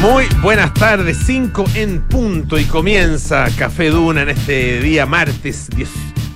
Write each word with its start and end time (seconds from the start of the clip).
Muy 0.00 0.24
buenas 0.40 0.72
tardes, 0.72 1.18
5 1.26 1.64
en 1.74 2.00
punto 2.00 2.58
y 2.58 2.64
comienza 2.64 3.46
Café 3.58 3.90
Duna 3.90 4.22
en 4.22 4.30
este 4.30 4.80
día 4.80 5.04
martes 5.04 5.68
10. 5.76 5.88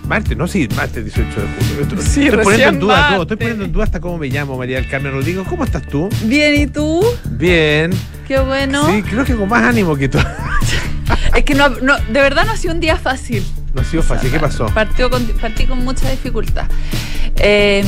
Martes, 0.06 0.36
no, 0.36 0.46
sí, 0.46 0.68
martes 0.76 1.02
18 1.02 1.40
de 1.40 1.86
julio. 1.86 2.02
Sí, 2.02 2.26
estoy 2.26 2.44
poniendo 2.44 2.68
en 2.68 2.78
duda 2.78 3.08
todo, 3.08 3.22
estoy 3.22 3.36
poniendo 3.38 3.64
en 3.64 3.72
duda 3.72 3.84
hasta 3.84 4.00
cómo 4.00 4.18
me 4.18 4.28
llamo, 4.28 4.58
María 4.58 4.76
del 4.76 4.88
Carmen 4.90 5.12
Rodrigo. 5.12 5.44
¿Cómo 5.48 5.64
estás 5.64 5.82
tú? 5.86 6.10
Bien, 6.24 6.60
¿y 6.60 6.66
tú? 6.66 7.02
Bien. 7.30 7.90
Qué 8.28 8.38
bueno. 8.38 8.86
Sí, 8.92 9.02
creo 9.02 9.24
que 9.24 9.34
con 9.34 9.48
más 9.48 9.62
ánimo 9.62 9.96
que 9.96 10.10
tú. 10.10 10.18
Es 11.34 11.44
que 11.44 11.54
no, 11.54 11.68
no, 11.68 11.96
de 11.98 12.20
verdad 12.20 12.46
no 12.46 12.52
ha 12.52 12.56
sido 12.56 12.74
un 12.74 12.80
día 12.80 12.96
fácil. 12.96 13.44
No 13.74 13.80
ha 13.80 13.84
sido 13.84 14.02
fácil, 14.02 14.30
¿qué 14.30 14.38
pasó? 14.38 14.66
Partió 14.66 15.10
con, 15.10 15.24
partí 15.40 15.66
con 15.66 15.84
mucha 15.84 16.08
dificultad. 16.10 16.66
Eh, 17.36 17.84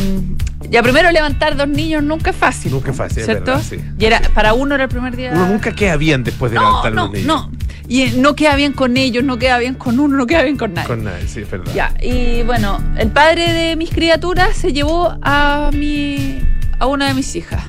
ya 0.69 0.83
primero 0.83 1.11
levantar 1.13 1.57
dos 1.57 1.69
niños 1.69 2.03
nunca 2.03 2.31
es 2.31 2.37
fácil. 2.37 2.73
Nunca 2.73 2.91
es 2.91 2.97
fácil, 2.97 3.19
es 3.21 3.25
¿cierto? 3.27 3.53
verdad, 3.53 3.63
sí. 3.69 3.79
Y 3.99 4.05
era, 4.05 4.21
para 4.35 4.53
uno 4.55 4.75
era 4.75 4.85
el 4.85 4.91
primer 4.91 5.15
día. 5.17 5.31
Uno 5.33 5.47
nunca 5.47 5.73
queda 5.73 5.97
bien 5.97 6.25
después 6.25 6.51
de 6.51 6.57
No, 6.59 6.65
levantar 6.65 6.93
no, 6.93 7.03
los 7.05 7.13
niños. 7.13 7.27
no. 7.27 7.51
Y 7.89 8.07
no 8.17 8.35
queda 8.35 8.57
bien 8.57 8.73
con 8.73 8.97
ellos, 8.97 9.23
no 9.23 9.39
queda 9.39 9.59
bien 9.59 9.75
con 9.75 10.01
uno, 10.01 10.17
no 10.17 10.27
queda 10.27 10.43
bien 10.43 10.57
con 10.57 10.75
nadie. 10.75 10.89
Con 10.89 11.05
nadie, 11.05 11.29
sí, 11.29 11.43
es 11.43 11.51
verdad. 11.51 11.73
Ya, 11.73 11.95
y 12.03 12.43
bueno, 12.43 12.83
el 12.99 13.09
padre 13.13 13.53
de 13.53 13.77
mis 13.77 13.91
criaturas 13.91 14.57
se 14.57 14.73
llevó 14.73 15.17
a 15.23 15.71
mi 15.73 16.41
a 16.81 16.87
una 16.87 17.07
de 17.07 17.15
mis 17.15 17.37
hijas. 17.37 17.63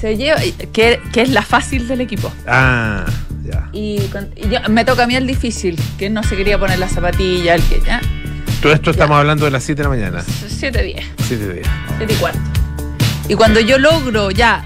Se 0.00 0.16
lleva, 0.16 0.40
que, 0.72 1.00
que 1.12 1.20
es 1.20 1.28
la 1.28 1.42
fácil 1.42 1.86
del 1.86 2.00
equipo. 2.00 2.32
Ah, 2.46 3.04
ya. 3.46 3.68
Y, 3.72 4.00
con- 4.08 4.30
y 4.36 4.48
yo- 4.48 4.60
me 4.68 4.84
toca 4.84 5.04
a 5.04 5.06
mí 5.06 5.14
el 5.16 5.26
difícil, 5.26 5.78
que 5.98 6.10
no 6.10 6.22
se 6.22 6.36
quería 6.36 6.58
poner 6.58 6.78
la 6.78 6.88
zapatilla, 6.88 7.54
el 7.54 7.62
que 7.62 7.80
ya. 7.84 8.00
Todo 8.62 8.72
esto 8.72 8.90
estamos 8.90 9.16
hablando 9.18 9.44
de 9.44 9.50
las 9.50 9.64
7 9.64 9.78
de 9.78 9.82
la 9.84 9.88
mañana. 9.90 10.24
7 10.48 10.82
días, 10.82 11.04
7 11.26 11.52
días. 11.54 11.68
7 11.98 12.12
y 12.12 12.16
cuarto. 12.16 12.40
Y 13.28 13.34
cuando 13.34 13.60
yo 13.60 13.78
logro 13.78 14.30
ya, 14.30 14.64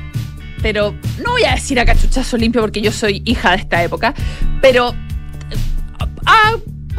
pero 0.63 0.95
no 1.25 1.33
voy 1.33 1.45
a 1.45 1.55
decir 1.55 1.81
a 1.81 1.85
cachuchazo 1.87 2.37
limpio 2.37 2.61
porque 2.61 2.81
yo 2.81 2.93
soy 2.93 3.23
hija 3.25 3.51
de 3.53 3.57
esta 3.57 3.83
época, 3.83 4.15
pero 4.61 4.95
a, 5.99 6.05
a- 6.27 6.51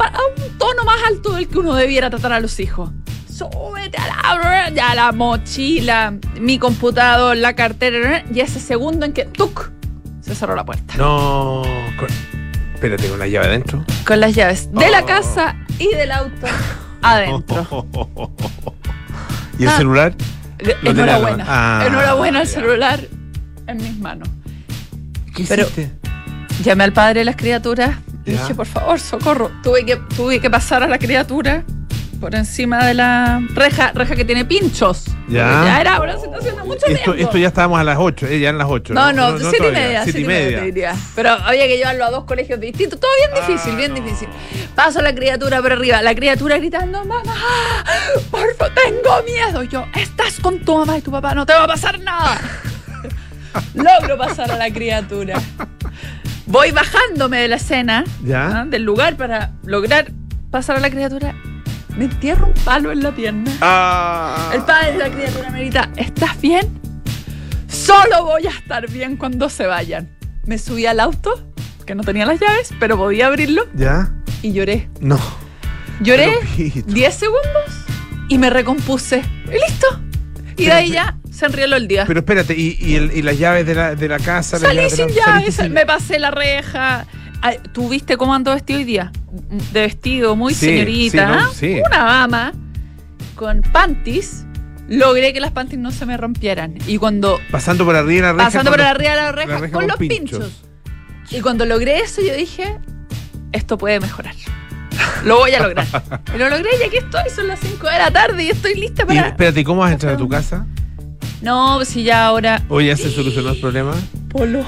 a 0.04 0.18
un 0.36 0.58
tono 0.58 0.84
más 0.84 0.96
alto 1.06 1.32
del 1.34 1.48
que 1.48 1.58
uno 1.58 1.74
debiera 1.74 2.10
tratar 2.10 2.32
a 2.32 2.40
los 2.40 2.58
hijos. 2.60 2.90
Súbete 3.32 3.96
a 3.98 4.08
la, 4.36 4.70
ya 4.70 4.94
la 4.94 5.12
mochila, 5.12 6.14
mi 6.40 6.58
computador, 6.58 7.36
la 7.36 7.54
cartera, 7.54 8.24
y 8.32 8.40
ese 8.40 8.60
segundo 8.60 9.06
en 9.06 9.12
que 9.12 9.24
¡tuc! 9.24 9.70
Se 10.22 10.34
cerró 10.34 10.54
la 10.56 10.64
puerta. 10.64 10.94
No. 10.96 11.62
con- 11.98 12.08
Espérate, 12.74 13.08
con 13.08 13.18
la 13.18 13.26
llave 13.28 13.46
adentro. 13.46 13.84
Con 14.06 14.18
las 14.20 14.34
llaves 14.34 14.72
de 14.72 14.90
la 14.90 15.00
Oh. 15.02 15.06
casa 15.06 15.54
y 15.78 15.88
del 15.94 16.10
auto 16.10 16.46
adentro. 17.02 17.86
¿Y 19.58 19.62
el 19.64 19.68
Ah. 19.68 19.76
celular? 19.76 20.14
Lo 20.82 20.90
Enhorabuena. 20.90 21.44
Ah, 21.46 21.84
Enhorabuena 21.86 22.42
el 22.42 22.48
ya. 22.48 22.54
celular 22.54 23.00
en 23.66 23.76
mis 23.76 23.98
manos. 23.98 24.28
¿Qué 25.34 25.44
Pero- 25.48 25.62
hiciste? 25.62 25.92
Llamé 26.62 26.84
al 26.84 26.92
padre 26.92 27.20
de 27.20 27.24
las 27.24 27.36
criaturas 27.36 27.96
y 28.24 28.32
dije, 28.32 28.54
por 28.54 28.66
favor, 28.66 29.00
socorro. 29.00 29.50
Tuve 29.62 29.84
que, 29.84 29.96
tuve 29.96 30.40
que 30.40 30.48
pasar 30.50 30.82
a 30.82 30.86
la 30.86 30.98
criatura 30.98 31.64
por 32.22 32.36
encima 32.36 32.86
de 32.86 32.94
la 32.94 33.42
reja, 33.52 33.90
reja 33.92 34.14
que 34.14 34.24
tiene 34.24 34.44
pinchos. 34.44 35.06
Ya. 35.26 35.64
Ya 35.64 35.80
era 35.80 36.00
una 36.00 36.16
situación 36.16 36.54
de 36.54 36.62
mucho 36.62 36.86
Esto, 36.86 37.14
esto 37.14 37.36
ya 37.36 37.48
estábamos 37.48 37.80
a 37.80 37.82
las 37.84 37.98
8, 37.98 38.28
eh, 38.28 38.38
ya 38.38 38.50
en 38.50 38.58
las 38.58 38.68
8. 38.70 38.94
No, 38.94 39.12
no, 39.12 39.36
siete 39.40 39.56
y 39.56 39.58
todavía, 39.58 39.80
media, 39.80 40.04
siete 40.04 40.18
siete 40.18 40.20
y 40.20 40.24
media, 40.24 40.58
te 40.60 40.64
diría. 40.66 40.94
Pero 41.16 41.30
había 41.30 41.66
que 41.66 41.76
llevarlo 41.78 42.04
a 42.04 42.10
dos 42.10 42.22
colegios 42.22 42.60
distintos. 42.60 43.00
Todo 43.00 43.10
bien 43.18 43.44
difícil, 43.44 43.72
Ah, 43.72 43.76
bien 43.76 43.94
no. 43.94 44.00
difícil. 44.00 44.28
Paso 44.76 45.00
a 45.00 45.02
la 45.02 45.12
criatura 45.12 45.60
por 45.60 45.72
arriba, 45.72 46.00
la 46.00 46.14
criatura 46.14 46.58
gritando, 46.58 47.04
mamá, 47.04 47.34
por 48.30 48.54
favor, 48.54 48.72
tengo 48.72 49.22
miedo. 49.24 49.64
Yo, 49.64 49.84
estás 49.92 50.38
con 50.38 50.60
tu 50.60 50.78
mamá 50.78 50.98
y 50.98 51.02
tu 51.02 51.10
papá, 51.10 51.34
no 51.34 51.44
te 51.44 51.54
va 51.54 51.64
a 51.64 51.66
pasar 51.66 51.98
nada. 51.98 52.40
Logro 53.74 54.16
pasar 54.16 54.48
a 54.48 54.56
la 54.56 54.70
criatura. 54.70 55.42
Voy 56.46 56.70
bajándome 56.70 57.40
de 57.40 57.48
la 57.48 57.56
escena, 57.56 58.04
¿Ya? 58.22 58.60
¿ah? 58.60 58.64
del 58.64 58.84
lugar 58.84 59.16
para 59.16 59.54
lograr 59.64 60.12
pasar 60.52 60.76
a 60.76 60.80
la 60.80 60.88
criatura. 60.88 61.34
Me 61.96 62.04
entierro 62.04 62.46
un 62.46 62.54
palo 62.64 62.90
en 62.92 63.02
la 63.02 63.14
pierna. 63.14 63.50
Ah. 63.60 64.50
El 64.54 64.62
padre 64.62 64.92
de 64.92 64.98
la 64.98 65.10
criatura 65.10 65.50
me 65.50 65.60
grita, 65.60 65.90
¿estás 65.96 66.40
bien? 66.40 66.80
Solo 67.68 68.24
voy 68.24 68.46
a 68.46 68.50
estar 68.50 68.88
bien 68.90 69.16
cuando 69.16 69.48
se 69.48 69.66
vayan. 69.66 70.08
Me 70.46 70.58
subí 70.58 70.86
al 70.86 71.00
auto, 71.00 71.52
que 71.86 71.94
no 71.94 72.02
tenía 72.02 72.26
las 72.26 72.40
llaves, 72.40 72.72
pero 72.80 72.96
podía 72.96 73.26
abrirlo, 73.26 73.66
¿Ya? 73.74 74.12
y 74.42 74.52
lloré. 74.52 74.88
No. 75.00 75.18
Lloré 76.00 76.32
Pero, 76.56 76.70
Pito. 76.72 76.92
10 76.92 77.14
segundos 77.14 77.86
y 78.28 78.38
me 78.38 78.50
recompuse. 78.50 79.22
Y 79.46 79.52
listo. 79.52 79.86
Y 80.56 80.66
de 80.66 80.72
ahí 80.72 80.90
ya 80.92 81.16
se 81.30 81.46
enrieló 81.46 81.76
el 81.76 81.88
día. 81.88 82.04
Pero 82.06 82.20
espérate, 82.20 82.54
¿y, 82.56 82.76
y, 82.80 82.96
el- 82.96 83.12
y 83.16 83.22
las 83.22 83.38
llaves 83.38 83.66
de 83.66 83.74
la, 83.74 83.94
de 83.94 84.08
la 84.08 84.18
casa? 84.18 84.58
las 84.58 84.62
Salí 84.68 84.76
llaves 84.76 84.92
sin 84.96 85.06
la- 85.08 85.12
llaves, 85.14 85.54
sin- 85.56 85.72
me 85.72 85.86
pasé 85.86 86.18
la 86.18 86.30
reja. 86.30 87.06
¿Tú 87.72 87.88
viste 87.88 88.16
cómo 88.16 88.34
ando 88.34 88.52
vestido 88.52 88.78
hoy 88.78 88.84
día? 88.84 89.12
De 89.72 89.80
vestido, 89.82 90.36
muy 90.36 90.54
Sí, 90.54 90.66
señorita. 90.66 91.48
sí. 91.54 91.80
Una 91.86 91.98
dama 92.04 92.52
con 93.34 93.62
panties. 93.62 94.44
Logré 94.88 95.32
que 95.32 95.40
las 95.40 95.52
panties 95.52 95.80
no 95.80 95.90
se 95.90 96.04
me 96.06 96.16
rompieran. 96.16 96.74
Y 96.86 96.98
cuando 96.98 97.38
Pasando 97.50 97.84
por 97.84 97.96
arriba 97.96 98.28
de 98.28 98.32
la 98.32 98.32
reja. 98.32 98.44
pasando 98.46 98.70
por 98.70 98.80
arriba 98.80 99.10
de 99.12 99.16
la 99.16 99.32
reja, 99.32 99.58
reja 99.58 99.72
con 99.72 99.80
con 99.80 99.86
los 99.88 99.96
pinchos. 99.96 100.38
pinchos. 100.38 100.62
Y 101.30 101.40
cuando 101.40 101.64
logré 101.64 102.00
eso, 102.00 102.20
yo 102.20 102.34
dije, 102.34 102.78
esto 103.52 103.78
puede 103.78 104.00
mejorar. 104.00 104.34
Lo 105.24 105.38
voy 105.38 105.52
a 105.52 105.62
lograr. 105.62 105.86
y 106.34 106.38
lo 106.38 106.50
logré 106.50 106.68
y 106.80 106.82
aquí 106.86 106.98
estoy, 106.98 107.30
son 107.34 107.46
las 107.48 107.60
5 107.60 107.86
de 107.88 107.98
la 107.98 108.10
tarde 108.10 108.42
y 108.44 108.50
estoy 108.50 108.74
lista 108.74 109.04
Y 109.04 109.06
para... 109.06 109.28
espérate, 109.28 109.60
¿y 109.60 109.64
¿cómo 109.64 109.80
vas 109.80 109.90
a 109.90 109.94
entrar 109.94 110.14
a 110.14 110.16
tu 110.18 110.28
casa? 110.28 110.66
No, 111.40 111.84
si 111.84 112.02
ya 112.02 112.26
ahora... 112.26 112.62
¿O 112.68 112.80
ya 112.80 112.96
se 112.96 113.10
solucionó 113.10 113.50
el 113.50 113.60
problema? 113.60 113.94
Polo. 114.28 114.64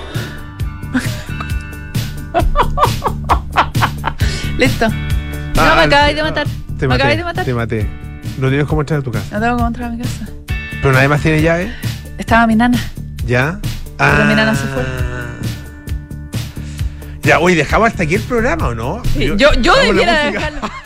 Listo. 4.59 4.89
No, 4.89 5.63
Ah, 5.63 5.75
me 5.77 5.83
acabáis 5.83 6.17
de 6.17 6.23
matar. 6.23 6.47
Te 6.79 6.87
me 6.87 6.89
maté, 6.89 6.95
acabáis 7.03 7.19
de 7.19 7.25
matar. 7.25 7.45
Te 7.45 7.55
maté. 7.55 7.87
No 8.39 8.49
tienes 8.49 8.67
cómo 8.67 8.81
entrar 8.83 9.01
a 9.01 9.03
tu 9.03 9.13
casa. 9.13 9.27
No 9.33 9.41
tengo 9.41 9.57
cómo 9.57 9.69
entrar 9.69 9.89
a 9.89 9.93
mi 9.93 9.99
casa. 10.03 10.27
¿Pero 10.83 10.93
nadie 10.93 11.09
más 11.09 11.21
tiene 11.21 11.43
llave? 11.43 11.73
Estaba 12.19 12.47
mi 12.47 12.57
nana. 12.57 12.79
¿Ya? 13.27 13.59
Ah. 13.99 14.13
Pero 14.17 14.25
mi 14.29 14.35
nana 14.35 14.55
se 14.55 14.67
fue. 14.67 14.83
Ya, 17.23 17.39
oye, 17.39 17.57
¿dejamos 17.57 17.89
hasta 17.89 18.03
aquí 18.03 18.17
el 18.17 18.23
programa 18.23 18.69
o 18.69 18.75
no? 18.75 19.03
Sí, 19.15 19.27
yo 19.37 19.53
yo 19.55 19.75
la 19.77 19.83
debiera 19.85 20.31
dejarlo. 20.31 20.61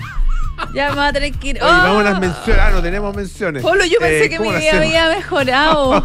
Ya 0.74 0.88
me 0.90 0.96
voy 0.96 1.04
a 1.06 1.12
tener 1.12 1.32
que 1.32 1.48
ir. 1.48 1.56
Oye, 1.62 1.70
vamos 1.70 2.00
a 2.00 2.04
las 2.04 2.14
¡Oh! 2.16 2.20
menciones. 2.20 2.62
Ah, 2.62 2.70
no 2.72 2.82
tenemos 2.82 3.16
menciones. 3.16 3.62
Polo, 3.62 3.84
yo 3.84 3.98
pensé 3.98 4.24
Eh, 4.24 4.28
que 4.28 4.36
¿cómo 4.38 4.50
mi 4.50 4.56
vida 4.58 4.76
había 4.76 5.08
mejorado. 5.08 6.04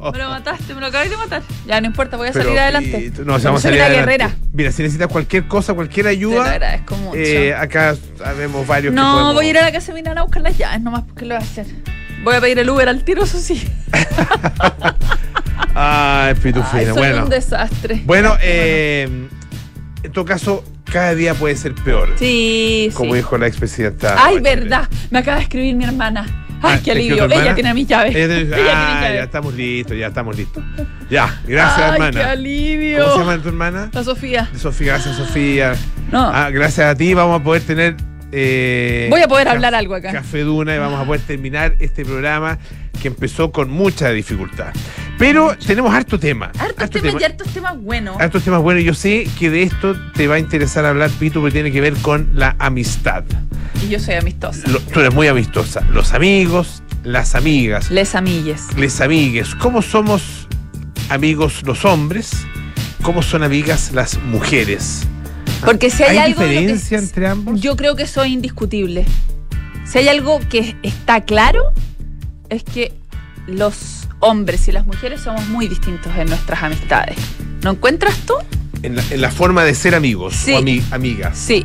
Me 0.12 0.18
lo 0.18 0.28
mataste, 0.30 0.74
me 0.74 0.80
lo 0.80 0.86
acabáis 0.86 1.10
de 1.10 1.16
matar. 1.16 1.42
Ya, 1.66 1.80
no 1.80 1.86
importa, 1.88 2.16
voy 2.16 2.28
a 2.28 2.32
Pero, 2.32 2.44
salir 2.44 2.58
adelante. 2.60 3.12
y- 3.14 3.18
No, 3.24 3.38
vamos 3.38 3.44
a 3.44 3.58
salir 3.60 3.80
adelante. 3.82 4.00
guerrera. 4.00 4.30
Mira, 4.52 4.72
si 4.72 4.82
necesitas 4.82 5.08
cualquier 5.08 5.46
cosa, 5.48 5.74
cualquier 5.74 6.06
Te 6.06 6.12
lo 6.12 6.18
ayuda, 6.18 6.50
agradezco 6.52 6.96
mucho. 6.96 7.16
eh, 7.18 7.54
acá 7.54 7.96
sabemos 8.16 8.66
varios 8.66 8.92
que 8.92 8.96
no, 8.96 9.12
podemos- 9.12 9.34
voy 9.34 9.46
a 9.46 9.50
ir 9.50 9.58
a 9.58 9.62
la 9.62 9.72
casa 9.72 9.92
de 9.92 10.08
a 10.08 10.22
buscar 10.22 10.42
las 10.42 10.56
llaves, 10.56 10.80
nomás 10.80 11.02
porque 11.04 11.24
lo 11.26 11.34
voy 11.34 11.44
a 11.44 11.46
hacer. 11.46 11.66
Voy 12.24 12.34
a 12.34 12.40
pedir 12.40 12.58
el 12.58 12.68
Uber 12.70 12.88
al 12.88 13.04
tiro, 13.04 13.24
eso 13.24 13.38
sí. 13.38 13.68
Ay, 13.92 14.92
Ay, 15.74 16.34
pitufina. 16.34 16.84
soy 16.84 16.92
bueno, 16.92 17.24
un 17.24 17.30
desastre. 17.30 18.02
bueno, 18.04 18.36
eh, 18.40 19.28
en 20.02 20.12
todo 20.12 20.24
caso, 20.24 20.64
cada 20.92 21.14
día 21.14 21.34
puede 21.34 21.56
ser 21.56 21.74
peor. 21.74 22.14
Sí, 22.18 22.90
Como 22.94 23.12
sí. 23.12 23.18
dijo 23.18 23.38
la 23.38 23.46
expresidenta. 23.46 24.14
Ay, 24.18 24.36
Bachelet. 24.36 24.60
verdad. 24.60 24.88
Me 25.10 25.18
acaba 25.20 25.36
de 25.38 25.42
escribir 25.44 25.74
mi 25.76 25.84
hermana. 25.84 26.44
Ah, 26.60 26.72
Ay, 26.72 26.78
¿te 26.78 26.84
qué 26.86 26.90
alivio. 26.92 27.24
Ella 27.26 27.54
tiene 27.54 27.72
mis 27.74 27.86
llaves. 27.86 28.16
Ella 28.16 28.24
Ella 28.24 28.34
te 28.34 28.44
dice, 28.44 28.54
tiene 28.56 28.70
ah, 28.70 29.10
ya 29.14 29.22
estamos 29.22 29.54
listos, 29.54 29.96
ya 29.96 30.06
estamos 30.08 30.36
listos. 30.36 30.64
Ya, 31.08 31.40
gracias, 31.46 31.78
Ay, 31.92 31.98
qué 32.00 32.06
hermana. 32.08 32.30
alivio. 32.32 32.98
¿Cómo 33.04 33.12
se 33.14 33.18
llama 33.20 33.42
tu 33.42 33.48
hermana? 33.48 33.90
La 33.92 34.02
Sofía. 34.04 34.48
Sofía, 34.58 34.94
gracias, 34.94 35.16
Sofía. 35.16 35.74
No. 36.10 36.28
Ah, 36.34 36.50
gracias 36.50 36.86
a 36.86 36.94
ti 36.96 37.14
vamos 37.14 37.40
a 37.40 37.44
poder 37.44 37.62
tener. 37.62 37.94
eh, 38.32 39.06
Voy 39.08 39.20
a 39.22 39.28
poder 39.28 39.46
hablar 39.48 39.74
algo 39.76 39.94
acá. 39.94 40.10
Café 40.10 40.40
Duna 40.40 40.74
y 40.74 40.78
vamos 40.78 41.00
a 41.00 41.04
poder 41.04 41.20
terminar 41.22 41.76
este 41.78 42.04
programa 42.04 42.58
que 43.00 43.06
empezó 43.08 43.52
con 43.52 43.70
mucha 43.70 44.10
dificultad. 44.10 44.72
Pero 45.18 45.56
tenemos 45.66 45.92
harto 45.92 46.18
tema. 46.18 46.52
Hartos 46.58 46.90
temas 46.90 47.20
y 47.20 47.24
hartos 47.24 47.48
temas 47.48 47.76
buenos. 47.80 48.20
hartos 48.20 48.42
temas 48.44 48.60
buenos. 48.62 48.84
Yo 48.84 48.94
sé 48.94 49.28
que 49.38 49.50
de 49.50 49.62
esto 49.64 49.96
te 50.14 50.28
va 50.28 50.36
a 50.36 50.38
interesar 50.38 50.84
hablar, 50.86 51.10
Pito, 51.10 51.40
porque 51.40 51.52
tiene 51.54 51.72
que 51.72 51.80
ver 51.80 51.94
con 51.94 52.30
la 52.34 52.54
amistad. 52.58 53.24
Y 53.84 53.88
yo 53.88 53.98
soy 53.98 54.14
amistosa. 54.14 54.68
Lo- 54.68 54.80
tú 54.80 55.00
eres 55.00 55.12
muy 55.14 55.26
amistosa. 55.26 55.80
Los 55.92 56.12
amigos, 56.12 56.82
las 57.04 57.34
amigas, 57.34 57.90
Les 57.90 58.14
amigues. 58.14 58.66
les 58.76 59.00
amigues. 59.00 59.54
¿Cómo 59.56 59.82
somos 59.82 60.46
amigos 61.08 61.62
los 61.64 61.84
hombres? 61.84 62.30
¿Cómo 63.02 63.22
son 63.22 63.42
amigas 63.42 63.90
las 63.92 64.18
mujeres? 64.22 65.02
Porque 65.64 65.90
si 65.90 66.04
hay, 66.04 66.18
¿Hay 66.18 66.32
algo 66.32 66.42
de 66.42 66.46
lo 66.46 66.52
que 66.52 66.58
diferencia 66.60 66.98
es- 66.98 67.04
entre 67.04 67.26
ambos? 67.28 67.60
Yo 67.60 67.76
creo 67.76 67.96
que 67.96 68.04
eso 68.04 68.22
es 68.22 68.30
indiscutible. 68.30 69.04
Si 69.84 69.98
hay 69.98 70.08
algo 70.08 70.38
que 70.48 70.76
está 70.82 71.22
claro, 71.24 71.62
es 72.50 72.62
que 72.62 72.92
los 73.48 74.06
hombres 74.20 74.68
y 74.68 74.72
las 74.72 74.86
mujeres 74.86 75.20
somos 75.22 75.46
muy 75.48 75.68
distintos 75.68 76.12
en 76.16 76.28
nuestras 76.28 76.62
amistades. 76.62 77.16
¿No 77.62 77.70
encuentras 77.72 78.16
tú? 78.26 78.34
En 78.82 78.94
la, 78.96 79.02
en 79.10 79.20
la 79.20 79.30
forma 79.30 79.64
de 79.64 79.74
ser 79.74 79.94
amigos 79.94 80.34
Sí. 80.36 80.52
o 80.52 80.60
ami- 80.60 80.82
amigas. 80.92 81.36
Sí. 81.36 81.64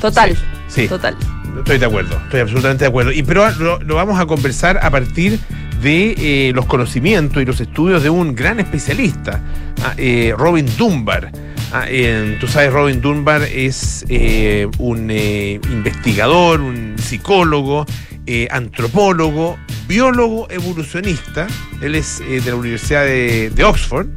Total. 0.00 0.36
Sí. 0.68 0.88
Total. 0.88 1.16
Estoy 1.58 1.78
de 1.78 1.86
acuerdo, 1.86 2.16
estoy 2.24 2.40
absolutamente 2.40 2.84
de 2.84 2.88
acuerdo. 2.88 3.12
Y 3.12 3.22
pero 3.22 3.48
lo, 3.58 3.80
lo 3.80 3.94
vamos 3.94 4.20
a 4.20 4.26
conversar 4.26 4.78
a 4.82 4.90
partir 4.90 5.38
de 5.82 6.14
eh, 6.48 6.52
los 6.54 6.66
conocimientos 6.66 7.42
y 7.42 7.46
los 7.46 7.60
estudios 7.60 8.02
de 8.02 8.10
un 8.10 8.34
gran 8.34 8.60
especialista 8.60 9.40
Ah, 9.84 9.94
eh, 9.98 10.34
Robin 10.36 10.66
Dunbar. 10.78 11.30
Ah, 11.72 11.84
eh, 11.88 12.36
tú 12.40 12.46
sabes, 12.48 12.72
Robin 12.72 13.00
Dunbar 13.00 13.42
es 13.42 14.04
eh, 14.08 14.66
un 14.78 15.08
eh, 15.10 15.60
investigador, 15.70 16.60
un 16.60 16.94
psicólogo, 16.98 17.84
eh, 18.26 18.48
antropólogo, 18.50 19.56
biólogo 19.88 20.48
evolucionista. 20.50 21.46
Él 21.80 21.94
es 21.94 22.20
eh, 22.20 22.40
de 22.40 22.50
la 22.50 22.56
Universidad 22.56 23.04
de, 23.04 23.50
de 23.50 23.64
Oxford. 23.64 24.08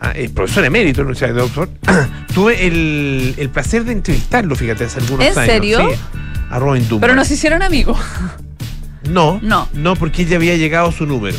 ah, 0.00 0.12
es 0.12 0.30
profesor 0.30 0.64
emérito 0.64 0.98
de 0.98 1.04
la 1.04 1.08
Universidad 1.10 1.34
de 1.34 1.42
Oxford. 1.42 1.68
Tuve 2.34 2.66
el, 2.66 3.34
el 3.38 3.48
placer 3.50 3.84
de 3.84 3.92
entrevistarlo, 3.92 4.54
fíjate, 4.56 4.84
hace 4.84 5.00
algunos 5.00 5.26
¿En 5.26 5.38
años. 5.38 5.52
serio? 5.52 5.78
Sí, 5.90 5.98
a 6.50 6.58
Robin 6.58 6.86
Dunbar. 6.88 7.08
Pero 7.08 7.16
nos 7.16 7.30
hicieron 7.30 7.62
amigos. 7.62 7.98
No, 9.10 9.38
No. 9.42 9.68
no, 9.72 9.94
porque 9.96 10.22
ella 10.22 10.36
había 10.36 10.56
llegado 10.56 10.90
su 10.92 11.06
número 11.06 11.38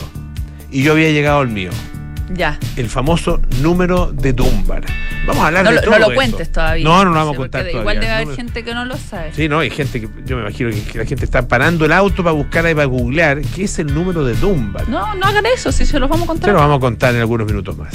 y 0.71 0.83
yo 0.83 0.93
había 0.93 1.11
llegado 1.11 1.39
al 1.41 1.49
mío. 1.49 1.69
Ya. 2.33 2.59
El 2.75 2.89
famoso 2.89 3.41
número 3.61 4.11
de 4.11 4.33
Dunbar. 4.33 4.83
Vamos 5.25 5.43
a 5.43 5.47
hablar 5.47 5.63
No, 5.65 5.69
de 5.71 5.75
lo- 5.77 5.81
todo 5.81 5.99
no 5.99 6.09
lo 6.09 6.15
cuentes 6.15 6.51
todavía. 6.51 6.83
No, 6.83 7.03
no 7.03 7.11
lo 7.11 7.15
vamos 7.17 7.33
a 7.33 7.37
contar 7.37 7.61
todavía. 7.61 7.79
Igual 7.81 7.99
debe 7.99 8.11
haber 8.11 8.27
No, 8.27 8.35
gente 8.35 8.63
que 8.63 8.73
no 8.73 8.85
lo 8.85 8.97
sabe. 8.97 9.33
Sí, 9.33 9.49
no, 9.49 9.59
hay 9.59 9.69
gente 9.69 9.99
que 10.01 10.09
yo 10.25 10.35
me 10.37 10.43
imagino 10.43 10.69
que, 10.69 10.97
la 10.97 11.05
gente 11.05 11.25
está 11.25 11.47
parando 11.47 11.85
el 11.85 11.91
auto 11.91 12.23
para 12.23 12.33
buscar 12.33 12.65
ahí, 12.65 12.73
para 12.73 12.85
googlear 12.85 13.41
qué 13.41 13.65
es 13.65 13.77
el 13.79 13.93
número 13.93 14.23
de 14.23 14.35
Dunbar. 14.35 14.87
No, 14.87 15.15
no 15.15 15.25
hagan 15.25 15.45
eso, 15.45 15.71
si 15.71 15.85
se 15.85 15.99
los 15.99 16.09
vamos 16.09 16.25
a 16.25 16.27
contar. 16.27 16.53
lo 16.53 16.59
vamos 16.59 16.77
a 16.77 16.79
contar 16.79 17.13
en 17.15 17.21
algunos 17.21 17.47
minutos 17.47 17.77
más. 17.77 17.93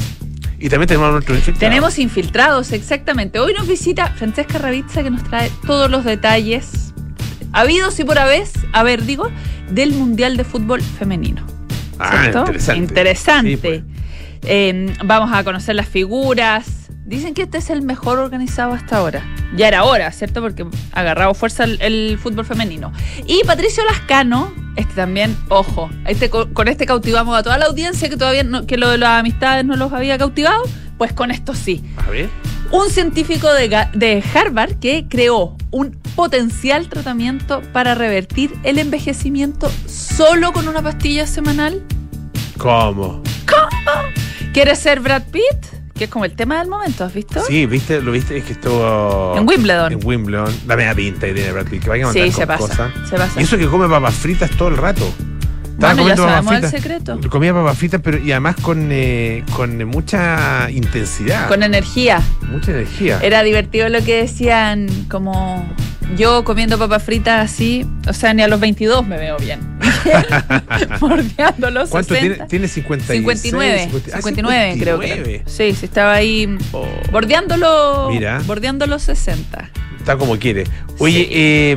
Y 0.58 0.69
también 0.69 0.87
tenemos 0.88 1.08
a 1.08 1.12
nuestro 1.12 1.35
infiltrado. 1.35 1.69
Tenemos 1.70 1.99
infiltrados, 1.99 2.73
exactamente. 2.73 3.40
Hoy 3.40 3.52
nos 3.55 3.67
visita 3.67 4.08
Francesca 4.08 4.58
Ravizza 4.58 5.02
que 5.02 5.11
nos 5.11 5.25
trae 5.25 5.50
todos 5.67 5.90
los 5.90 6.05
detalles 6.05 6.93
habidos 7.52 7.99
y 7.99 8.05
por 8.05 8.19
haber, 8.19 8.46
a 8.73 8.82
ver, 8.82 9.05
digo, 9.05 9.28
del 9.70 9.93
Mundial 9.93 10.37
de 10.37 10.44
Fútbol 10.44 10.81
Femenino. 10.82 11.44
Ah, 11.99 12.20
¿cierto? 12.23 12.38
interesante. 12.40 12.78
Interesante. 12.81 13.50
Sí, 13.50 13.56
pues. 13.56 13.82
Eh, 14.42 14.94
vamos 15.04 15.30
a 15.32 15.44
conocer 15.44 15.74
las 15.74 15.88
figuras. 15.88 16.66
Dicen 17.04 17.34
que 17.34 17.42
este 17.42 17.58
es 17.58 17.68
el 17.70 17.82
mejor 17.82 18.18
organizado 18.18 18.72
hasta 18.72 18.96
ahora. 18.96 19.22
Ya 19.56 19.68
era 19.68 19.84
hora, 19.84 20.10
¿cierto? 20.12 20.40
Porque 20.40 20.64
ha 20.92 21.00
agarrado 21.00 21.34
fuerza 21.34 21.64
el, 21.64 21.80
el 21.82 22.18
fútbol 22.18 22.46
femenino. 22.46 22.92
Y 23.26 23.42
Patricio 23.44 23.84
Lascano, 23.84 24.52
este 24.76 24.94
también, 24.94 25.36
ojo, 25.48 25.90
este, 26.06 26.30
co- 26.30 26.48
con 26.54 26.68
este 26.68 26.86
cautivamos 26.86 27.36
a 27.36 27.42
toda 27.42 27.58
la 27.58 27.66
audiencia 27.66 28.08
que 28.08 28.16
todavía 28.16 28.44
no, 28.44 28.66
que 28.66 28.76
lo 28.78 28.88
de 28.88 28.98
las 28.98 29.18
amistades 29.20 29.64
no 29.64 29.76
los 29.76 29.92
había 29.92 30.16
cautivado. 30.16 30.62
Pues 30.96 31.12
con 31.12 31.30
esto 31.32 31.54
sí. 31.54 31.82
A 31.96 32.08
ver. 32.10 32.30
Un 32.70 32.88
científico 32.88 33.52
de, 33.52 33.68
de 33.92 34.24
Harvard 34.34 34.74
que 34.78 35.06
creó 35.08 35.56
un 35.72 35.90
potencial 36.14 36.88
tratamiento 36.88 37.60
para 37.72 37.94
revertir 37.94 38.54
el 38.62 38.78
envejecimiento 38.78 39.70
solo 39.86 40.52
con 40.52 40.68
una 40.68 40.80
pastilla 40.80 41.26
semanal. 41.26 41.82
¿Cómo? 42.56 43.20
¿Quieres 44.52 44.78
ser 44.78 45.00
Brad 45.00 45.22
Pitt? 45.31 45.43
Que 45.94 46.04
es 46.04 46.10
como 46.10 46.25
el 46.25 46.34
tema 46.34 46.58
del 46.58 46.69
momento, 46.69 47.04
¿has 47.04 47.14
visto? 47.14 47.43
Sí, 47.44 47.66
¿viste? 47.66 48.00
¿Lo 48.00 48.12
viste? 48.12 48.37
Es 48.37 48.44
que 48.44 48.52
estuvo... 48.52 49.34
En 49.37 49.46
Wimbledon. 49.49 49.93
En 49.93 50.00
Wimbledon. 50.04 50.52
La 50.66 50.76
media 50.76 50.94
pinta 50.94 51.26
que 51.26 51.34
tiene 51.34 51.52
Brad 51.52 51.66
Pitt. 51.66 51.82
Que 51.84 51.88
vaya 51.90 52.08
a 52.08 52.12
Sí, 52.12 52.31
se 52.32 52.46
pasa. 52.46 52.58
cosas. 52.69 52.90
Se 53.08 53.16
pasa. 53.16 53.40
Y 53.40 53.44
eso 53.44 53.56
que 53.58 53.66
come 53.66 53.88
papas 53.88 54.14
fritas 54.14 54.50
todo 54.50 54.69
el 54.69 54.76
rato. 54.76 55.04
Estaba 55.72 55.94
Bueno, 55.94 56.08
ya 56.08 56.14
comiendo 56.16 56.22
papas 56.25 56.44
sabemos 56.44 56.52
el 56.52 56.60
fritas. 56.81 56.82
secreto. 56.82 57.31
Comía 57.31 57.54
papas 57.54 57.78
fritas, 57.78 58.00
pero 58.02 58.19
y 58.19 58.31
además 58.32 58.56
con, 58.60 58.88
eh, 58.90 59.44
con 59.54 59.84
mucha 59.87 60.70
intensidad. 60.70 61.49
Con 61.49 61.62
energía. 61.62 62.20
mucha 62.50 62.72
energía. 62.72 63.19
Era 63.22 63.43
divertido 63.43 63.88
lo 63.88 64.02
que 64.04 64.16
decían, 64.22 64.88
como 65.08 65.64
yo 66.16 66.44
comiendo 66.44 66.78
papas 66.78 67.02
fritas 67.02 67.50
así, 67.52 67.87
o 68.08 68.12
sea, 68.12 68.34
ni 68.34 68.43
a 68.43 68.49
los 68.49 68.60
22 68.60 69.06
me 69.06 69.16
veo 69.19 69.37
bien. 69.38 69.60
Bordeando 71.00 71.70
los 71.70 71.90
¿Cuánto 71.90 72.14
60. 72.14 72.34
tiene? 72.34 72.49
Tiene 72.49 72.69
56, 72.69 73.40
59, 73.40 73.78
50 73.90 74.10
ah, 74.16 74.22
59 74.22 74.76
creo 74.81 74.99
que. 74.99 75.06
59. 75.08 75.43
Sí, 75.46 75.75
sí, 75.78 75.84
estaba 75.87 76.12
ahí 76.14 76.58
Oh, 76.72 76.87
bordeando 77.10 77.56
los, 77.56 78.10
Mira. 78.12 78.40
bordeando 78.46 78.87
los 78.87 79.02
60. 79.02 79.70
está 79.99 80.16
como 80.16 80.37
quiere. 80.38 80.64
Oye, 80.99 81.19
Sí. 81.25 81.28
eh, 81.32 81.76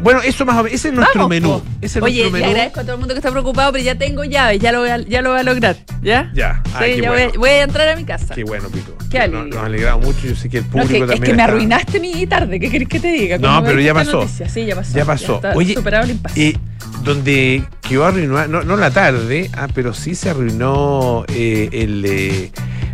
bueno, 0.00 0.20
eso 0.22 0.44
más 0.44 0.56
o 0.56 0.62
menos. 0.64 0.74
Ese 0.74 0.88
es 0.88 0.94
nuestro 0.94 1.20
Vamos, 1.22 1.30
menú. 1.30 1.62
Ese 1.80 1.98
es 1.98 2.02
Oye, 2.04 2.20
nuestro 2.22 2.38
le 2.38 2.42
menú. 2.44 2.50
agradezco 2.52 2.80
a 2.80 2.82
todo 2.82 2.92
el 2.94 2.98
mundo 2.98 3.14
que 3.14 3.18
está 3.18 3.30
preocupado, 3.30 3.72
pero 3.72 3.84
ya 3.84 3.94
tengo 3.96 4.24
llaves, 4.24 4.60
ya 4.60 4.72
lo 4.72 4.80
voy 4.80 4.90
a, 4.90 4.98
ya 4.98 5.22
lo 5.22 5.30
voy 5.30 5.40
a 5.40 5.42
lograr. 5.42 5.76
¿Ya? 6.02 6.30
Ya. 6.34 6.60
Sí, 6.64 6.72
Ay, 6.74 6.94
qué 6.96 7.02
ya 7.02 7.08
bueno. 7.10 7.24
voy, 7.28 7.34
a, 7.36 7.38
voy 7.38 7.48
a 7.50 7.62
entrar 7.62 7.88
a 7.88 7.96
mi 7.96 8.04
casa. 8.04 8.34
Qué 8.34 8.44
bueno, 8.44 8.68
Pico. 8.68 8.96
Qué 9.10 9.18
Nos, 9.18 9.24
alivio. 9.28 9.44
nos 9.44 9.56
ha 9.58 9.66
alegrado 9.66 9.98
mucho. 10.00 10.26
Yo 10.26 10.34
sé 10.34 10.48
que 10.48 10.58
el 10.58 10.64
No, 10.64 10.70
público 10.70 10.88
que- 10.88 10.96
es 10.96 11.00
también. 11.00 11.22
que 11.22 11.26
me 11.28 11.32
está- 11.42 11.44
arruinaste 11.44 12.00
mi 12.00 12.26
tarde, 12.26 12.58
¿qué 12.60 12.70
querés 12.70 12.88
que 12.88 13.00
te 13.00 13.08
diga? 13.12 13.38
No, 13.38 13.62
pero 13.64 13.80
ya 13.80 13.94
pasó. 13.94 14.26
Sí, 14.28 14.64
ya 14.66 14.74
pasó. 14.74 14.96
Ya 14.98 15.04
pasó. 15.04 15.36
está 15.36 15.52
Oye, 15.54 15.74
superado 15.74 16.04
el 16.04 16.10
impasse. 16.12 16.48
Eh, 16.48 16.56
donde 17.02 17.64
quedó 17.80 18.06
arruinada, 18.06 18.46
no, 18.48 18.62
no 18.62 18.76
la 18.76 18.90
tarde, 18.90 19.50
ah, 19.54 19.68
pero 19.74 19.92
sí 19.94 20.14
se 20.14 20.30
arruinó 20.30 21.24
eh, 21.28 21.68
el. 21.72 22.04
eh, 22.06 22.52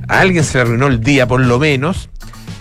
a 0.08 0.20
alguien 0.20 0.42
se 0.44 0.58
le 0.58 0.62
arruinó 0.62 0.86
el 0.86 1.00
día, 1.00 1.26
por 1.26 1.40
lo 1.40 1.58
menos. 1.58 2.08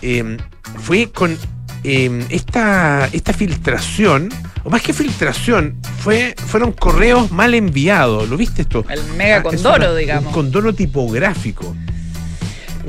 eh, 0.01 0.37
fue 0.81 1.09
con 1.11 1.37
eh, 1.83 2.25
esta, 2.29 3.07
esta 3.13 3.33
filtración, 3.33 4.29
o 4.63 4.69
más 4.69 4.81
que 4.81 4.93
filtración, 4.93 5.77
fue, 5.99 6.35
fueron 6.37 6.71
correos 6.73 7.31
mal 7.31 7.53
enviados. 7.53 8.29
¿Lo 8.29 8.35
viste 8.37 8.63
esto? 8.63 8.83
el 8.89 9.01
mega 9.15 9.35
Ah, 9.37 9.37
es 9.39 9.43
condoro, 9.43 9.85
una- 9.91 9.95
digamos. 9.95 10.25
Un 10.27 10.31
condoro 10.33 10.73
tipográfico. 10.73 11.75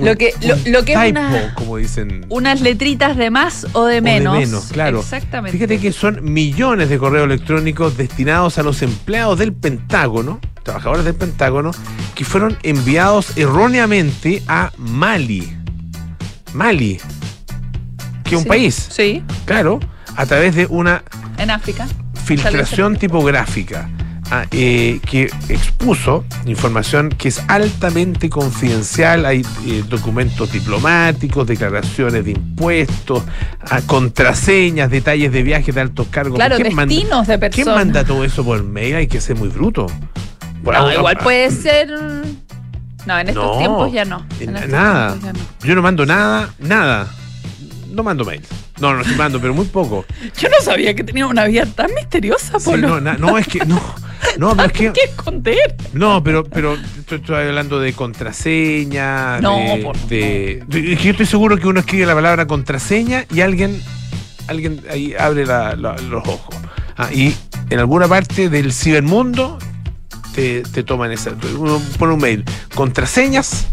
Lo 0.05 0.17
que- 0.17 0.33
lo- 0.43 0.57
lo 0.67 0.85
que 0.85 0.93
es 0.95 1.11
una- 1.11 1.55
como 1.55 1.77
dicen. 1.77 2.27
Unas 2.29 2.61
letritas 2.61 3.17
de 3.17 3.31
más 3.31 3.67
o 3.73 3.85
de 3.85 3.93
O 3.93 3.95
de 3.97 4.01
menos. 4.01 4.39
menos, 4.39 4.65
claro. 4.73 5.01
Exactamente. 5.01 5.57
Fíjate 5.57 5.79
que 5.81 5.93
son 5.93 6.21
millones 6.33 6.89
de 6.89 6.99
correos 6.99 7.25
electrónicos 7.27 7.97
destinados 7.97 8.59
a 8.59 8.63
los 8.63 8.83
empleados 8.83 9.39
del 9.39 9.53
Pentágono, 9.53 10.41
trabajadores 10.63 11.05
del 11.05 11.15
Pentágono, 11.15 11.71
que 12.15 12.25
fueron 12.25 12.57
enviados 12.63 13.37
erróneamente 13.37 14.43
a 14.49 14.73
Mali. 14.77 15.57
Mali, 16.53 16.99
que 18.25 18.35
es 18.35 18.41
un 18.41 18.47
país, 18.47 18.89
Sí, 18.91 19.23
claro, 19.45 19.81
a 20.17 20.27
través 20.27 20.55
de 20.55 20.67
una 20.67 21.03
en 21.39 21.51
África. 21.51 21.87
filtración 22.25 22.97
tipográfica 22.97 23.89
eh, 24.51 25.01
que 25.09 25.31
expuso 25.49 26.25
información 26.47 27.09
que 27.11 27.29
es 27.29 27.43
altamente 27.49 28.29
confidencial. 28.29 29.25
Hay 29.27 29.43
eh, 29.67 29.85
documentos 29.89 30.53
diplomáticos, 30.53 31.47
declaraciones 31.47 32.25
de 32.25 32.33
impuestos, 32.33 33.23
ah, 33.71 33.81
contraseñas, 33.87 34.91
detalles 34.91 35.33
de 35.33 35.43
viajes 35.43 35.75
de 35.75 35.81
altos 35.81 36.09
cargos. 36.11 36.37
Claro, 36.37 36.57
¿Quién 36.57 36.75
manda- 36.75 36.95
destinos 36.95 37.27
de 37.27 37.39
¿Quién 37.39 37.51
personas. 37.51 37.77
manda 37.77 38.05
todo 38.05 38.25
eso 38.25 38.45
por 38.45 38.63
mail? 38.63 38.97
Hay 38.97 39.07
que 39.07 39.21
ser 39.21 39.37
muy 39.37 39.49
bruto. 39.49 39.87
Por 40.63 40.75
No, 40.75 40.93
igual 40.93 41.17
ah, 41.19 41.23
puede 41.23 41.51
ser. 41.51 41.89
No, 43.07 43.19
en 43.19 43.29
estos 43.29 43.45
No, 43.45 43.59
tiempos 43.59 43.93
ya 43.93 44.05
no. 44.05 44.27
En 44.41 44.51
en- 44.51 44.57
estos 44.57 44.71
nada. 44.71 45.09
tiempos 45.19 45.25
ya 45.25 45.33
no. 45.33 45.67
Yo 45.69 45.75
no 45.75 45.83
mando 45.83 46.05
nada, 46.07 46.51
nada. 46.59 47.09
No 47.91 48.03
mando 48.03 48.25
mail. 48.25 48.43
No, 48.81 48.95
no, 48.95 49.03
sí 49.03 49.15
mando, 49.17 49.41
pero 49.41 49.55
muy 49.55 49.65
poco. 49.67 50.05
Yo 50.39 50.49
no 50.49 50.57
sabía 50.63 50.95
que 50.95 51.03
tenía 51.03 51.27
una 51.27 51.47
vida 51.47 51.65
tan 51.67 51.93
misteriosa, 51.95 52.61
Sí, 52.61 52.67
Polo. 52.71 52.89
no, 52.89 53.01
na- 53.01 53.15
no, 53.17 53.39
es 53.39 53.49
que 53.49 53.65
no. 53.65 53.81
No, 54.39 54.55
pero 54.57 54.67
es 54.67 54.73
que. 54.73 54.93
¿Qué 54.93 55.01
esconder? 55.05 55.77
No, 55.93 56.23
pero, 56.23 56.45
pero 56.45 56.75
estoy, 56.75 57.19
estoy 57.19 57.47
hablando 57.49 57.81
de 57.81 57.93
contraseña. 57.93 59.41
No, 59.41 59.57
de, 59.59 59.77
por 59.83 59.97
de- 60.09 60.63
de- 60.67 60.93
es 60.93 60.99
que 60.99 61.05
yo 61.05 61.11
estoy 61.13 61.27
seguro 61.27 61.57
que 61.57 61.67
uno 61.67 61.81
escribe 61.81 62.07
la 62.07 62.15
palabra 62.15 62.47
contraseña 62.47 63.25
y 63.33 63.41
alguien, 63.41 63.81
alguien 64.47 64.81
ahí 64.91 65.15
abre 65.19 65.47
la- 65.47 65.75
la- 65.77 65.97
los 65.97 66.27
ojos. 66.27 66.55
Ah, 66.97 67.11
y 67.13 67.35
en 67.71 67.79
alguna 67.79 68.09
parte 68.09 68.49
del 68.49 68.73
cibermundo 68.73 69.59
te, 70.35 70.63
te 70.63 70.83
toman 70.83 71.13
esa. 71.13 71.33
Uno 71.59 71.81
pone 71.99 72.15
un 72.15 72.21
mail. 72.21 72.45
Contraseñas. 72.75 73.67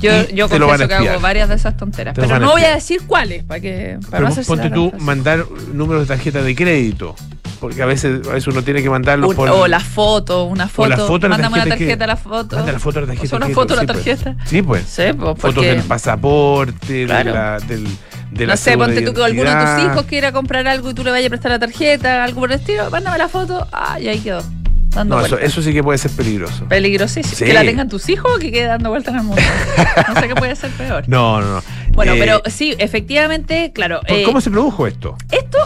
Yo, 0.00 0.28
yo 0.28 0.46
confieso 0.48 0.88
que 0.88 0.94
hago 0.94 1.20
varias 1.20 1.48
de 1.48 1.54
esas 1.54 1.76
tonteras. 1.76 2.14
Te 2.14 2.20
Pero 2.20 2.38
no 2.38 2.50
voy 2.52 2.62
a 2.64 2.74
decir 2.74 3.00
cuáles, 3.06 3.44
para 3.44 3.60
que 3.60 3.98
para 4.10 4.28
Pero 4.28 4.36
no 4.36 4.42
ponte 4.42 4.70
tú 4.70 4.92
mandar 4.98 5.46
números 5.72 6.02
de 6.06 6.14
tarjeta 6.14 6.42
de 6.42 6.54
crédito. 6.54 7.16
Porque 7.60 7.82
a 7.82 7.86
veces, 7.86 8.26
a 8.28 8.32
veces 8.32 8.46
uno 8.48 8.62
tiene 8.62 8.82
que 8.82 8.90
mandarlos 8.90 9.30
Un- 9.30 9.36
por. 9.36 9.48
o 9.48 9.66
la 9.66 9.80
foto, 9.80 10.44
una 10.44 10.68
foto. 10.68 10.88
la 10.88 10.96
foto 10.96 11.28
la 11.28 11.36
una 11.36 11.50
tarjeta 11.64 12.06
la 12.06 12.16
foto. 12.16 12.56
Manda 12.56 12.72
la 12.72 12.78
foto 12.78 13.00
la 13.00 13.06
tarjeta. 13.06 13.34
O 13.34 13.38
una 13.38 13.48
foto 13.48 13.74
la 13.76 13.82
pues. 13.84 14.04
tarjeta. 14.04 14.36
Sí, 14.44 14.62
pues. 14.62 14.84
Sí, 14.86 15.02
pues, 15.16 15.38
Fotos 15.38 15.54
porque. 15.54 15.68
del 15.70 15.82
pasaporte, 15.82 17.06
Claro. 17.06 17.30
de 17.32 17.38
la, 17.38 17.58
del, 17.60 17.86
de 18.32 18.46
la 18.46 18.52
no 18.54 18.56
sé, 18.56 18.76
ponte 18.76 19.00
tú 19.02 19.14
que 19.14 19.24
alguno 19.24 19.50
de 19.50 19.64
tus 19.76 19.84
hijos 19.92 20.04
quiera 20.06 20.32
comprar 20.32 20.66
algo 20.68 20.90
y 20.90 20.94
tú 20.94 21.02
le 21.04 21.10
vayas 21.10 21.26
a 21.26 21.30
prestar 21.30 21.52
la 21.52 21.58
tarjeta, 21.58 22.24
algo 22.24 22.40
por 22.40 22.52
el 22.52 22.58
estilo, 22.58 22.90
mándame 22.90 23.18
la 23.18 23.28
foto. 23.28 23.66
Ah, 23.72 23.98
y 24.00 24.08
ahí 24.08 24.18
quedó. 24.20 24.42
Dando 24.90 25.18
No, 25.18 25.26
eso, 25.26 25.38
eso 25.38 25.60
sí 25.60 25.74
que 25.74 25.82
puede 25.82 25.98
ser 25.98 26.10
peligroso. 26.12 26.64
Peligrosísimo. 26.68 27.36
Sí. 27.36 27.44
Que 27.44 27.52
la 27.52 27.60
tengan 27.62 27.86
tus 27.88 28.08
hijos 28.08 28.32
o 28.34 28.38
que 28.38 28.50
quede 28.50 28.64
dando 28.66 28.88
vueltas 28.88 29.12
en 29.12 29.20
el 29.20 29.26
mundo. 29.26 29.42
no 30.14 30.20
sé 30.20 30.28
qué 30.28 30.34
puede 30.34 30.56
ser 30.56 30.70
peor. 30.70 31.04
No, 31.08 31.40
no, 31.42 31.56
no. 31.56 31.62
Bueno, 31.92 32.14
Eh, 32.14 32.16
pero 32.18 32.42
sí, 32.46 32.74
efectivamente, 32.78 33.72
claro. 33.74 34.00
¿por- 34.06 34.16
eh, 34.16 34.22
¿Cómo 34.24 34.40
se 34.40 34.50
produjo 34.50 34.86
esto? 34.86 35.16
Esto, 35.30 35.58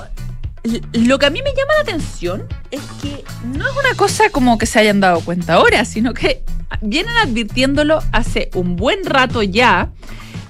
lo 0.93 1.19
que 1.19 1.26
a 1.26 1.31
mí 1.31 1.40
me 1.43 1.50
llama 1.50 1.75
la 1.76 1.83
atención 1.83 2.47
es 2.71 2.81
que 3.00 3.25
no 3.45 3.64
es 3.64 3.76
una 3.76 3.95
cosa 3.97 4.31
como 4.31 4.59
que 4.59 4.67
se 4.67 4.79
hayan 4.79 5.00
dado 5.00 5.21
cuenta 5.21 5.55
ahora, 5.55 5.85
sino 5.85 6.12
que 6.14 6.43
vienen 6.83 7.17
advirtiéndolo 7.17 8.00
hace 8.12 8.50
un 8.55 8.76
buen 8.76 9.05
rato 9.05 9.43
ya 9.43 9.90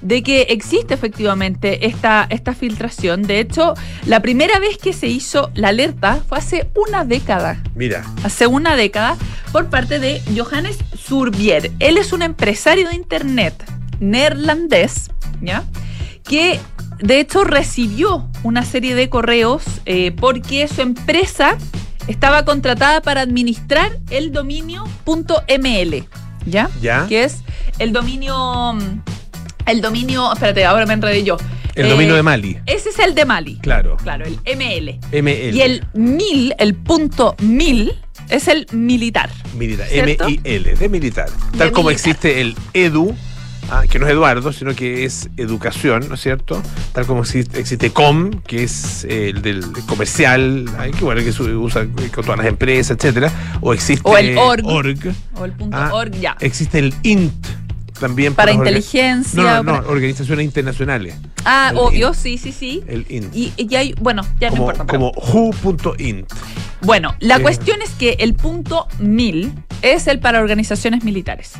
de 0.01 0.23
que 0.23 0.43
existe 0.43 0.95
efectivamente 0.95 1.87
esta, 1.87 2.27
esta 2.31 2.55
filtración. 2.55 3.23
De 3.23 3.39
hecho, 3.39 3.75
la 4.07 4.21
primera 4.21 4.59
vez 4.59 4.79
que 4.79 4.93
se 4.93 5.09
hizo 5.09 5.51
la 5.55 5.69
alerta 5.69 6.23
fue 6.27 6.39
hace 6.39 6.71
una 6.75 7.05
década 7.05 7.63
Mira, 7.75 8.05
hace 8.25 8.47
una 8.47 8.77
década 8.77 9.17
por 9.53 9.69
parte 9.69 9.99
de 9.99 10.23
Johannes 10.37 10.79
Surbier. 10.97 11.71
Él 11.79 11.99
es 11.99 12.13
un 12.13 12.23
empresario 12.23 12.89
de 12.89 12.95
Internet 12.95 13.55
neerlandés, 14.01 15.11
¿ya? 15.43 15.65
Que 16.25 16.59
de 17.01 17.21
hecho 17.21 17.45
recibió 17.45 18.29
una 18.43 18.65
serie 18.65 18.95
de 18.95 19.09
correos 19.09 19.63
eh, 19.87 20.13
porque 20.13 20.69
su 20.69 20.81
empresa 20.83 21.57
estaba 22.07 22.45
contratada 22.45 23.01
para 23.03 23.21
administrar 23.23 23.99
el 24.11 24.33
dominio 24.33 24.85
.ml, 25.07 26.05
¿ya? 26.47 26.71
¿Ya? 26.81 27.07
Que 27.09 27.25
es 27.25 27.43
el 27.79 27.93
dominio... 27.93 28.73
mm, 28.75 29.01
El 29.67 29.81
dominio... 29.81 30.33
Espérate, 30.33 30.65
ahora 30.65 30.87
me 30.87 30.95
enredé 30.95 31.23
yo. 31.25 31.37
El 31.77 31.87
Eh, 31.87 31.91
dominio 31.91 32.15
de 32.17 32.23
Mali. 32.23 32.59
Ese 32.67 32.89
es 32.89 32.99
el 32.99 33.15
de 33.15 33.25
Mali. 33.25 33.57
Claro. 33.59 33.97
Claro, 34.03 34.25
el 34.27 34.35
ML. 34.57 34.99
ML. 35.23 35.55
Y 35.57 35.61
el 35.63 35.87
mil, 35.95 36.53
el 36.59 36.75
punto 36.75 37.37
mil, 37.41 37.93
es 38.29 38.49
el 38.49 38.67
militar. 38.73 39.31
Militar. 39.57 39.87
M-I-L, 39.91 40.75
de 40.75 40.89
militar. 40.89 41.29
Tal 41.57 41.69
De 41.69 41.73
como 41.73 41.89
militar. 41.91 42.11
existe 42.11 42.41
el 42.41 42.57
EDU, 42.75 43.15
ah, 43.71 43.85
que 43.89 43.99
no 43.99 44.07
es 44.07 44.13
Eduardo, 44.13 44.53
sino 44.53 44.75
que 44.75 45.05
es 45.05 45.29
educación, 45.37 46.09
¿no 46.09 46.15
es 46.15 46.21
cierto? 46.21 46.63
Tal 46.93 47.07
como 47.07 47.23
existe, 47.23 47.59
existe 47.61 47.91
COM, 47.93 48.31
que 48.47 48.65
es 48.65 49.05
eh, 49.05 49.31
el 49.31 49.43
del 49.43 49.65
comercial, 49.87 50.65
ay, 50.79 50.91
que 50.93 51.05
bueno, 51.05 51.23
que 51.23 51.33
se 51.33 51.43
usa 51.43 51.87
con 52.15 52.25
todas 52.25 52.39
las 52.39 52.47
empresas, 52.47 52.97
etcétera. 52.97 53.33
O 53.61 53.73
existe 53.73 54.03
O 54.09 54.17
el 54.19 54.37
org. 54.37 54.65
org. 54.67 55.15
O 55.37 55.45
el 55.45 55.53
punto 55.53 55.77
Ah, 55.77 55.91
org, 55.93 56.13
ya. 56.13 56.37
Existe 56.41 56.79
el 56.79 56.95
INT 57.03 57.33
también. 57.99 58.35
Para 58.35 58.53
orga- 58.53 58.59
inteligencia. 58.59 59.43
No, 59.43 59.49
no, 59.49 59.63
no, 59.63 59.73
para- 59.83 59.89
organizaciones 59.89 60.45
internacionales. 60.45 61.15
Ah, 61.45 61.69
el 61.73 61.79
obvio, 61.79 62.09
INT. 62.09 62.17
sí, 62.17 62.39
sí, 62.39 62.53
sí. 62.53 62.83
El 62.87 63.07
INT. 63.09 63.35
Y, 63.35 63.53
y 63.57 63.75
hay, 63.77 63.95
bueno, 64.01 64.23
ya 64.41 64.51
no 64.51 64.57
como 64.57 64.71
importa. 64.73 64.87
pero- 64.87 65.13
como 65.13 65.51
who.int. 65.63 66.27
Bueno, 66.83 67.15
la 67.21 67.37
Eh. 67.37 67.43
cuestión 67.43 67.83
es 67.83 67.91
que 67.91 68.17
el 68.21 68.35
punto 68.35 68.87
mil 68.99 69.53
es 69.83 70.07
el 70.07 70.19
para 70.19 70.41
organizaciones 70.41 71.05
militares. 71.05 71.53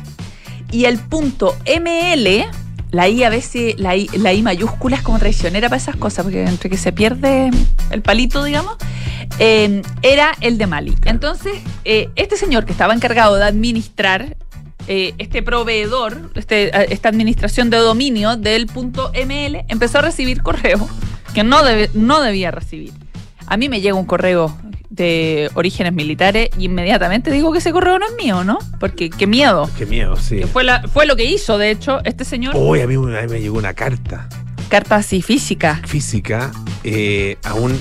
Y 0.71 0.85
el 0.85 0.99
punto 0.99 1.55
ML, 1.65 2.45
la 2.91 3.07
I 3.09 3.23
a 3.23 3.29
veces, 3.29 3.75
la 3.77 3.95
I, 3.95 4.07
la 4.17 4.33
I 4.33 4.41
mayúscula 4.41 4.95
es 4.97 5.01
como 5.01 5.19
traicionera 5.19 5.69
para 5.69 5.81
esas 5.81 5.95
cosas, 5.97 6.23
porque 6.23 6.43
entre 6.45 6.69
que 6.69 6.77
se 6.77 6.91
pierde 6.91 7.51
el 7.91 8.01
palito, 8.01 8.43
digamos, 8.43 8.75
eh, 9.39 9.81
era 10.01 10.31
el 10.41 10.57
de 10.57 10.67
Mali. 10.67 10.95
Entonces, 11.05 11.53
eh, 11.85 12.09
este 12.15 12.37
señor 12.37 12.65
que 12.65 12.71
estaba 12.71 12.93
encargado 12.93 13.35
de 13.35 13.43
administrar 13.45 14.37
eh, 14.87 15.13
este 15.19 15.41
proveedor, 15.43 16.31
este, 16.35 16.93
esta 16.93 17.09
administración 17.09 17.69
de 17.69 17.77
dominio 17.77 18.35
del 18.37 18.65
punto 18.67 19.11
ML, 19.13 19.63
empezó 19.67 19.99
a 19.99 20.01
recibir 20.01 20.41
correo 20.41 20.87
que 21.33 21.43
no, 21.43 21.63
debe- 21.63 21.89
no 21.93 22.19
debía 22.21 22.51
recibir. 22.51 22.91
A 23.45 23.57
mí 23.57 23.69
me 23.69 23.79
llega 23.81 23.95
un 23.95 24.05
correo 24.05 24.57
de 24.91 25.49
orígenes 25.55 25.93
militares 25.93 26.49
y 26.57 26.65
inmediatamente 26.65 27.31
digo 27.31 27.51
que 27.51 27.59
ese 27.59 27.71
correo 27.71 27.97
no 27.97 28.05
es 28.05 28.13
mío, 28.21 28.43
¿no? 28.43 28.59
Porque 28.79 29.09
qué 29.09 29.25
miedo. 29.25 29.69
Qué 29.77 29.85
miedo, 29.85 30.17
sí. 30.17 30.39
Que 30.39 30.47
fue, 30.47 30.63
la, 30.63 30.87
fue 30.87 31.05
lo 31.05 31.15
que 31.15 31.23
hizo, 31.23 31.57
de 31.57 31.71
hecho, 31.71 32.01
este 32.03 32.25
señor. 32.25 32.53
Hoy 32.55 32.81
a 32.81 32.87
mí 32.87 32.97
vez 32.97 33.31
me 33.31 33.41
llegó 33.41 33.57
una 33.57 33.73
carta 33.73 34.27
Carta 34.69 34.97
así 34.97 35.21
física. 35.21 35.81
física 35.85 36.51
eh, 36.83 37.37
a, 37.43 37.53
un, 37.55 37.77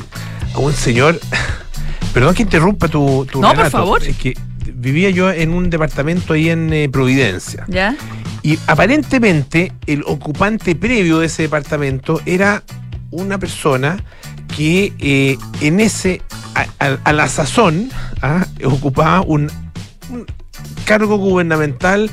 a 0.54 0.58
un 0.58 0.72
señor. 0.72 1.20
Perdón 2.14 2.34
que 2.34 2.42
interrumpa 2.42 2.88
tu, 2.88 3.26
tu 3.30 3.40
No, 3.40 3.54
por 3.54 3.70
favor. 3.70 4.02
Es 4.02 4.16
que 4.16 4.34
vivía 4.74 5.10
yo 5.10 5.30
en 5.30 5.52
un 5.52 5.70
departamento 5.70 6.32
ahí 6.32 6.48
en 6.48 6.72
eh, 6.72 6.88
Providencia. 6.88 7.64
¿Ya? 7.68 7.96
Y 8.42 8.58
aparentemente 8.66 9.72
el 9.86 10.02
ocupante 10.06 10.74
previo 10.74 11.18
de 11.18 11.26
ese 11.26 11.42
departamento 11.42 12.20
era 12.24 12.62
una 13.10 13.38
persona 13.38 14.02
que 14.56 14.92
eh, 14.98 15.38
en 15.60 15.80
ese, 15.80 16.22
a, 16.78 16.84
a- 16.86 16.98
a 17.04 17.12
la 17.12 17.28
sazón, 17.28 17.90
ah, 18.22 18.46
ocupaba 18.64 19.20
un, 19.22 19.50
un 20.10 20.26
cargo 20.84 21.16
gubernamental 21.18 22.10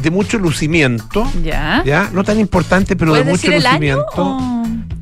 de 0.00 0.10
mucho 0.10 0.38
lucimiento, 0.38 1.30
¿Ya? 1.42 1.82
¿ya? 1.84 2.10
No 2.12 2.22
tan 2.24 2.38
importante, 2.38 2.96
pero 2.96 3.14
de 3.14 3.22
¿Puedes 3.22 3.40
mucho 3.40 3.50
decir 3.50 3.54
el 3.54 3.66
año 3.66 3.96
lucimiento. 3.96 4.12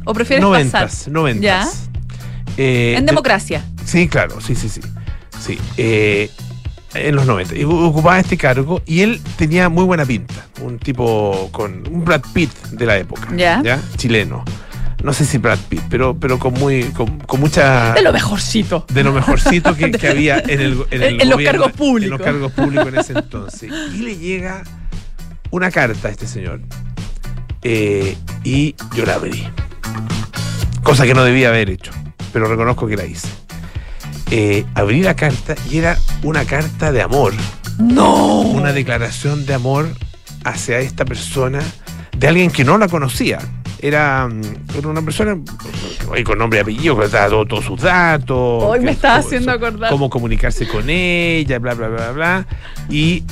o, 0.05 0.11
o 0.11 0.13
prefieres 0.15 0.43
Noventas, 0.43 0.83
pasar? 0.97 1.13
noventas. 1.13 1.89
Eh, 2.57 2.95
En 2.97 3.05
de- 3.07 3.11
democracia. 3.11 3.65
Sí, 3.85 4.07
claro, 4.09 4.41
sí, 4.41 4.55
sí, 4.55 4.69
sí. 4.69 4.81
Sí, 5.41 5.59
eh, 5.77 6.31
en 6.95 7.17
los 7.17 7.27
90. 7.27 7.57
Y 7.57 7.65
ocupaba 7.65 8.21
este 8.21 8.37
cargo 8.37 8.81
y 8.87 9.01
él 9.01 9.21
tenía 9.37 9.69
muy 9.69 9.85
buena 9.85 10.05
pinta. 10.07 10.47
Un 10.63 10.79
tipo 10.79 11.49
con 11.51 11.83
un 11.91 12.05
Brad 12.05 12.23
Pitt 12.33 12.53
de 12.71 12.87
la 12.87 12.97
época. 12.97 13.29
Ya. 13.37 13.61
Chileno. 13.97 14.45
No 15.05 15.13
sé 15.13 15.25
si 15.27 15.39
Brad 15.39 15.59
Pitt, 15.69 15.83
pero, 15.91 16.19
pero 16.19 16.39
con 16.39 16.55
muy 16.55 16.85
con, 16.85 17.19
con 17.21 17.39
mucha 17.39 17.93
De 17.93 18.03
lo 18.03 18.13
mejorcito. 18.13 18.87
de 18.93 19.05
lo 19.05 19.13
mejorcito 19.13 19.77
que, 19.77 19.91
que 19.93 20.09
había 20.09 20.39
en 20.41 20.61
el, 20.61 20.85
en 20.91 21.03
el 21.03 21.15
En- 21.15 21.21
en 21.21 21.29
los 21.29 21.37
gobierno- 21.37 21.61
cargos 21.65 21.73
públicos. 21.73 22.05
En 22.05 22.11
los 22.11 22.21
cargos 22.23 22.53
públicos 22.53 22.87
en 22.89 22.99
ese 22.99 23.13
entonces. 23.19 23.71
Y 23.95 23.99
le 23.99 24.17
llega 24.17 24.63
una 25.51 25.71
carta 25.71 26.09
a 26.09 26.11
este 26.11 26.27
señor. 26.27 26.61
eh, 27.63 28.17
y 28.45 28.75
yo 28.97 29.05
la 29.07 29.15
abrí. 29.15 29.47
Cosa 30.83 31.05
que 31.05 31.15
no 31.15 31.23
debía 31.25 31.49
haber 31.49 31.71
hecho, 31.71 31.93
pero 32.33 32.47
reconozco 32.47 32.87
que 32.87 32.97
la 32.97 33.05
hice. 33.05 33.29
Eh, 34.31 34.65
abrí 34.75 35.03
la 35.03 35.15
carta 35.15 35.55
y 35.71 35.79
era 35.79 35.99
una 36.23 36.45
carta 36.45 36.93
de 36.93 37.03
amor, 37.03 37.33
¡No! 37.79 38.41
una 38.41 38.73
declaración 38.73 39.47
de 39.47 39.55
amor 39.55 39.89
hacia 40.45 40.79
esta 40.81 41.05
persona 41.05 41.61
de 42.17 42.29
alguien 42.29 42.51
que 42.51 42.65
no 42.65 42.77
la 42.79 42.89
conocía. 42.89 43.39
Era, 43.89 44.27
mm, 44.29 44.79
era 44.79 44.89
una 44.89 45.03
persona 45.03 45.37
eh, 46.17 46.25
con 46.25 46.39
nombre 46.39 46.59
y 46.61 46.63
apellido, 46.63 46.99
que 46.99 47.07
daba 47.09 47.29
todo- 47.29 47.45
todos 47.47 47.65
sus 47.67 47.83
datos. 47.83 48.63
Hoy 48.65 48.81
me 48.81 48.93
estaba 48.93 49.17
haciendo 49.17 49.53
acordar. 49.53 49.91
Cómo 49.91 50.09
comunicarse 50.09 50.67
con 50.67 50.89
ella, 50.89 51.59
bla, 51.59 51.75
bla, 51.75 51.89
bla, 51.89 52.13
bla. 52.13 52.47
Y 52.89 53.25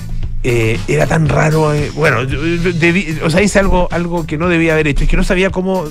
eh, 0.45 0.79
era 0.89 1.07
tan 1.07 1.27
raro. 1.31 1.73
eh, 1.73 1.91
bueno, 1.95 2.25
debí- 2.25 3.19
o 3.23 3.31
sea, 3.31 3.41
hice 3.41 3.61
algo, 3.61 3.89
algo 3.91 4.27
que 4.27 4.37
no 4.37 4.49
debía 4.49 4.75
haber 4.75 4.89
hecho. 4.89 5.05
Es 5.05 5.11
que 5.11 5.17
no 5.17 5.25
sabía 5.25 5.49
cómo, 5.49 5.85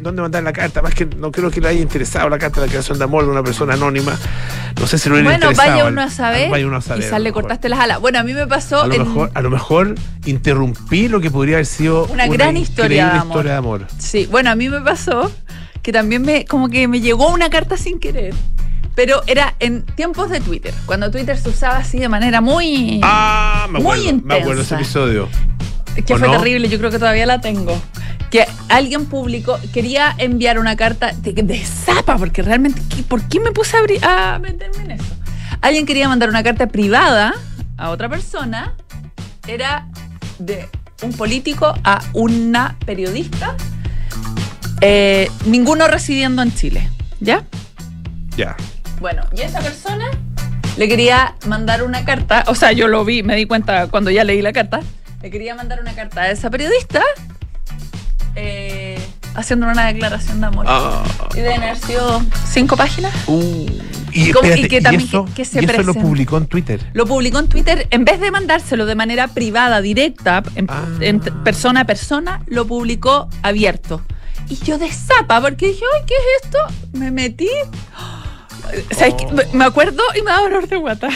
dónde 0.00 0.22
mandar 0.22 0.42
la 0.42 0.52
carta. 0.52 0.82
Más 0.82 0.94
que 0.94 1.06
no 1.06 1.30
creo 1.32 1.50
que 1.50 1.60
le 1.60 1.68
haya 1.68 1.80
interesado 1.80 2.28
la 2.28 2.38
carta 2.38 2.60
de 2.60 2.66
la 2.66 2.70
creación 2.70 2.98
de 2.98 3.04
amor 3.04 3.24
de 3.24 3.30
una 3.30 3.42
persona 3.42 3.74
anónima. 3.74 4.16
No 4.80 4.86
sé 4.86 4.98
si 4.98 5.08
lo 5.08 5.14
hubiera 5.16 5.30
Bueno, 5.30 5.46
interesado. 5.46 5.70
vaya 5.72 5.86
al- 5.86 5.92
uno 5.92 6.02
a 6.02 6.10
saber. 6.10 6.50
Vaya 6.50 6.66
uno 6.66 6.76
a 6.76 6.80
saber. 6.80 7.02
a 7.02 7.06
Quizás 7.06 7.18
lo 7.18 7.24
le 7.24 7.30
mejor. 7.30 7.42
cortaste 7.42 7.68
las 7.68 7.80
alas. 7.80 8.00
Bueno, 8.00 8.18
a 8.18 8.22
mí 8.22 8.32
me 8.34 8.46
pasó 8.46 8.82
A 8.82 8.86
lo, 8.86 8.94
en- 8.94 9.02
mejor, 9.02 9.30
a 9.34 9.40
lo 9.42 9.50
mejor 9.50 9.94
interrumpí 10.26 11.08
lo 11.08 11.20
que 11.20 11.30
podría 11.30 11.56
haber 11.56 11.66
sido 11.66 12.06
Una 12.06 12.26
gran 12.26 12.56
historia 12.56 13.06
de 13.06 13.10
amor. 13.18 13.26
historia 13.26 13.52
de 13.52 13.58
amor. 13.58 13.86
Sí, 13.98 14.26
bueno, 14.30 14.50
a 14.50 14.54
mí 14.54 14.68
me 14.68 14.80
pasó 14.80 15.30
que 15.82 15.92
también 15.92 16.22
me, 16.22 16.44
como 16.44 16.68
que 16.68 16.86
me 16.88 17.00
llegó 17.00 17.28
una 17.30 17.50
carta 17.50 17.76
sin 17.76 17.98
querer. 17.98 18.34
Pero 18.94 19.22
era 19.26 19.54
en 19.60 19.82
tiempos 19.82 20.28
de 20.30 20.40
Twitter, 20.40 20.74
cuando 20.84 21.10
Twitter 21.10 21.38
se 21.38 21.48
usaba 21.48 21.76
así 21.78 21.98
de 21.98 22.08
manera 22.08 22.40
muy... 22.40 23.00
Ah, 23.02 23.66
me 23.70 23.78
Muy 23.78 23.98
acuerdo, 24.00 24.20
me 24.24 24.34
acuerdo 24.34 24.62
ese 24.62 24.74
intensa. 24.74 24.76
episodio. 24.76 25.28
que 26.06 26.14
¿o 26.14 26.18
fue 26.18 26.28
no? 26.28 26.36
terrible, 26.36 26.68
yo 26.68 26.78
creo 26.78 26.90
que 26.90 26.98
todavía 26.98 27.24
la 27.24 27.40
tengo. 27.40 27.80
Que 28.30 28.46
alguien 28.68 29.06
publicó, 29.06 29.58
quería 29.72 30.14
enviar 30.18 30.58
una 30.58 30.76
carta 30.76 31.12
de, 31.12 31.32
de 31.32 31.64
zapa, 31.64 32.16
porque 32.16 32.42
realmente, 32.42 32.80
¿qué- 32.94 33.02
¿por 33.02 33.22
qué 33.28 33.40
me 33.40 33.50
puse 33.52 33.76
a, 34.02 34.38
meterme 34.38 34.84
en 34.84 34.90
eso? 34.92 35.14
Alguien 35.60 35.84
quería 35.84 36.08
mandar 36.08 36.28
una 36.28 36.42
carta 36.42 36.68
privada 36.68 37.34
a 37.76 37.90
otra 37.90 38.08
persona, 38.08 38.74
era 39.48 39.88
de 40.38 40.68
un 41.02 41.12
político 41.12 41.74
a 41.82 42.02
una 42.12 42.76
periodista, 42.86 43.56
eh, 44.80 45.28
ninguno 45.46 45.88
residiendo 45.88 46.42
en 46.42 46.54
Chile, 46.54 46.88
¿ya? 47.20 47.44
Ya. 48.36 48.56
Bueno, 49.00 49.22
y 49.36 49.40
esa 49.42 49.60
persona 49.60 50.06
le 50.76 50.88
quería 50.88 51.34
mandar 51.46 51.82
una 51.82 52.04
carta, 52.04 52.44
o 52.46 52.54
sea, 52.54 52.72
yo 52.72 52.86
lo 52.88 53.04
vi, 53.04 53.22
me 53.22 53.34
di 53.36 53.46
cuenta 53.46 53.88
cuando 53.88 54.10
ya 54.10 54.24
leí 54.24 54.40
la 54.40 54.52
carta, 54.52 54.80
le 55.22 55.30
quería 55.30 55.54
mandar 55.54 55.80
una 55.80 55.92
carta 55.94 56.22
a 56.22 56.30
esa 56.30 56.48
periodista 56.48 57.02
eh, 58.36 58.98
haciendo 59.34 59.66
una 59.66 59.86
declaración 59.86 60.40
de 60.40 60.46
amor. 60.46 60.66
Ah. 60.68 61.02
Y 61.34 61.40
de 61.40 61.54
haber 61.54 61.76
sido 61.76 62.22
cinco 62.48 62.76
páginas. 62.76 63.14
Uh, 63.26 63.66
y, 64.12 64.32
¿Cómo? 64.32 64.46
Y 64.46 64.50
espérate, 64.50 64.68
que 64.68 64.76
y 64.78 64.80
también 64.82 65.08
eso, 65.08 65.24
que- 65.26 65.32
que 65.34 65.44
se 65.44 65.62
y 65.62 65.64
eso 65.64 65.82
lo 65.82 65.94
publicó 65.94 66.36
en 66.38 66.46
Twitter. 66.46 66.84
Lo 66.94 67.06
publicó 67.06 67.38
en 67.38 67.48
Twitter, 67.48 67.86
en 67.90 68.04
vez 68.04 68.20
de 68.20 68.30
mandárselo 68.30 68.86
de 68.86 68.94
manera 68.96 69.28
privada, 69.28 69.80
directa, 69.80 70.42
en, 70.56 70.66
Ah. 70.68 70.84
en 71.00 71.20
persona 71.20 71.80
a 71.82 71.84
persona, 71.84 72.42
lo 72.46 72.66
publicó 72.66 73.28
abierto. 73.42 74.02
Y 74.48 74.56
yo 74.64 74.78
de 74.78 74.90
zapa, 74.90 75.40
porque 75.40 75.68
dije, 75.68 75.84
ay, 75.96 76.02
¿qué 76.06 76.14
es 76.14 76.44
esto? 76.44 76.58
Me 76.98 77.10
metí. 77.12 77.48
¿Sabes 78.96 79.14
qué? 79.14 79.26
Oh. 79.26 79.32
Me- 79.32 79.46
Me 79.52 79.64
acuerdo 79.64 80.02
y 80.18 80.22
me 80.22 80.30
da 80.30 80.40
dolor 80.40 80.66
de 80.68 80.76
guata. 80.76 81.08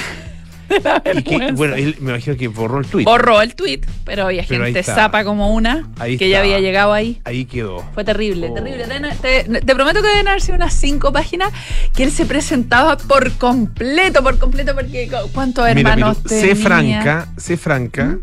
Y 1.14 1.22
que, 1.22 1.52
bueno, 1.52 1.74
él 1.74 1.96
me 2.00 2.10
imagino 2.12 2.36
que 2.36 2.48
borró 2.48 2.80
el 2.80 2.86
tweet. 2.86 3.04
Borró 3.04 3.40
el 3.42 3.54
tweet, 3.54 3.80
pero 4.04 4.24
había 4.26 4.44
Pero 4.48 4.64
gente 4.64 4.82
zapa 4.82 5.24
como 5.24 5.52
una 5.54 5.88
Ahí 5.98 6.16
que 6.18 6.28
ya 6.28 6.40
había 6.40 6.58
llegado 6.60 6.92
ahí. 6.92 7.20
Ahí 7.24 7.44
quedó. 7.44 7.82
Fue 7.94 8.04
terrible, 8.04 8.48
Oh. 8.50 8.54
terrible. 8.54 8.84
Te, 9.20 9.44
te- 9.44 9.60
te 9.60 9.74
prometo 9.74 10.00
que 10.02 10.08
deben 10.08 10.28
haber 10.28 10.40
sido 10.40 10.56
unas 10.56 10.72
cinco 10.74 11.12
páginas 11.12 11.50
que 11.94 12.04
él 12.04 12.10
se 12.12 12.26
presentaba 12.26 12.96
por 12.96 13.30
completo, 13.32 14.22
por 14.22 14.38
completo, 14.38 14.74
porque 14.74 15.10
¿cuántos 15.32 15.64
Mira, 15.74 15.78
hermanos 15.92 16.16
Miru, 16.24 16.28
sé 16.28 16.48
tenía? 16.48 16.56
franca, 16.64 17.28
sé 17.36 17.56
franca, 17.56 18.18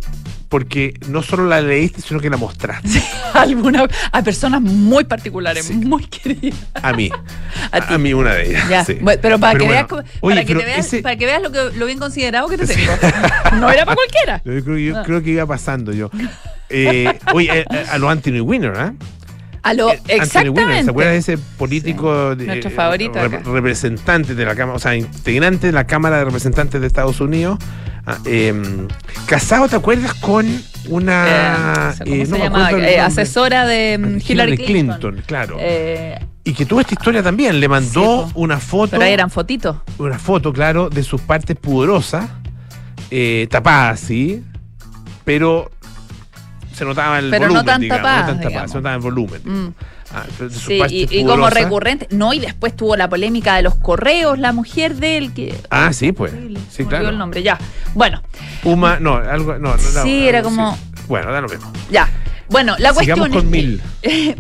porque 0.51 0.93
no 1.08 1.24
solo 1.24 1.46
la 1.48 1.62
leíste, 1.62 2.01
sino 2.01 2.20
que 2.20 2.29
la 2.29 2.36
mostraste. 2.36 3.01
Alguna, 3.34 3.88
a 4.12 4.22
personas 4.22 4.60
muy 4.62 5.05
particulares, 5.05 5.63
Sí. 5.65 5.74
muy 5.75 6.03
queridas. 6.08 6.60
A 6.74 6.91
mí. 6.91 7.10
A 7.72 7.77
a, 7.93 7.98
mí 7.98 8.13
una 8.13 8.34
de 8.34 8.50
ellas. 8.50 8.67
Ya, 8.70 8.84
sí. 8.84 8.98
bueno, 9.00 9.17
pero 9.22 9.39
para 9.39 9.53
Pero 9.53 9.65
que 9.65 9.72
bueno, 9.72 9.88
veas, 10.03 10.15
oye, 10.20 10.36
para, 10.36 10.46
que 10.46 10.55
te 10.55 10.65
veas 10.65 10.86
ese- 10.86 11.01
para 11.01 11.15
que 11.15 11.25
veas 11.25 11.41
lo, 11.41 11.51
que, 11.53 11.72
lo 11.77 11.86
bien 11.86 11.98
considerado 12.00 12.50
que 12.50 12.58
te 12.58 12.67
Sí. 12.67 12.74
tengo. 12.75 12.91
No 13.62 13.72
era 13.72 13.86
para 13.86 13.96
cualquiera. 13.96 14.41
Yo 14.43 14.62
creo, 14.63 14.77
yo 14.77 14.98
Ah. 15.00 15.03
creo 15.05 15.24
que 15.24 15.29
iba 15.29 15.46
pasando 15.46 15.93
yo. 15.93 16.12
Eh, 16.70 17.17
oye, 17.34 17.60
eh, 17.62 17.86
a 17.89 17.98
los 17.98 18.12
Anthony 18.12 18.41
Winner, 18.41 18.74
¿ah? 18.75 18.93
A 19.63 19.74
lo, 19.74 19.89
Eh, 19.91 19.94
Anthony 19.94 20.10
Winner, 20.10 20.22
exactamente. 20.24 20.84
¿se 20.84 20.89
acuerda 20.89 21.12
de 21.12 21.18
ese 21.18 21.38
político 21.38 22.32
Sí, 22.32 22.38
de- 22.39 22.46
nuestro 22.48 22.72
favorito 22.72 23.13
rep- 23.20 23.25
acá. 23.41 23.41
representante 23.51 24.34
de 24.36 24.46
la 24.46 24.56
Cámara, 24.56 24.75
o 24.75 24.80
sea, 24.80 24.96
integrante 24.96 25.68
de 25.68 25.74
la 25.74 25.86
Cámara 25.86 26.18
de 26.18 26.25
Representantes 26.25 26.82
de 26.82 26.88
Estados 26.88 27.22
Unidos? 27.22 27.60
Ah, 28.06 28.18
em, 28.25 28.88
casado, 29.27 29.68
¿te 29.70 29.75
acuerdas 29.75 30.15
con 30.15 30.48
una 30.89 31.94
Eh, 32.00 32.03
¿Cómo 32.03 32.15
eh, 32.15 32.25
se 32.25 32.50
no 32.50 32.77
Eh, 32.80 33.00
asesora 33.00 33.68
de 33.68 33.98
mm, 34.00 34.18
Hillary, 34.27 34.58
Clinton. 34.58 35.22
claro. 35.27 35.58
Eh, 35.60 36.18
y 36.44 36.53
que 36.53 36.65
tuvo 36.65 36.82
esta 36.82 36.96
historia 36.96 37.22
también, 37.22 37.60
le 37.60 37.68
mandó 37.68 38.25
Sí, 38.25 38.32
una 38.34 38.60
foto, 38.60 38.91
pero 38.94 39.03
ahí 39.03 39.13
eran 39.13 39.30
fotitos. 39.30 39.77
una 40.00 40.18
foto, 40.18 40.51
claro, 40.51 40.89
de 40.89 41.03
sus 41.03 41.22
partes 41.22 41.56
pudorosas, 41.56 42.27
eh, 43.12 43.48
tapadas, 43.51 44.00
sí, 44.00 44.44
pero 45.24 45.70
se 46.81 46.85
notaba 46.85 47.19
el 47.19 47.29
Pero 47.29 47.41
no 47.45 47.53
volumen, 47.53 47.65
tan 47.67 47.81
digamos, 47.81 48.01
no 48.11 48.25
tan 48.25 48.39
digamos. 48.39 48.71
se 48.71 48.77
notaba 48.77 48.95
el 48.95 49.01
volumen. 49.01 49.41
Mm. 49.45 49.73
Ah, 50.15 50.23
Sí, 50.50 50.81
y, 50.89 51.19
y 51.19 51.23
como 51.23 51.47
recurrente. 51.51 52.07
No, 52.09 52.33
y 52.33 52.39
después 52.39 52.75
tuvo 52.75 52.95
la 52.95 53.07
polémica 53.07 53.55
de 53.55 53.61
los 53.61 53.75
correos, 53.75 54.39
la 54.39 54.51
mujer 54.51 54.95
de 54.95 55.17
él, 55.17 55.31
que. 55.31 55.55
Ah, 55.69 55.93
sí, 55.93 56.11
pues. 56.11 56.33
Sí, 56.71 56.83
claro. 56.85 57.09
el 57.09 57.19
nombre, 57.19 57.43
ya. 57.43 57.59
Bueno, 57.93 58.23
Uma, 58.63 59.00
no, 59.00 59.15
algo, 59.17 59.53
no, 59.59 59.77
no, 59.77 59.77
no, 59.77 60.01
Sí, 60.03 60.27
era 60.27 60.41
como-. 60.41 60.75
Bueno, 61.07 61.31
da 61.31 61.39
lo 61.41 61.47
mismo. 61.50 61.71
ya. 61.91 62.09
Bueno, 62.51 62.75
la 62.79 62.93
Sigamos 62.93 63.29
cuestión 63.29 63.31
con 63.31 63.55
es 63.55 63.63
Mil. 63.63 63.81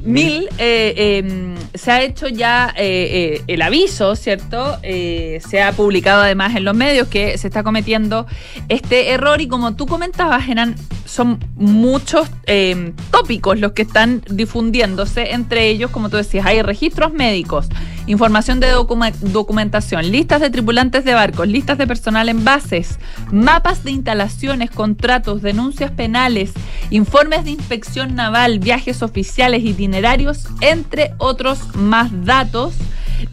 Mil 0.03 0.49
eh, 0.57 0.93
eh, 0.97 1.55
se 1.73 1.91
ha 1.91 2.01
hecho 2.01 2.27
ya 2.27 2.73
eh, 2.75 3.37
eh, 3.37 3.43
el 3.47 3.61
aviso, 3.61 4.17
¿cierto? 4.17 4.77
Eh, 4.83 5.39
se 5.47 5.61
ha 5.61 5.71
publicado 5.71 6.21
además 6.21 6.53
en 6.55 6.65
los 6.65 6.75
medios 6.75 7.07
que 7.07 7.37
se 7.37 7.47
está 7.47 7.63
cometiendo 7.63 8.27
este 8.67 9.11
error 9.11 9.39
y 9.39 9.47
como 9.47 9.75
tú 9.75 9.85
comentabas, 9.85 10.49
eran, 10.49 10.75
son 11.05 11.39
muchos 11.55 12.27
eh, 12.47 12.91
tópicos 13.11 13.59
los 13.59 13.71
que 13.71 13.83
están 13.83 14.21
difundiéndose, 14.29 15.31
entre 15.31 15.69
ellos, 15.69 15.89
como 15.91 16.09
tú 16.09 16.17
decías, 16.17 16.45
hay 16.45 16.61
registros 16.61 17.13
médicos, 17.13 17.69
información 18.07 18.59
de 18.59 18.71
documentación, 18.71 20.11
listas 20.11 20.41
de 20.41 20.49
tripulantes 20.49 21.05
de 21.05 21.13
barcos, 21.13 21.47
listas 21.47 21.77
de 21.77 21.87
personal 21.87 22.27
en 22.27 22.43
bases, 22.43 22.99
mapas 23.31 23.85
de 23.85 23.91
instalaciones, 23.91 24.69
contratos, 24.69 25.41
denuncias 25.41 25.91
penales, 25.91 26.51
informes 26.89 27.45
de 27.45 27.51
inspección 27.51 28.00
naval, 28.07 28.59
viajes 28.59 29.01
oficiales, 29.01 29.63
itinerarios, 29.63 30.45
entre 30.61 31.13
otros 31.17 31.75
más 31.75 32.25
datos. 32.25 32.73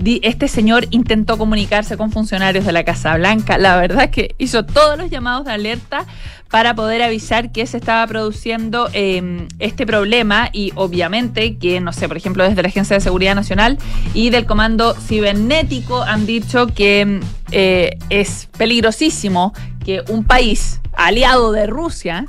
Este 0.05 0.49
señor 0.49 0.87
intentó 0.91 1.39
comunicarse 1.39 1.97
con 1.97 2.13
funcionarios 2.13 2.67
de 2.67 2.73
la 2.73 2.85
Casa 2.85 3.17
Blanca. 3.17 3.57
La 3.57 3.77
verdad 3.77 4.05
es 4.05 4.11
que 4.11 4.35
hizo 4.39 4.65
todos 4.65 4.99
los 4.99 5.11
llamados 5.11 5.47
de 5.47 5.53
alerta 5.53 6.05
para 6.51 6.75
poder 6.75 7.03
avisar 7.03 7.53
que 7.53 7.67
se 7.67 7.77
estaba 7.77 8.07
produciendo 8.07 8.89
eh, 8.93 9.47
este 9.59 9.87
problema 9.87 10.49
y 10.53 10.73
obviamente 10.77 11.57
que, 11.57 11.81
no 11.81 11.93
sé, 11.93 12.09
por 12.09 12.17
ejemplo, 12.17 12.45
desde 12.45 12.63
la 12.63 12.69
Agencia 12.69 12.97
de 12.97 13.01
Seguridad 13.01 13.35
Nacional 13.35 13.79
y 14.15 14.31
del 14.31 14.47
Comando 14.47 14.95
Cibernético 14.95 16.03
han 16.03 16.27
dicho 16.27 16.67
que 16.69 17.21
eh, 17.51 17.99
es 18.09 18.49
peligrosísimo 18.57 19.53
que 19.85 20.03
un 20.09 20.25
país 20.25 20.81
aliado 20.95 21.53
de 21.53 21.67
Rusia 21.67 22.27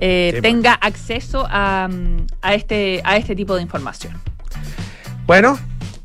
eh, 0.00 0.30
Sí, 0.34 0.40
pues. 0.40 0.42
tenga 0.42 0.74
acceso 0.74 1.46
a, 1.50 1.88
mm, 1.90 2.26
a 2.42 2.54
este, 2.54 3.00
a 3.04 3.16
este 3.16 3.34
tipo 3.36 3.54
de 3.56 3.62
información. 3.62 4.12
Bueno, 5.26 5.58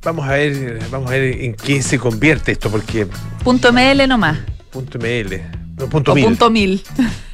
vamos 0.03 0.27
a 0.27 0.31
ver, 0.33 0.79
vamos 0.89 1.07
a 1.09 1.13
ver 1.13 1.23
en 1.43 1.53
qué 1.55 1.81
se 1.81 1.99
convierte 1.99 2.51
esto, 2.51 2.69
porque 2.71 3.07
Punto 3.43 3.71
ML 3.73 4.07
nomás. 4.07 4.37
punto 4.71 4.97
ML, 4.97 5.41
no, 5.77 5.87
punto 5.89 6.11
o 6.11 6.15
mil, 6.15 6.25
punto 6.25 6.49
mil. 6.49 6.83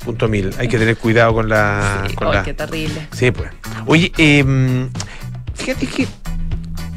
punto 0.03 0.27
mil. 0.27 0.51
Hay 0.57 0.67
que 0.67 0.77
tener 0.79 0.97
cuidado 0.97 1.33
con 1.33 1.49
la, 1.49 2.05
Sí, 2.09 2.15
con 2.15 2.27
ay, 2.29 2.33
la- 2.35 2.43
qué 2.43 2.53
terrible. 2.53 3.07
Sí, 3.11 3.31
pues. 3.31 3.51
Oye, 3.85 4.11
em, 4.17 4.89
fíjate 5.53 5.85
que 5.87 6.07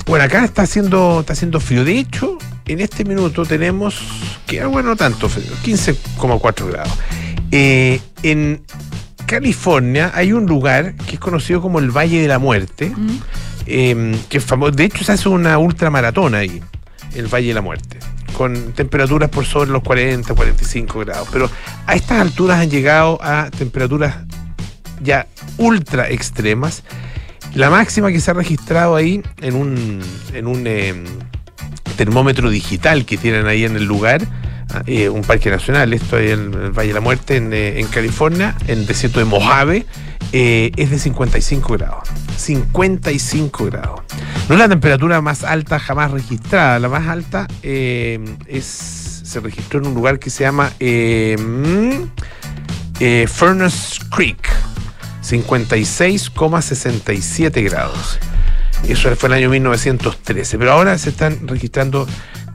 bueno, 0.06 0.24
acá 0.24 0.42
está 0.42 0.62
haciendo, 0.62 1.20
está 1.20 1.34
haciendo 1.34 1.60
frío. 1.60 1.84
De 1.84 1.98
hecho, 1.98 2.38
en 2.64 2.80
este 2.80 3.04
minuto 3.04 3.44
tenemos, 3.44 4.00
que 4.46 4.64
bueno, 4.64 4.88
no 4.90 4.96
tanto 4.96 5.28
frío, 5.28 5.52
15,4 5.62 6.66
grados. 6.70 6.92
Eh, 7.50 8.00
en 8.22 8.62
California 9.28 10.10
hay 10.14 10.32
un 10.32 10.46
lugar 10.46 10.94
que 11.06 11.14
es 11.14 11.20
conocido 11.20 11.60
como 11.60 11.78
el 11.78 11.90
Valle 11.90 12.20
de 12.22 12.28
la 12.28 12.38
Muerte, 12.38 12.90
Mm. 12.96 13.18
em, 13.66 14.18
que 14.28 14.38
es 14.38 14.44
famoso. 14.44 14.72
De 14.72 14.84
hecho, 14.84 15.04
se 15.04 15.12
hace 15.12 15.28
una 15.28 15.58
ultramaratona 15.58 16.38
ahí, 16.38 16.62
el 17.14 17.26
Valle 17.28 17.48
de 17.48 17.54
la 17.54 17.60
Muerte, 17.60 17.98
con 18.36 18.72
temperaturas 18.72 19.28
por 19.28 19.44
sobre 19.44 19.70
los 19.70 19.82
40, 19.82 20.34
45 20.34 21.00
grados. 21.00 21.28
Pero 21.30 21.50
a 21.86 21.94
estas 21.94 22.20
alturas 22.20 22.58
han 22.60 22.70
llegado 22.70 23.18
a 23.22 23.50
temperaturas 23.56 24.16
ya 25.02 25.26
ultra 25.58 26.08
extremas. 26.08 26.82
La 27.54 27.68
máxima 27.70 28.10
que 28.10 28.20
se 28.20 28.30
ha 28.30 28.34
registrado 28.34 28.96
ahí 28.96 29.22
en 29.42 29.54
un, 29.54 30.00
en 30.32 30.46
un 30.46 30.66
em, 30.66 31.04
termómetro 31.96 32.48
digital 32.50 33.04
que 33.04 33.16
tienen 33.18 33.46
ahí 33.46 33.64
en 33.64 33.76
el 33.76 33.84
lugar, 33.84 34.22
un 35.10 35.22
parque 35.22 35.50
nacional, 35.50 35.92
esto 35.92 36.18
es 36.18 36.32
en 36.32 36.54
el 36.54 36.70
Valle 36.70 36.88
de 36.88 36.94
la 36.94 37.00
Muerte, 37.00 37.36
en, 37.36 37.50
eh, 37.52 37.84
California, 37.90 38.56
en 38.66 38.80
el 38.80 38.86
desierto 38.86 39.18
de 39.18 39.24
Mojave, 39.24 39.86
eh, 40.32 40.72
es 40.76 40.90
de 40.90 40.98
55 40.98 41.72
grados. 41.74 42.08
55 42.36 43.66
grados. 43.66 44.00
No 44.48 44.54
es 44.54 44.60
la 44.60 44.68
temperatura 44.68 45.20
más 45.20 45.44
alta 45.44 45.78
jamás 45.78 46.10
registrada, 46.10 46.78
la 46.78 46.88
más 46.88 47.06
alta 47.08 47.46
eh, 47.62 48.18
es, 48.46 49.22
se 49.24 49.40
registró 49.40 49.80
en 49.80 49.88
un 49.88 49.94
lugar 49.94 50.18
que 50.18 50.30
se 50.30 50.44
llama 50.44 50.72
mm, 50.80 52.04
Furnace 53.26 54.00
Creek, 54.10 54.48
56,67 55.22 57.64
grados. 57.64 58.18
Eso 58.86 59.14
fue 59.16 59.28
el 59.28 59.32
año 59.34 59.50
1913. 59.50 60.58
Pero 60.58 60.72
ahora 60.72 60.96
se 60.98 61.10
están 61.10 61.48
registrando 61.48 62.06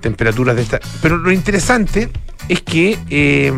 temperaturas 0.03 0.55
de 0.55 0.61
esta. 0.61 0.79
Pero 1.01 1.17
lo 1.17 1.31
interesante 1.31 2.09
es 2.47 2.61
que 2.61 2.99
eh, 3.09 3.51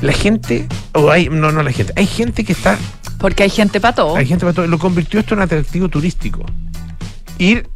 la 0.00 0.12
gente, 0.12 0.66
o 0.94 1.10
hay, 1.10 1.28
no, 1.28 1.52
no 1.52 1.62
la 1.62 1.70
gente, 1.70 1.92
hay 1.94 2.06
gente 2.06 2.42
que 2.42 2.52
está, 2.52 2.76
Porque 3.18 3.44
hay 3.44 3.50
gente 3.50 3.80
para 3.80 3.94
todo. 3.94 4.16
hay 4.16 4.26
gente 4.26 4.44
para 4.44 4.54
todo, 4.54 4.66
lo 4.66 4.78
convirtió 4.78 5.20
esto 5.20 5.34
en 5.34 5.42
atractivo 5.42 5.88
turístico. 5.88 6.44
Ir 7.38 7.68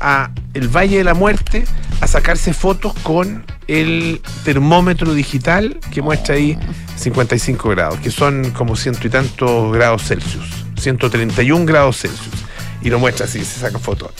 a 0.00 0.30
el 0.54 0.68
Valle 0.68 0.96
de 0.98 1.04
la 1.04 1.14
Muerte 1.14 1.64
a 2.00 2.06
sacarse 2.06 2.54
fotos 2.54 2.94
con 3.02 3.44
el 3.66 4.22
termómetro 4.44 5.12
digital 5.12 5.78
que 5.92 6.00
muestra 6.00 6.36
ahí 6.36 6.56
55 6.96 7.68
grados, 7.70 7.98
que 7.98 8.12
son 8.12 8.50
como 8.52 8.76
ciento 8.76 9.06
y 9.06 9.10
tantos 9.10 9.72
grados 9.72 10.04
Celsius, 10.04 10.46
131 10.78 11.66
grados 11.66 11.98
Celsius. 11.98 12.36
Y 12.80 12.90
lo 12.90 13.00
muestra 13.00 13.26
así, 13.26 13.44
se 13.44 13.58
saca 13.58 13.80
fotos. 13.80 14.12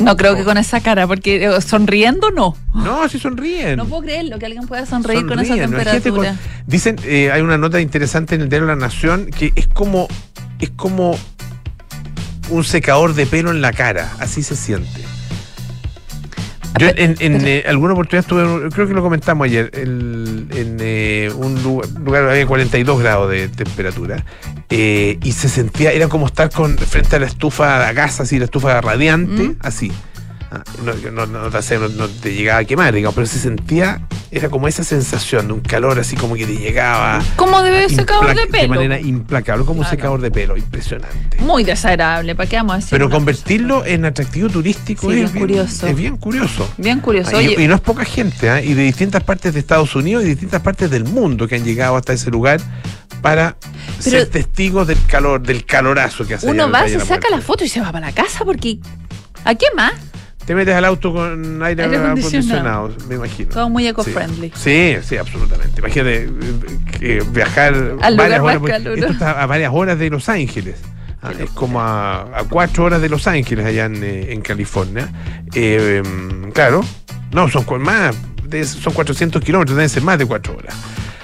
No 0.00 0.16
creo 0.16 0.34
que 0.36 0.44
con 0.44 0.56
esa 0.58 0.80
cara, 0.80 1.06
porque 1.06 1.44
eh, 1.44 1.60
sonriendo 1.60 2.30
no. 2.30 2.56
No, 2.74 3.08
si 3.08 3.18
sonríen. 3.18 3.76
No 3.76 3.84
puedo 3.86 4.02
creerlo 4.02 4.38
que 4.38 4.46
alguien 4.46 4.66
pueda 4.66 4.86
sonreír 4.86 5.26
con 5.26 5.38
esa 5.40 5.54
temperatura. 5.54 6.30
con- 6.30 6.38
dicen, 6.66 6.96
eh, 7.04 7.30
hay 7.30 7.42
una 7.42 7.58
nota 7.58 7.80
interesante 7.80 8.34
en 8.34 8.40
el 8.42 8.48
diario 8.48 8.66
La 8.66 8.76
Nación 8.76 9.26
que 9.26 9.52
es 9.54 9.66
como, 9.68 10.08
es 10.60 10.70
como 10.70 11.16
un 12.50 12.64
secador 12.64 13.14
de 13.14 13.26
pelo 13.26 13.50
en 13.50 13.60
la 13.60 13.72
cara, 13.72 14.12
así 14.18 14.42
se 14.42 14.56
siente. 14.56 15.02
Yo 16.78 16.88
en, 16.88 17.16
en, 17.20 17.46
eh, 17.46 17.64
alguna 17.68 17.92
oportunidad 17.92 18.24
estuve, 18.24 18.70
creo 18.70 18.88
que 18.88 18.94
lo 18.94 19.02
comentamos 19.02 19.44
ayer, 19.44 19.70
el- 19.74 20.46
en 20.54 20.76
eh, 20.80 21.30
un 21.36 21.62
lugar, 21.62 21.88
lugar 22.02 22.28
había 22.30 22.46
42 22.46 22.98
grados 23.00 23.30
de 23.30 23.48
temperatura 23.48 24.24
eh, 24.70 25.18
y 25.22 25.32
se 25.32 25.48
sentía, 25.50 25.92
era 25.92 26.08
como 26.08 26.26
estar 26.26 26.50
con 26.50 26.78
frente 26.78 27.16
a 27.16 27.18
la 27.18 27.26
estufa 27.26 27.86
a 27.88 27.92
gas, 27.92 28.20
así, 28.20 28.38
la 28.38 28.46
estufa 28.46 28.80
radiante, 28.80 29.42
Mm. 29.42 29.56
así. 29.60 29.92
No, 30.84 31.10
no, 31.10 31.26
no, 31.26 31.50
te 31.50 31.78
no- 31.78 32.06
llegaba 32.30 32.60
a 32.60 32.64
quemar, 32.64 32.92
digamos, 32.94 33.14
pero 33.14 33.26
se 33.26 33.38
sentía, 33.38 34.06
era 34.30 34.48
como 34.50 34.68
esa 34.68 34.84
sensación 34.84 35.46
de 35.46 35.52
un 35.54 35.60
calor 35.60 35.98
así 35.98 36.16
como 36.16 36.34
que 36.34 36.44
te 36.46 36.56
llegaba. 36.56 37.22
¿Cómo 37.36 37.62
debe 37.62 37.88
ser 37.88 38.00
secador 38.00 38.34
de 38.34 38.46
pelo? 38.46 38.62
De 38.62 38.68
manera 38.68 39.00
implacable, 39.00 39.64
como 39.64 39.78
un 39.80 39.84
Claro. 39.84 39.96
secador 39.96 40.20
de 40.20 40.30
pelo, 40.30 40.56
impresionante. 40.56 41.38
Muy 41.40 41.64
desagradable, 41.64 42.34
¿para 42.34 42.48
qué 42.48 42.56
vamos 42.56 42.72
a 42.72 42.76
decir? 42.76 42.90
Pero 42.90 43.08
convertirlo 43.10 43.84
en 43.86 44.04
atractivo 44.04 44.48
turístico 44.48 45.10
Sí, 45.10 45.20
es, 45.20 45.32
bien 45.32 45.42
curioso. 45.46 45.86
es 45.86 45.96
bien 45.96 46.16
curioso. 46.16 46.74
Bien 46.76 47.00
curioso. 47.00 47.32
Y, 47.40 47.46
Oye, 47.48 47.62
y 47.64 47.68
no 47.68 47.74
es 47.76 47.80
poca 47.80 48.04
gente, 48.04 48.50
¿ah? 48.50 48.60
y 48.60 48.74
de 48.74 48.82
distintas 48.82 49.22
partes 49.24 49.54
de 49.54 49.60
Estados 49.60 49.94
Unidos 49.96 50.24
y 50.24 50.26
distintas 50.28 50.60
partes 50.60 50.90
del 50.90 51.04
mundo 51.04 51.46
que 51.48 51.54
han 51.56 51.64
llegado 51.64 51.96
hasta 51.96 52.12
ese 52.12 52.30
lugar 52.30 52.60
para 53.22 53.56
Pero- 54.04 54.18
ser 54.18 54.26
testigos 54.28 54.86
del 54.86 54.98
calor, 55.06 55.40
del 55.42 55.64
calorazo 55.64 56.26
que 56.26 56.34
hace 56.34 56.46
uno 56.48 56.70
va, 56.70 56.88
se 56.88 56.98
de 56.98 57.04
saca 57.04 57.28
la 57.30 57.40
foto 57.40 57.64
y 57.64 57.68
se 57.68 57.80
va 57.80 57.92
para 57.92 58.06
la 58.08 58.12
casa 58.12 58.44
porque... 58.44 58.78
¿A 59.44 59.56
qué 59.56 59.66
más? 59.76 59.92
Te 60.46 60.54
metes 60.56 60.74
al 60.74 60.84
auto 60.84 61.12
con 61.12 61.62
aire, 61.62 61.84
Aire 61.84 61.96
acondicionado. 61.98 62.86
acondicionado, 62.86 63.08
me 63.08 63.14
imagino. 63.14 63.48
Todo 63.50 63.68
muy 63.68 63.86
eco-friendly. 63.86 64.52
Sí, 64.56 64.96
sí, 65.02 65.16
absolutamente. 65.16 65.80
Imagínate 65.80 66.24
eh, 66.24 66.28
que 66.98 67.22
viajar 67.30 67.74
Al 68.00 68.16
varias 68.16 68.40
lugar 68.40 68.56
horas. 68.58 68.80
Esto 68.86 69.12
está 69.12 69.40
a 69.42 69.46
varias 69.46 69.70
horas 69.72 69.98
de 69.98 70.10
Los 70.10 70.28
Ángeles. 70.28 70.80
Ah, 71.22 71.30
es 71.38 71.50
como 71.50 71.80
a, 71.80 72.22
a 72.36 72.44
cuatro 72.50 72.82
horas 72.84 73.00
de 73.00 73.08
Los 73.08 73.28
Ángeles 73.28 73.64
allá 73.64 73.84
en, 73.84 74.02
eh, 74.02 74.32
en 74.32 74.40
California. 74.40 75.08
Eh, 75.54 76.02
claro, 76.52 76.80
no, 77.32 77.48
son 77.48 77.64
más, 77.80 78.16
de- 78.44 78.64
son 78.64 78.92
400 78.92 79.40
kilómetros, 79.44 79.76
deben 79.76 79.88
ser 79.88 80.02
más 80.02 80.18
de 80.18 80.26
cuatro 80.26 80.56
horas. 80.56 80.74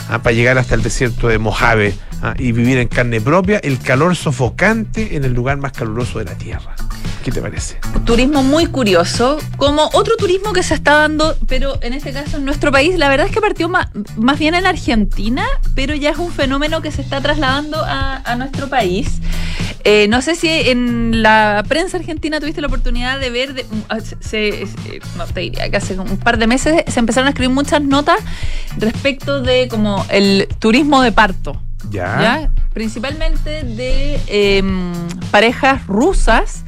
ah, 0.09 0.23
para 0.23 0.33
llegar 0.37 0.57
hasta 0.59 0.77
el 0.77 0.83
desierto 0.83 1.27
de 1.27 1.39
Mojave 1.39 1.93
ah, 2.23 2.35
y 2.39 2.53
vivir 2.53 2.79
en 2.79 2.87
carne 2.87 3.21
propia 3.21 3.59
el 3.59 3.81
calor 3.81 4.15
sofocante 4.15 5.17
en 5.17 5.25
el 5.25 5.35
lugar 5.35 5.57
más 5.59 5.73
caluroso 5.73 6.21
de 6.21 6.27
la 6.27 6.35
Tierra. 6.37 6.77
¿Qué 7.23 7.33
te 7.33 7.43
parece? 7.43 7.79
Turismo 8.05 8.43
muy 8.43 8.67
curioso, 8.67 9.39
como 9.57 9.91
otro 9.93 10.17
turismo 10.17 10.53
que 10.53 10.63
se 10.63 10.75
está 10.75 10.95
dando, 10.95 11.37
pero 11.47 11.79
en 11.83 11.93
este 11.93 12.13
caso 12.13 12.37
en 12.39 12.45
nuestro 12.45 12.73
país, 12.73 12.97
la 12.97 13.09
verdad 13.09 13.27
es 13.27 13.33
que 13.33 13.41
partió 13.41 13.69
más, 13.69 13.89
más 14.17 14.39
bien 14.39 14.55
en 14.55 14.67
Argentina, 14.67 15.45
pero 15.75 15.95
ya 15.95 16.11
es 16.11 16.19
un 16.19 16.31
fenómeno 16.31 16.81
que 16.81 16.91
se 16.91 17.03
está 17.03 17.21
trasladando 17.21 17.85
a, 17.85 18.23
a 18.25 18.37
nuestro 18.37 18.69
país. 18.69 19.21
Eh, 19.85 20.07
no 20.09 20.23
sé 20.23 20.35
si 20.35 20.49
en 20.49 21.23
la 21.23 21.65
prensa 21.69 21.97
argentina 21.97 22.41
tuviste 22.41 22.61
la 22.61 22.67
oportunidad 22.67 23.19
de 23.19 23.31
ver, 23.31 23.55
de, 23.55 23.65
se, 24.21 24.67
se, 24.67 24.67
no 25.17 25.27
te 25.27 25.41
diría 25.41 25.71
que 25.71 25.77
hace 25.77 25.99
un 25.99 26.19
par 26.19 26.39
de 26.39 26.47
meses 26.47 26.83
se 26.87 27.01
empezaron 27.01 27.27
a 27.27 27.31
escribir 27.31 27.55
muchas 27.55 27.81
notas 27.83 28.19
respecto 28.77 29.41
de 29.41 29.69
como 29.69 30.05
el 30.11 30.49
turismo 30.59 31.01
de 31.01 31.13
parto. 31.13 31.61
Ya. 31.91 32.21
¿ya? 32.21 32.51
Principalmente 32.75 33.63
de 33.63 34.21
eh, 34.27 34.63
parejas 35.31 35.87
rusas 35.87 36.65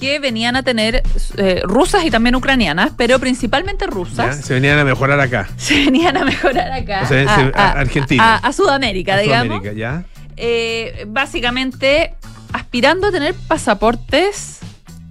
que 0.00 0.18
venían 0.18 0.56
a 0.56 0.62
tener 0.62 1.02
eh, 1.36 1.60
rusas 1.64 2.04
y 2.04 2.10
también 2.10 2.34
ucranianas, 2.34 2.92
pero 2.96 3.18
principalmente 3.18 3.86
rusas. 3.86 4.38
¿Ya? 4.38 4.42
Se 4.42 4.54
venían 4.54 4.78
a 4.78 4.84
mejorar 4.84 5.20
acá. 5.20 5.48
Se 5.56 5.84
venían 5.84 6.16
a 6.16 6.24
mejorar 6.24 6.72
acá. 6.72 7.02
O 7.04 7.06
sea, 7.06 7.52
a, 7.54 7.72
Argentina. 7.72 8.36
A, 8.36 8.52
Sudamérica, 8.52 9.14
A 9.14 9.18
digamos. 9.18 9.58
Sudamérica, 9.58 9.78
¿ya? 9.78 10.04
Eh, 10.36 11.04
básicamente 11.06 12.14
aspirando 12.52 13.08
a 13.08 13.12
tener 13.12 13.34
pasaportes 13.46 14.60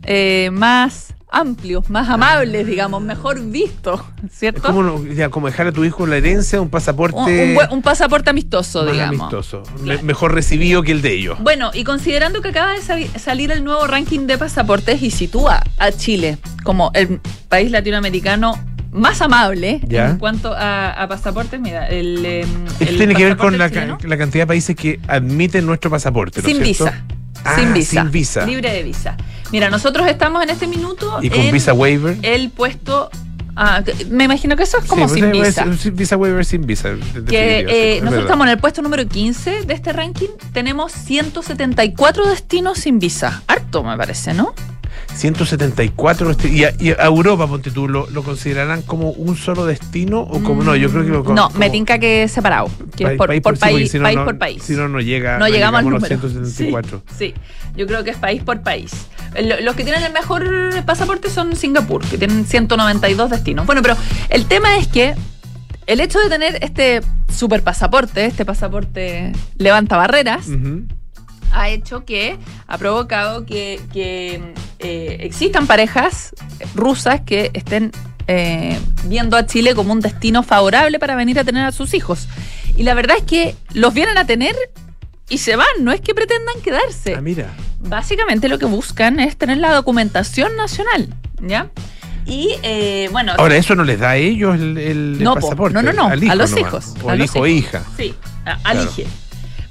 eh, 0.03 0.49
más 0.51 1.13
amplios, 1.31 1.89
más 1.89 2.09
amables, 2.09 2.65
digamos, 2.65 3.01
mejor 3.01 3.39
vistos, 3.41 4.01
Es 4.25 4.33
¿cierto? 4.37 4.61
como, 4.63 4.81
no- 4.83 5.03
ya, 5.05 5.29
como 5.29 5.47
dejar 5.47 5.67
a 5.67 5.71
tu 5.71 5.83
hijo 5.85 6.05
la 6.07 6.17
herencia 6.17 6.59
un 6.59 6.69
pasaporte 6.69 7.17
un, 7.17 7.49
un 7.49 7.55
buen- 7.55 7.71
un 7.71 7.81
pasaporte 7.81 8.29
amistoso, 8.29 8.83
más 8.83 8.91
digamos. 8.93 9.19
amistoso, 9.21 9.63
Claro. 9.83 10.01
mejor 10.03 10.33
recibido 10.33 10.81
que 10.83 10.91
el 10.91 11.01
de 11.01 11.13
ellos. 11.13 11.37
Bueno, 11.41 11.71
y 11.73 11.83
considerando 11.83 12.41
que 12.41 12.49
acaba 12.49 12.71
de 12.71 12.81
sali- 12.81 13.07
salir 13.19 13.51
el 13.51 13.63
nuevo 13.63 13.85
ranking 13.87 14.25
de 14.27 14.37
pasaportes 14.37 15.01
y 15.01 15.11
sitúa 15.11 15.61
a 15.77 15.91
Chile 15.91 16.37
como 16.63 16.91
el 16.95 17.19
país 17.47 17.69
latinoamericano 17.71 18.53
más 18.91 19.21
amable 19.21 19.81
Ya. 19.87 20.09
en 20.09 20.17
cuanto 20.17 20.51
a, 20.51 20.89
a 20.91 21.07
pasaportes, 21.07 21.59
mira, 21.59 21.87
el, 21.89 22.25
em, 22.25 22.49
Esto 22.79 22.95
tiene 22.97 23.13
que 23.13 23.23
ver 23.25 23.37
con 23.37 23.55
la, 23.55 23.69
cantidad 23.69 24.43
de 24.43 24.47
países 24.47 24.75
que 24.75 24.99
admiten 25.07 25.65
nuestro 25.67 25.91
pasaporte, 25.91 26.41
¿no 26.41 26.47
es 26.47 26.55
sin 26.55 26.63
cierto? 26.65 26.85
visa. 26.85 27.05
Ah, 27.43 27.55
sin 27.57 27.73
visa. 27.73 28.01
sin 28.01 28.11
visa. 28.11 28.45
Libre 28.45 28.71
de 28.71 28.83
visa. 28.83 29.15
Mira, 29.51 29.69
nosotros 29.69 30.07
estamos 30.07 30.43
en 30.43 30.49
este 30.51 30.67
minuto 30.67 31.19
Y 31.21 31.29
con 31.29 31.39
en 31.39 31.51
visa 31.53 31.73
waiver. 31.73 32.17
el 32.21 32.49
puesto. 32.51 33.09
ah, 33.55 33.81
me 34.09 34.25
imagino 34.25 34.55
que 34.55 34.63
eso 34.63 34.77
es 34.77 34.85
como 34.85 35.07
Sí, 35.09 35.15
sin 35.15 35.31
pues, 35.31 35.47
visa. 35.55 35.63
es 35.63 35.95
visa 35.95 36.17
waiver 36.17 36.45
sin 36.45 36.65
visa. 36.67 36.89
Que 37.27 37.59
eh, 37.61 37.97
es 37.97 38.03
nosotros 38.03 38.03
verdad. 38.11 38.19
estamos 38.21 38.45
en 38.47 38.51
el 38.51 38.57
puesto 38.59 38.81
número 38.81 39.07
15 39.07 39.65
de 39.65 39.73
este 39.73 39.91
ranking. 39.93 40.27
Tenemos 40.53 40.91
174 40.91 42.27
destinos 42.29 42.77
sin 42.79 42.99
visa. 42.99 43.41
Harto, 43.47 43.83
me 43.83 43.97
parece, 43.97 44.33
¿no? 44.33 44.53
174 45.15 46.31
desti- 46.33 46.51
y 46.51 46.63
a, 46.65 46.73
y 46.79 46.89
a 46.91 47.05
Europa, 47.05 47.47
ponte 47.47 47.71
tú, 47.71 47.87
¿lo, 47.87 48.09
lo 48.09 48.23
considerarán 48.23 48.81
como 48.83 49.11
un 49.11 49.35
solo 49.37 49.65
destino 49.65 50.19
o 50.21 50.41
como 50.43 50.63
no? 50.63 50.75
Yo 50.75 50.89
creo 50.89 51.03
que 51.03 51.09
lo 51.09 51.23
Mm, 51.23 51.33
No, 51.33 51.47
como- 51.47 51.59
me 51.59 51.69
tinca 51.69 51.99
que 51.99 52.23
es 52.23 52.31
separado. 52.31 52.69
Que 52.95 53.03
es 53.03 53.09
país- 53.09 53.17
por 53.17 53.27
país 53.27 53.41
por 53.41 53.57
país, 53.59 53.93
no- 53.95 54.25
por 54.25 54.37
país. 54.37 54.63
Si 54.63 54.73
no, 54.73 54.87
no 54.87 54.99
llega. 55.01 55.37
no 55.37 55.47
llegamos 55.47 55.79
al 55.79 55.85
los 55.85 55.93
número. 56.01 56.07
174. 56.19 57.01
Sí, 57.07 57.15
sí, 57.17 57.33
yo 57.75 57.85
creo 57.87 58.03
que 58.03 58.11
es 58.11 58.17
país 58.17 58.41
por 58.43 58.61
país. 58.61 58.91
Lo- 59.41 59.59
Los 59.61 59.75
que 59.75 59.83
tienen 59.83 60.03
el 60.03 60.13
mejor 60.13 60.45
pasaporte 60.85 61.29
son 61.29 61.55
Singapur, 61.55 62.03
que 62.05 62.17
tienen 62.17 62.45
192 62.45 63.29
destinos. 63.29 63.65
Bueno, 63.65 63.81
pero 63.81 63.95
el 64.29 64.45
tema 64.45 64.77
es 64.77 64.87
que 64.87 65.15
el 65.87 65.99
hecho 65.99 66.19
de 66.19 66.29
tener 66.29 66.57
este 66.63 67.01
super 67.33 67.63
pasaporte, 67.63 68.25
este 68.25 68.45
pasaporte 68.45 69.31
levanta 69.57 69.97
barreras, 69.97 70.47
Ujú. 70.47 70.83
Ha 71.51 71.69
hecho 71.69 72.05
que, 72.05 72.37
ha 72.67 72.77
provocado 72.77 73.45
que, 73.45 73.79
que, 73.93 74.53
eh, 74.79 75.17
existan 75.21 75.67
parejas 75.67 76.33
rusas 76.75 77.21
que 77.21 77.51
estén 77.53 77.91
eh, 78.27 78.79
viendo 79.05 79.35
a 79.37 79.45
Chile 79.45 79.73
como 79.75 79.91
un 79.93 79.99
destino 80.01 80.43
favorable 80.43 80.99
para 80.99 81.15
venir 81.15 81.39
a 81.39 81.43
tener 81.43 81.65
a 81.65 81.71
sus 81.71 81.93
hijos. 81.93 82.27
Y 82.75 82.83
la 82.83 82.93
verdad 82.93 83.17
es 83.17 83.23
que 83.23 83.55
los 83.73 83.93
vienen 83.93 84.17
a 84.17 84.25
tener 84.25 84.55
y 85.27 85.39
se 85.39 85.55
van, 85.55 85.67
no 85.81 85.91
es 85.91 86.01
que 86.01 86.13
pretendan 86.15 86.61
quedarse. 86.63 87.15
Ah, 87.15 87.21
mira. 87.21 87.53
Básicamente 87.81 88.47
lo 88.49 88.59
que 88.59 88.65
buscan 88.65 89.19
es 89.19 89.37
tener 89.37 89.57
la 89.57 89.73
documentación 89.73 90.55
nacional, 90.55 91.13
¿ya? 91.41 91.69
Y 92.25 92.55
eh, 92.61 93.09
bueno, 93.11 93.33
Ahora, 93.37 93.55
eso 93.57 93.73
no 93.73 93.83
les 93.83 93.99
da 93.99 94.11
a 94.11 94.15
ellos 94.17 94.55
el, 94.59 95.17
No, 95.23 95.33
po. 95.35 95.41
pasaporte. 95.41 95.73
No, 95.73 95.81
no, 95.81 95.93
no. 95.93 96.05
al 96.07 96.23
hijo 96.23 96.31
A 96.31 96.35
los 96.35 96.51
nomás. 96.51 96.67
hijos. 96.67 96.93
O 97.03 97.09
A 97.09 97.13
al 97.13 97.19
los 97.19 97.35
hijo 97.35 97.45
e 97.45 97.51
hijos. 97.51 97.69
hija. 97.73 97.83
Sí, 97.97 98.13
a- 98.45 98.57
Claro. 98.61 98.91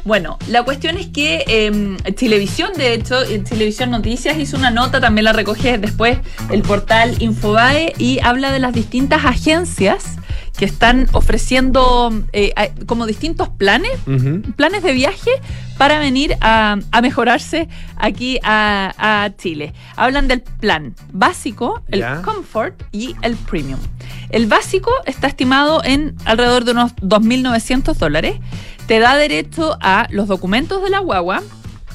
Bueno, 0.05 0.39
la 0.49 0.63
cuestión 0.63 0.97
es 0.97 1.09
que 1.09 1.45
eh, 1.47 2.13
Televisión, 2.15 2.73
de 2.77 2.95
hecho, 2.95 3.21
eh, 3.23 3.41
Televisión 3.41 3.91
Noticias 3.91 4.39
hizo 4.39 4.57
una 4.57 4.71
nota, 4.71 5.01
también 5.01 5.25
la 5.25 5.33
recoge 5.33 5.77
después 5.79 6.19
el 6.51 6.63
portal 6.63 7.21
Infobae 7.21 7.93
y 7.99 8.19
habla 8.21 8.51
de 8.53 8.59
las 8.59 8.73
distintas 8.73 9.25
agencias 9.25 10.17
que 10.57 10.65
están 10.65 11.09
ofreciendo 11.13 12.11
eh, 12.33 12.53
como 12.87 13.07
distintos 13.07 13.49
planes 13.49 13.93
planes 14.57 14.83
de 14.83 14.93
viaje 14.93 15.31
para 15.77 16.01
venir 16.01 16.37
a, 16.41 16.79
a 16.91 17.01
mejorarse 17.01 17.69
aquí 17.97 18.41
a, 18.43 18.93
a 18.99 19.37
Chile. 19.37 19.73
Hablan 19.95 20.27
del 20.27 20.41
plan 20.43 20.95
básico, 21.13 21.83
el 21.89 22.05
comfort 22.23 22.83
y 22.91 23.15
el 23.23 23.37
premium. 23.37 23.79
El 24.31 24.47
básico 24.47 24.91
está 25.07 25.29
estimado 25.29 25.83
en 25.85 26.17
alrededor 26.25 26.65
de 26.65 26.73
unos 26.73 26.97
2.900 26.97 27.95
dólares. 27.95 28.35
Te 28.89 28.99
da 28.99 29.17
derecho 29.17 29.77
a 29.81 30.09
los 30.11 30.27
documentos 30.27 30.83
de 30.83 30.91
la 30.91 30.99
guagua, 30.99 31.43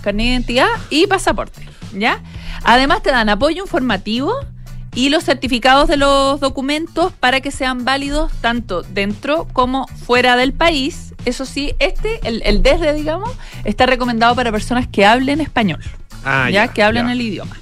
carnet 0.01 0.25
de 0.25 0.31
identidad 0.31 0.67
y 0.89 1.07
pasaporte. 1.07 1.67
¿ya? 1.93 2.21
Además 2.63 3.03
te 3.03 3.09
dan 3.11 3.27
apoyo 3.29 3.61
informativo 3.63 4.33
y 4.95 5.09
los 5.09 5.23
certificados 5.23 5.87
de 5.87 5.97
los 5.97 6.39
documentos 6.39 7.11
para 7.13 7.41
que 7.41 7.49
sean 7.51 7.83
válidos 7.83 8.31
tanto 8.41 8.83
dentro 8.83 9.47
como 9.53 9.87
fuera 9.87 10.35
del 10.37 10.53
país. 10.53 11.13
Eso 11.25 11.45
sí, 11.45 11.73
este, 11.79 12.19
el, 12.27 12.41
el 12.45 12.61
desde, 12.61 12.93
digamos, 12.93 13.31
está 13.65 13.85
recomendado 13.87 14.35
para 14.35 14.51
personas 14.51 14.87
que 14.87 15.05
hablen 15.05 15.41
español, 15.41 15.81
Ah, 16.23 16.49
ya, 16.51 16.67
que 16.69 16.83
hablen 16.83 17.07
ya. 17.07 17.13
el 17.13 17.21
idioma. 17.21 17.57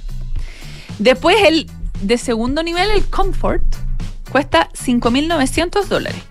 Después, 0.98 1.36
el 1.46 1.70
de 2.02 2.18
segundo 2.18 2.62
nivel, 2.62 2.90
el 2.90 3.04
Comfort, 3.06 3.64
cuesta 4.30 4.68
5.900 4.74 5.86
dólares. 5.86 6.22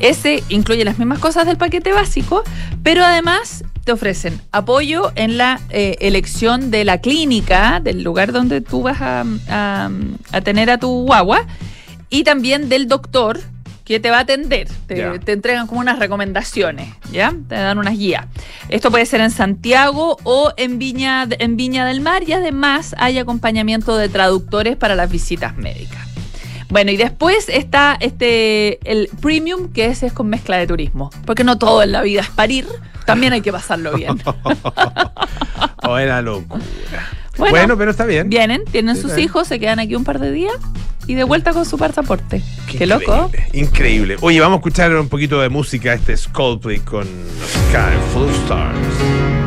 Ese 0.00 0.42
incluye 0.48 0.84
las 0.84 0.98
mismas 0.98 1.18
cosas 1.18 1.46
del 1.46 1.56
paquete 1.56 1.92
básico, 1.92 2.42
pero 2.82 3.04
además 3.04 3.64
te 3.84 3.92
ofrecen 3.92 4.40
apoyo 4.52 5.12
en 5.14 5.36
la 5.38 5.60
eh, 5.70 5.96
elección 6.00 6.70
de 6.70 6.84
la 6.84 6.98
clínica, 6.98 7.80
del 7.82 8.02
lugar 8.02 8.32
donde 8.32 8.60
tú 8.60 8.82
vas 8.82 9.00
a, 9.00 9.24
a- 9.48 9.90
a 10.32 10.40
tener 10.40 10.70
a 10.70 10.78
tu 10.78 11.04
guagua, 11.04 11.46
y 12.08 12.24
también 12.24 12.68
del 12.68 12.88
doctor 12.88 13.40
que 13.84 13.98
te 13.98 14.10
va 14.10 14.18
a 14.18 14.20
atender. 14.20 14.68
Te, 14.86 14.94
te 15.18 15.32
entregan 15.32 15.66
como 15.66 15.80
unas 15.80 15.98
recomendaciones, 15.98 16.88
¿ya? 17.10 17.34
Te 17.48 17.56
dan 17.56 17.76
unas 17.78 17.98
guías. 17.98 18.24
Esto 18.68 18.90
puede 18.90 19.04
ser 19.04 19.20
en 19.20 19.30
Santiago 19.32 20.16
o 20.22 20.52
en 20.56 20.78
Viña, 20.78 21.26
en 21.38 21.56
Viña 21.56 21.84
del 21.84 22.00
Mar 22.00 22.22
y 22.26 22.32
además 22.32 22.94
hay 22.98 23.18
acompañamiento 23.18 23.96
de 23.96 24.08
traductores 24.08 24.76
para 24.76 24.94
las 24.94 25.10
visitas 25.10 25.56
médicas. 25.56 26.06
Bueno, 26.70 26.90
y 26.92 26.96
después 26.96 27.48
está 27.48 27.96
este 28.00 28.78
el 28.90 29.08
premium, 29.20 29.72
que 29.72 29.86
ese 29.86 30.06
es 30.06 30.12
con 30.12 30.28
mezcla 30.28 30.56
de 30.56 30.66
turismo. 30.66 31.10
Porque 31.26 31.44
no 31.44 31.58
todo 31.58 31.82
en 31.82 31.92
la 31.92 32.02
vida 32.02 32.20
es 32.20 32.30
parir, 32.30 32.66
también 33.04 33.32
hay 33.32 33.40
que 33.40 33.52
pasarlo 33.52 33.92
bien. 33.94 34.20
Oh, 35.82 35.96
era 35.96 36.20
locura. 36.20 36.62
Bueno, 37.38 37.56
Bueno, 37.56 37.78
pero 37.78 37.90
está 37.90 38.04
bien. 38.04 38.28
Vienen, 38.28 38.64
tienen 38.70 38.96
Sí, 38.96 39.02
sus 39.02 39.16
hijos, 39.18 39.48
se 39.48 39.58
quedan 39.58 39.78
aquí 39.78 39.94
un 39.94 40.04
par 40.04 40.18
de 40.18 40.30
días 40.30 40.54
y 41.06 41.14
de 41.14 41.24
vuelta 41.24 41.52
con 41.52 41.64
su 41.64 41.78
pasaporte. 41.78 42.42
Qué, 42.66 42.84
increíble, 42.84 42.86
loco. 42.86 43.30
Increíble. 43.54 44.16
Oye, 44.20 44.40
vamos 44.40 44.56
a 44.56 44.58
escuchar 44.58 44.94
un 44.94 45.08
poquito 45.08 45.40
de 45.40 45.48
música. 45.48 45.94
Este 45.94 46.12
es 46.12 46.28
Coldplay 46.28 46.80
con 46.80 47.04
Sky 47.04 47.96
Full 48.12 48.28
Stars. 48.44 49.39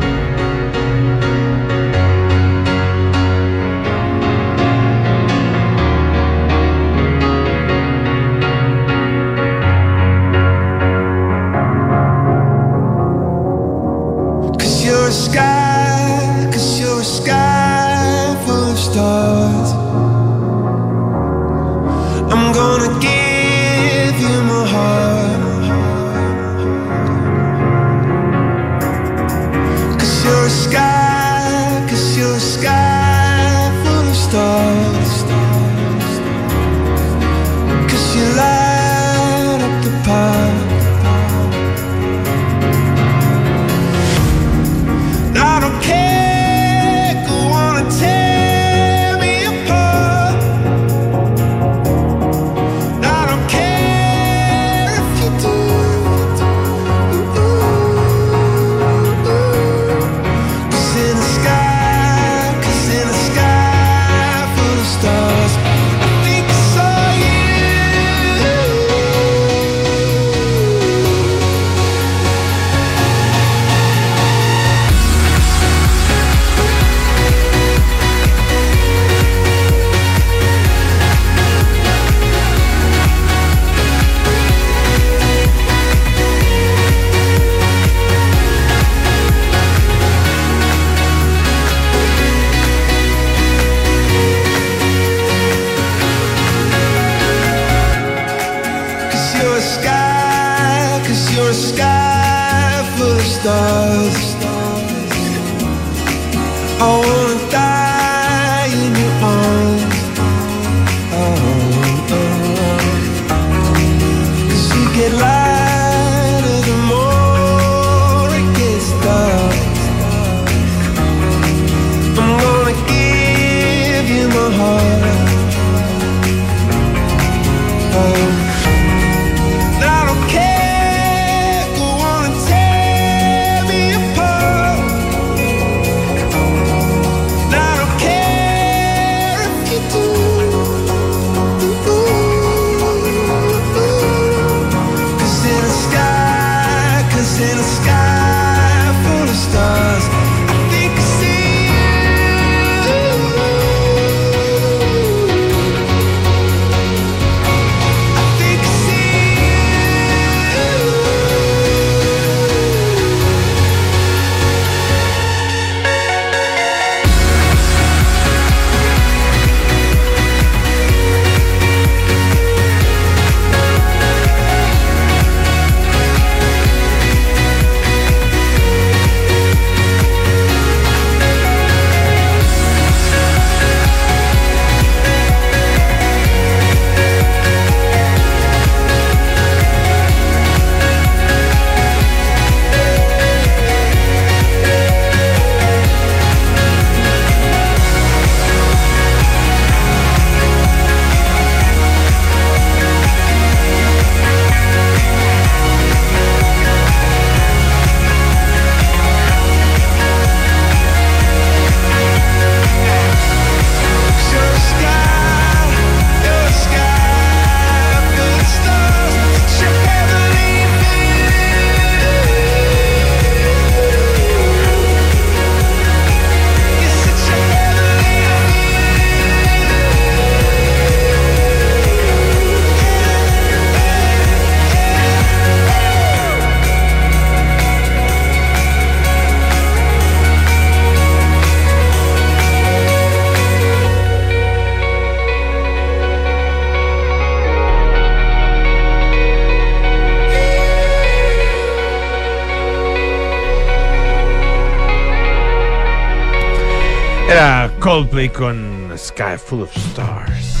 Coldplay 257.88 258.30
con 258.30 258.90
Sky 258.96 259.36
Full 259.46 259.60
of 259.60 259.76
Stars. 259.76 260.56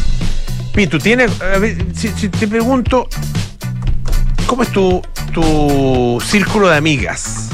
Pinto, 0.74 0.98
¿tienes. 0.98 1.40
a 1.40 1.56
ver, 1.58 1.74
si, 1.94 2.08
si 2.08 2.28
te 2.28 2.46
pregunto, 2.46 3.08
¿cómo 4.46 4.62
es 4.62 4.68
tu, 4.70 5.00
tu 5.32 6.22
círculo 6.22 6.68
de 6.68 6.76
amigas? 6.76 7.48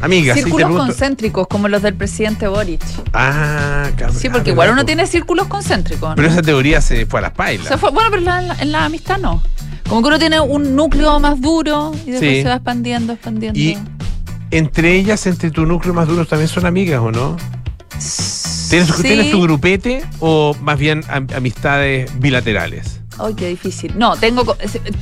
Amigas, 0.00 0.36
sí, 0.36 0.42
Círculos 0.42 0.76
concéntricos, 0.76 1.46
como 1.46 1.68
los 1.68 1.80
del 1.82 1.94
presidente 1.94 2.48
Boric. 2.48 2.82
Ah, 3.12 3.88
cabrón. 3.96 4.18
Sí, 4.18 4.26
ah, 4.26 4.32
porque 4.32 4.50
verdad, 4.50 4.52
igual 4.52 4.70
uno 4.70 4.84
tiene 4.84 5.06
círculos 5.06 5.46
concéntricos. 5.46 6.08
¿no? 6.10 6.16
Pero 6.16 6.26
esa 6.26 6.42
teoría 6.42 6.80
se 6.80 7.06
fue 7.06 7.20
a 7.20 7.22
las 7.22 7.30
pailas. 7.30 7.68
Se 7.68 7.78
fue- 7.78 7.92
bueno, 7.92 8.08
pero 8.10 8.18
en 8.18 8.24
la, 8.24 8.40
en 8.40 8.48
la- 8.48 8.54
en 8.62 8.72
la 8.72 8.84
amistad 8.86 9.18
no. 9.18 9.40
Como 9.88 10.02
que 10.02 10.08
uno 10.08 10.18
tiene 10.18 10.40
un 10.40 10.74
núcleo 10.74 11.20
más 11.20 11.40
duro 11.40 11.92
y 12.04 12.10
después 12.10 12.32
Sí. 12.38 12.42
se 12.42 12.48
va 12.48 12.56
expandiendo, 12.56 13.12
expandiendo. 13.12 13.56
Y 13.60 13.78
entre 14.50 14.96
ellas, 14.96 15.24
entre 15.28 15.52
tu 15.52 15.64
núcleo 15.66 15.94
más 15.94 16.08
duro, 16.08 16.26
también 16.26 16.48
son 16.48 16.66
amigas, 16.66 17.00
¿o 17.00 17.12
no? 17.12 17.36
¿Tienes, 18.74 18.96
Sí. 18.96 19.02
¿tienes 19.02 19.30
tu 19.30 19.40
grupete 19.42 20.04
o 20.20 20.54
más 20.60 20.78
bien 20.78 21.02
am- 21.08 21.26
amistades 21.36 22.10
bilaterales? 22.18 23.00
Ay, 23.18 23.34
qué 23.34 23.46
difícil. 23.48 23.96
No, 23.96 24.16
tengo. 24.16 24.56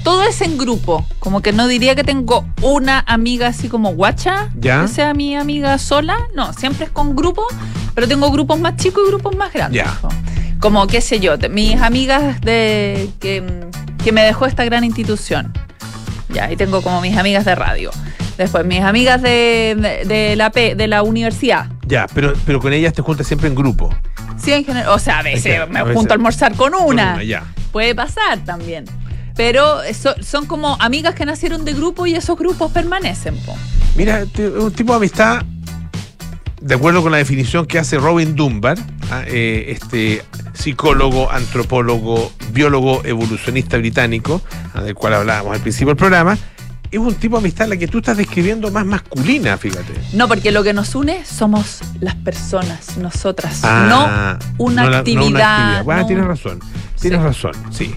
Todo 0.04 0.22
es 0.24 0.42
en 0.42 0.58
grupo. 0.58 1.06
Como 1.18 1.40
que 1.40 1.52
no 1.54 1.66
diría 1.66 1.94
que 1.94 2.04
tengo 2.04 2.44
una 2.60 3.02
amiga 3.06 3.46
así 3.46 3.68
como 3.70 3.94
guacha. 3.94 4.50
¿Ya? 4.60 4.82
Que 4.82 4.88
sea 4.88 5.14
mi 5.14 5.34
amiga 5.34 5.78
sola. 5.78 6.18
No, 6.34 6.52
siempre 6.52 6.84
es 6.84 6.90
con 6.90 7.16
grupo. 7.16 7.46
Pero 7.94 8.06
tengo 8.06 8.30
grupos 8.30 8.60
más 8.60 8.76
chicos 8.76 9.04
y 9.06 9.10
grupos 9.10 9.34
más 9.36 9.50
grandes. 9.52 9.82
Ya. 9.82 9.98
Como, 10.60 10.86
qué 10.86 11.00
sé 11.00 11.20
yo, 11.20 11.36
mis 11.50 11.80
amigas 11.80 12.40
de 12.42 13.08
que, 13.18 13.42
que 14.04 14.12
me 14.12 14.22
dejó 14.22 14.44
esta 14.46 14.64
gran 14.66 14.84
institución. 14.84 15.50
Ya, 16.28 16.52
y 16.52 16.56
tengo 16.56 16.82
como 16.82 17.00
mis 17.00 17.16
amigas 17.16 17.44
de 17.46 17.54
radio. 17.54 17.90
Después, 18.42 18.64
mis 18.66 18.80
amigas 18.80 19.20
de, 19.22 19.76
de, 19.78 20.04
de 20.06 20.36
la, 20.36 20.50
P- 20.50 20.74
de 20.74 20.86
la 20.88 21.02
universidad. 21.02 21.66
Ya, 21.86 22.06
pero, 22.14 22.32
pero 22.46 22.60
con 22.60 22.72
ellas 22.72 22.92
te 22.92 23.02
juntas 23.02 23.26
siempre 23.26 23.48
en 23.48 23.54
grupo. 23.54 23.94
Sí, 24.36 24.52
en 24.52 24.64
general. 24.64 24.88
O 24.90 24.98
sea, 24.98 25.18
a 25.20 25.22
veces 25.22 25.44
Ya, 25.58 25.66
me 25.66 25.78
a 25.78 25.84
veces. 25.84 25.96
junto 25.96 26.12
a 26.12 26.16
almorzar 26.16 26.54
con 26.54 26.72
Con 26.72 26.84
una. 26.84 27.22
ya. 27.22 27.44
Puede 27.70 27.94
pasar 27.94 28.38
también. 28.44 28.84
Pero 29.36 29.78
so- 29.94 30.14
son 30.22 30.46
como 30.46 30.76
amigas 30.80 31.14
que 31.14 31.24
nacieron 31.24 31.64
de 31.64 31.72
grupo 31.72 32.06
y 32.06 32.14
esos 32.14 32.36
grupos 32.38 32.70
permanecen. 32.72 33.36
po. 33.46 33.56
Mira, 33.96 34.24
un 34.58 34.72
tipo 34.72 34.92
de 34.92 34.96
amistad, 34.98 35.42
de 36.60 36.74
acuerdo 36.74 37.02
con 37.02 37.12
la 37.12 37.18
definición 37.18 37.66
que 37.66 37.78
hace 37.78 37.98
Robin 37.98 38.34
Dunbar, 38.36 38.78
ah, 39.10 39.22
eh, 39.26 39.66
este 39.68 40.22
psicólogo, 40.54 41.30
antropólogo, 41.30 42.32
biólogo 42.52 43.02
evolucionista 43.04 43.76
británico, 43.78 44.42
ah, 44.74 44.82
del 44.82 44.94
cual 44.94 45.14
hablábamos 45.14 45.54
al 45.54 45.60
principio 45.60 45.88
del 45.88 45.96
programa, 45.96 46.36
es 46.92 46.98
un 46.98 47.14
tipo 47.14 47.36
de 47.36 47.40
amistad 47.40 47.66
la 47.68 47.76
que 47.76 47.88
tú 47.88 47.98
estás 47.98 48.16
describiendo 48.16 48.70
más 48.70 48.84
masculina, 48.86 49.56
fíjate. 49.56 49.94
No, 50.12 50.28
porque 50.28 50.52
lo 50.52 50.62
que 50.62 50.72
nos 50.72 50.94
une 50.94 51.24
somos 51.24 51.80
las 52.00 52.14
personas, 52.16 52.96
nosotras. 52.98 53.60
Ah, 53.64 54.38
no 54.58 54.64
una 54.64 54.82
no 54.84 54.90
la- 54.90 54.96
no 54.96 55.00
actividad. 55.00 55.84
Bueno, 55.84 56.02
no- 56.02 56.06
tienes 56.06 56.24
razón. 56.26 56.60
Tienes 57.00 57.18
Sí. 57.20 57.24
razón, 57.26 57.52
sí. 57.72 57.94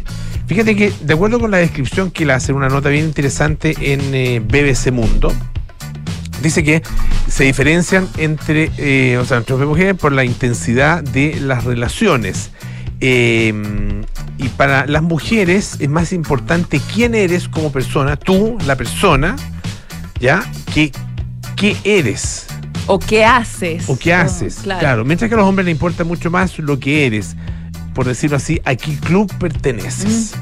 Fíjate 0.48 0.76
que, 0.76 0.94
de 1.02 1.14
acuerdo 1.14 1.40
con 1.40 1.52
la 1.52 1.58
descripción 1.58 2.10
que 2.12 2.26
le 2.26 2.34
hace 2.34 2.54
una 2.54 2.70
nota 2.70 2.90
bien 2.90 3.06
interesante 3.06 3.76
en 3.80 4.02
eh, 4.16 4.40
BBC 4.40 4.92
Mundo, 4.92 5.32
Dice 6.42 6.64
que 6.64 6.84
se 7.30 7.46
diferencian 7.46 8.08
entre, 8.18 8.70
eh, 8.78 9.18
o 9.18 9.26
sea, 9.26 9.38
entre 9.38 9.56
mujeres 9.56 9.96
por 9.96 10.12
la 10.12 10.26
intensidad 10.26 11.02
de 11.02 11.40
las 11.40 11.64
relaciones. 11.64 12.52
Eh, 13.00 13.52
y 14.38 14.50
para 14.50 14.86
las 14.86 15.02
mujeres 15.04 15.78
es 15.80 15.90
más 15.90 16.12
importante 16.14 16.82
quién 16.94 17.16
eres 17.16 17.48
como 17.48 17.72
persona, 17.72 18.16
tú, 18.18 18.58
la 18.66 18.76
persona, 18.76 19.36
¿ya? 20.20 20.44
Que 20.74 20.92
qué 21.56 21.78
eres 21.84 22.48
O 22.88 23.00
qué 23.00 23.24
haces. 23.26 23.86
o 23.90 23.98
qué 23.98 24.14
Oh, 24.14 24.18
haces. 24.18 24.56
claro. 24.64 25.06
Mientras 25.06 25.30
que 25.30 25.36
a 25.36 25.38
los 25.38 25.48
hombres 25.48 25.66
les 25.66 25.72
importa 25.74 26.04
mucho 26.04 26.30
más 26.30 26.58
lo 26.60 26.80
que 26.80 27.06
eres, 27.06 27.36
por 27.94 28.06
decirlo 28.06 28.38
así, 28.38 28.62
a 28.66 28.76
qué 28.76 28.96
club 28.98 29.32
perteneces. 29.38 30.34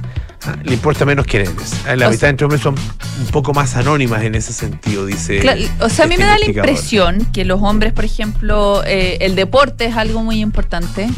Ah, 0.45 0.57
Le 0.63 0.73
importa 0.73 1.05
menos 1.05 1.25
quién 1.25 1.43
eres. 1.43 1.73
Ah, 1.87 1.95
La 1.95 2.07
Mm. 2.07 2.09
O 2.09 2.11
mitad 2.11 2.29
entre 2.29 2.45
hombres 2.45 2.61
son 2.61 2.75
un 2.75 3.27
poco 3.27 3.53
más 3.53 3.75
anónimas 3.77 4.23
en 4.23 4.35
ese 4.35 4.51
sentido, 4.51 5.05
dice. 5.05 5.39
Claro, 5.39 5.61
o 5.79 5.87
sea, 5.87 6.03
a 6.03 6.07
mí 6.09 6.15
este 6.15 6.23
me 6.25 6.29
da 6.29 6.37
la 6.37 6.45
investigador. 6.45 6.69
impresión 6.69 7.25
que 7.31 7.45
los 7.45 7.61
hombres, 7.61 7.93
por 7.93 8.03
ejemplo, 8.03 8.83
eh, 8.85 9.19
el 9.21 9.35
deporte 9.35 9.85
es 9.85 9.95
algo 9.95 10.21
muy 10.21 10.41
importante. 10.41 11.09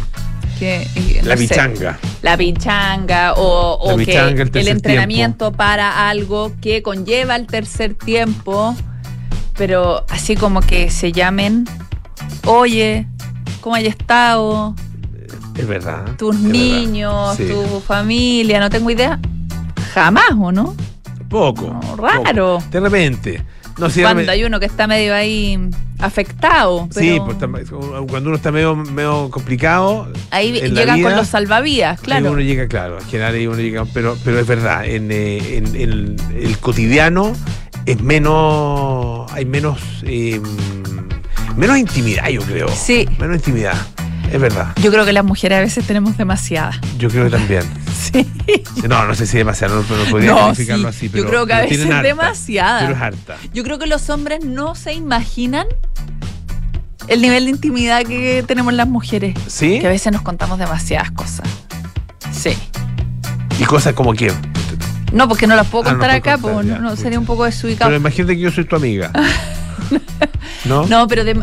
Que, 0.59 0.83
eh, 0.95 1.19
no 1.21 1.29
La 1.29 1.35
sé, 1.37 1.43
bichanga. 1.43 1.99
la 2.21 2.37
pichanga 2.37 3.33
o, 3.33 3.77
o 3.79 3.97
La 3.97 4.05
que 4.05 4.59
el 4.61 4.67
entrenamiento 4.69 5.51
para 5.51 6.07
algo 6.09 6.53
que 6.61 6.81
conlleva 6.81 7.35
el 7.35 7.45
tercer 7.45 7.93
tiempo, 7.95 8.75
pero 9.57 10.05
así 10.09 10.35
como 10.35 10.61
que 10.61 10.89
se 10.89 11.11
llamen, 11.11 11.65
oye, 12.45 13.05
¿cómo 13.61 13.75
hay 13.75 13.87
estado? 13.87 14.75
Es 15.57 15.67
verdad. 15.67 16.05
Tus 16.17 16.35
es 16.35 16.41
verdad. 16.43 16.57
niños, 16.57 17.35
Sí. 17.37 17.47
tu 17.47 17.79
familia, 17.81 18.59
no 18.59 18.69
tengo 18.69 18.89
idea. 18.89 19.19
Jamás, 19.93 20.31
¿o 20.39 20.51
no? 20.51 20.75
Poco. 21.29 21.67
No, 21.81 21.95
raro. 21.97 22.59
poco. 22.59 22.69
De 22.71 22.79
repente. 22.79 23.43
No, 23.77 23.89
sí, 23.89 24.01
Cuando 24.01 24.31
hay 24.31 24.43
uno 24.45 24.59
que 24.59 24.65
está 24.67 24.87
medio 24.87 25.13
ahí 25.13 25.59
afectado. 25.99 26.87
Sí, 26.91 27.19
pero 27.25 27.25
pues, 27.25 27.37
tam- 27.37 28.07
cuando 28.09 28.29
uno 28.29 28.37
está 28.37 28.51
medio, 28.51 28.75
medio 28.75 29.29
complicado. 29.29 30.07
ahí 30.31 30.53
llegan 30.53 31.01
con 31.01 31.15
los 31.15 31.27
salvavidas, 31.27 31.99
claro. 31.99 32.31
uno 32.31 32.41
llega, 32.41 32.67
claro, 32.67 32.99
en 32.99 33.05
general 33.07 33.33
ahí 33.35 33.47
uno 33.47 33.57
llega, 33.57 33.83
pero, 33.93 34.17
pero 34.23 34.39
es 34.39 34.47
verdad, 34.47 34.85
en, 34.85 35.11
eh, 35.11 35.57
en- 35.57 35.75
en 35.75 36.15
el 36.41 36.57
cotidiano 36.59 37.33
es 37.85 38.01
menos, 38.01 39.29
hay 39.33 39.45
menos, 39.45 39.79
eh, 40.03 40.39
menos 41.57 41.77
intimidad, 41.77 42.29
yo 42.29 42.41
creo. 42.41 42.67
Sí. 42.69 43.07
Menos 43.19 43.37
intimidad, 43.37 43.75
es 44.35 44.41
verdad. 44.41 44.73
Yo 44.81 44.91
creo 44.91 45.05
que 45.05 45.13
las 45.13 45.23
mujeres 45.25 45.57
a 45.57 45.61
veces 45.61 45.85
tenemos 45.85 46.17
demasiada. 46.17 46.79
Yo 46.97 47.09
creo 47.09 47.25
que 47.25 47.31
también. 47.31 47.63
Sí. 47.95 48.27
No, 48.87 49.05
no 49.07 49.15
sé 49.15 49.25
si 49.25 49.37
demasiado, 49.37 49.83
no, 49.89 49.97
no 49.97 50.11
podría 50.11 50.31
No, 50.31 50.37
calificarlo 50.37 50.91
sí, 50.91 50.97
así, 50.97 51.05
yo 51.07 51.11
pero 51.13 51.27
creo 51.27 51.45
que 51.47 51.53
a 51.53 51.61
veces 51.61 51.85
harta, 51.85 52.01
demasiada. 52.03 52.79
Pero 52.81 52.93
es 52.93 53.01
harta. 53.01 53.37
Yo 53.51 53.63
creo 53.63 53.79
que 53.79 53.87
los 53.87 54.09
hombres 54.09 54.45
no 54.45 54.75
se 54.75 54.93
imaginan 54.93 55.65
el 57.07 57.21
nivel 57.21 57.45
de 57.45 57.51
intimidad 57.51 58.03
que 58.03 58.43
tenemos 58.45 58.73
las 58.73 58.87
mujeres. 58.87 59.33
¿Sí? 59.47 59.79
Que 59.79 59.87
a 59.87 59.89
veces 59.89 60.11
nos 60.13 60.21
contamos 60.21 60.59
demasiadas 60.59 61.11
cosas. 61.11 61.47
Sí. 62.31 62.51
Y 63.59 63.63
cosas 63.63 63.93
como 63.93 64.13
que. 64.13 64.31
No, 65.13 65.27
porque 65.27 65.47
no 65.47 65.55
las 65.55 65.67
puedo 65.67 65.85
Ah, 65.85 65.93
no 65.93 65.97
contar 65.97 66.09
acá, 66.11 66.37
ya, 66.37 66.79
no, 66.79 66.95
sería 66.95 67.17
un 67.17 67.25
poco 67.25 67.45
desubicado. 67.45 67.89
Pero 67.89 67.99
imagínate 67.99 68.35
que 68.35 68.41
yo 68.41 68.51
soy 68.51 68.65
tu 68.65 68.75
amiga. 68.75 69.11
¿No? 70.65 70.85
No, 70.87 71.07
pero 71.07 71.23
de, 71.23 71.33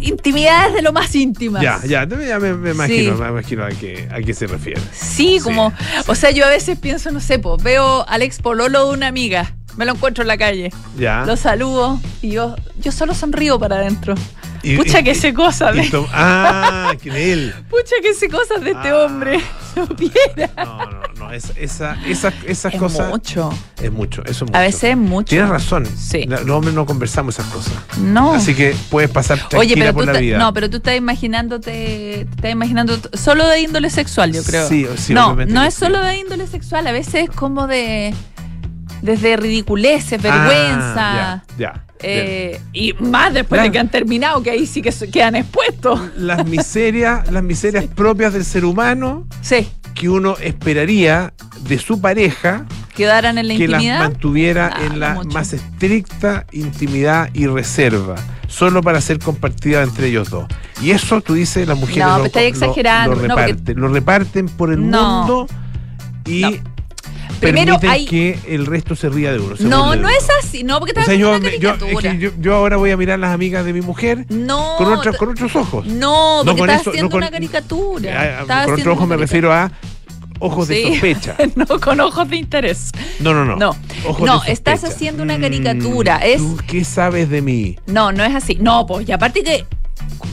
intimidades 0.00 0.74
de 0.74 0.82
lo 0.82 0.92
más 0.92 1.14
íntimas. 1.14 1.62
Ya, 1.62 1.80
ya, 1.84 2.06
ya 2.08 2.38
me, 2.38 2.54
me 2.54 2.70
imagino, 2.70 3.16
Sí. 3.16 3.22
me 3.22 3.28
imagino 3.28 3.64
a 3.64 3.68
qué, 3.70 4.08
a 4.12 4.20
qué 4.20 4.34
se 4.34 4.46
refiere. 4.46 4.80
Sí, 4.92 5.22
Sí, 5.22 5.40
como, 5.42 5.72
o 6.06 6.14
sea, 6.14 6.30
yo 6.30 6.44
a 6.44 6.48
veces 6.48 6.78
pienso, 6.78 7.10
no 7.10 7.20
sé, 7.20 7.38
pues, 7.38 7.62
veo 7.62 8.06
al 8.08 8.22
ex 8.22 8.38
pololo 8.40 8.88
de 8.88 8.94
una 8.94 9.06
amiga, 9.08 9.54
me 9.76 9.84
lo 9.84 9.92
encuentro 9.92 10.22
en 10.22 10.28
la 10.28 10.36
calle, 10.36 10.70
Ya. 10.98 11.24
lo 11.24 11.36
saludo 11.36 12.00
y 12.20 12.30
yo, 12.32 12.56
yo 12.80 12.92
solo 12.92 13.14
sonrío 13.14 13.58
para 13.58 13.76
adentro. 13.76 14.14
Y- 14.64 14.76
Pucha 14.76 15.00
y- 15.00 15.04
que 15.04 15.14
sé 15.16 15.34
cosas 15.34 15.74
de, 15.74 15.90
ah, 16.12 16.94
que 17.02 17.10
de 17.10 17.32
él. 17.32 17.54
pucha 17.68 17.96
que 18.02 18.14
sé 18.14 18.28
cosas 18.28 18.62
de 18.62 18.70
este 18.72 18.88
Ah. 18.90 18.96
hombre. 19.04 19.40
No, 19.74 19.86
no, 20.86 21.01
no. 21.32 21.36
Esa, 21.36 21.52
esa, 21.58 21.96
esa- 22.06 22.32
esas 22.46 22.74
Es 22.74 22.78
cosas. 22.80 23.08
mucho. 23.08 23.50
Es 23.82 23.90
mucho, 23.90 24.22
eso 24.24 24.30
es 24.44 24.50
mucho. 24.50 24.56
A 24.56 24.60
veces 24.60 24.84
es 24.84 24.96
mucho. 24.96 25.28
Tienes 25.30 25.48
razón. 25.48 25.86
Sí. 25.86 26.24
Los 26.26 26.48
hombres 26.50 26.74
no 26.74 26.86
conversamos 26.86 27.38
esas 27.38 27.50
cosas. 27.52 27.72
No. 28.00 28.34
Así 28.34 28.54
que 28.54 28.74
puedes 28.90 29.10
pasar 29.10 29.40
Oye, 29.56 29.74
pero 29.76 29.92
por 29.94 30.04
tú, 30.06 30.12
la 30.12 30.18
vida. 30.20 30.38
no, 30.38 30.52
pero 30.52 30.68
tú 30.70 30.76
estás 30.78 30.96
imaginándote, 30.96 31.70
te 31.70 32.20
estás 32.36 32.50
imaginando 32.52 32.98
solo 33.14 33.46
de 33.48 33.60
índole 33.60 33.90
sexual, 33.90 34.32
yo 34.32 34.42
creo. 34.44 34.68
Sí, 34.68 34.86
sí, 34.96 35.14
no, 35.14 35.34
no 35.34 35.62
es 35.64 35.74
solo 35.74 36.00
de 36.02 36.18
índole 36.18 36.46
sexual, 36.46 36.86
a 36.86 36.92
veces 36.92 37.14
es 37.28 37.30
como 37.30 37.66
de 37.66 38.14
desde 39.02 39.36
ridiculeces, 39.36 40.20
Ah, 40.24 40.46
vergüenza. 40.46 40.94
ya, 40.94 41.44
ya. 41.58 41.84
eh, 42.04 42.60
y 42.72 42.92
más 42.94 43.32
después 43.34 43.60
de 43.62 43.72
que 43.72 43.78
han 43.78 43.88
terminado, 43.88 44.42
que 44.42 44.50
ahí 44.50 44.66
sí 44.66 44.80
que 44.82 44.92
se- 44.92 45.10
quedan 45.10 45.34
expuestos. 45.36 46.00
Las 46.16 46.46
miserias, 46.46 47.30
las 47.32 47.42
miserias 47.42 47.84
propias 47.96 48.32
del 48.32 48.44
ser 48.44 48.64
humano 48.64 49.26
Sí, 49.40 49.68
que 49.94 50.08
uno 50.08 50.36
esperaría 50.40 51.32
de 51.68 51.78
su 51.78 52.00
pareja 52.00 52.64
quedaran 52.94 53.38
en 53.38 53.48
la 53.48 53.56
que 53.56 53.68
las 53.68 53.82
mantuviera 53.98 54.70
Ah, 54.74 54.80
en 54.86 55.00
la 55.00 55.14
mucho. 55.14 55.28
más 55.30 55.52
estricta 55.52 56.46
intimidad 56.52 57.30
y 57.32 57.46
reserva, 57.46 58.16
solo 58.48 58.82
para 58.82 59.00
ser 59.00 59.18
compartida 59.18 59.82
entre 59.82 60.08
ellos 60.08 60.28
dos. 60.30 60.46
Y 60.82 60.90
eso 60.90 61.20
tú 61.20 61.34
dices, 61.34 61.66
las 61.66 61.78
mujeres 61.78 62.04
No, 62.04 62.18
lo, 62.18 62.24
lo- 62.24 62.24
lo 62.24 63.28
No, 63.28 63.34
porque- 63.34 63.46
reparten, 63.52 63.80
lo 63.80 63.88
reparten 63.88 64.46
por 64.46 64.72
el 64.72 64.90
No. 64.90 65.18
mundo 65.20 65.46
y. 66.26 66.60
Primero 67.42 67.78
permiten 67.78 67.90
hay- 67.90 68.04
que 68.06 68.38
el 68.48 68.64
resto 68.66 68.96
se 68.96 69.08
ría 69.10 69.32
de 69.32 69.38
uno. 69.40 69.54
No, 69.60 69.94
no 69.96 70.08
es 70.08 70.26
así, 70.42 70.64
no, 70.64 70.78
porque 70.78 70.98
O 70.98 71.04
sea, 71.04 71.14
yo, 71.14 71.34
haciendo 71.34 71.48
una 71.48 71.58
yo- 71.58 71.86
es 71.86 71.98
que 72.12 72.18
yo- 72.18 72.30
yo 72.40 72.54
ahora 72.54 72.76
voy 72.78 72.90
a 72.90 72.96
mirar 72.96 73.18
las 73.18 73.34
amigas 73.34 73.64
de 73.64 73.72
mi 73.72 73.80
mujer 73.82 74.24
no, 74.30 74.76
con, 74.78 74.92
otros 74.92 75.12
t- 75.14 75.18
con 75.18 75.28
otros 75.30 75.54
ojos. 75.56 75.86
no, 75.86 76.42
porque 76.44 76.60
con 76.60 76.70
estás 76.70 76.80
eso, 76.82 76.90
haciendo 76.90 77.08
no 77.08 77.10
con- 77.10 77.18
una 77.22 77.30
caricatura. 77.30 78.10
Ah, 78.20 78.24
Estás 78.24 78.46
con 78.46 78.50
haciendo 78.56 78.72
otros 78.74 78.96
ojos 78.96 79.08
me 79.08 79.16
refiero 79.16 79.52
a 79.52 79.70
ojos 80.38 80.68
de 80.68 80.82
sospecha. 80.88 81.36
no 81.54 81.66
con 81.80 82.00
ojos 82.00 82.28
de 82.28 82.36
interés. 82.36 82.90
No, 83.20 83.32
no, 83.34 83.44
no. 83.44 83.56
No. 83.56 83.76
No, 84.24 84.42
estás 84.44 84.82
haciendo 84.84 85.22
una 85.22 85.38
Mm, 85.38 85.42
caricatura, 85.42 86.16
es- 86.18 86.38
¿Tú 86.38 86.58
qué 86.66 86.84
sabes 86.84 87.28
de 87.28 87.42
mí? 87.42 87.76
No, 87.86 88.10
no 88.12 88.24
es 88.24 88.34
así. 88.34 88.56
No, 88.60 88.86
pues, 88.86 89.08
y 89.08 89.12
aparte 89.12 89.42
que 89.42 89.64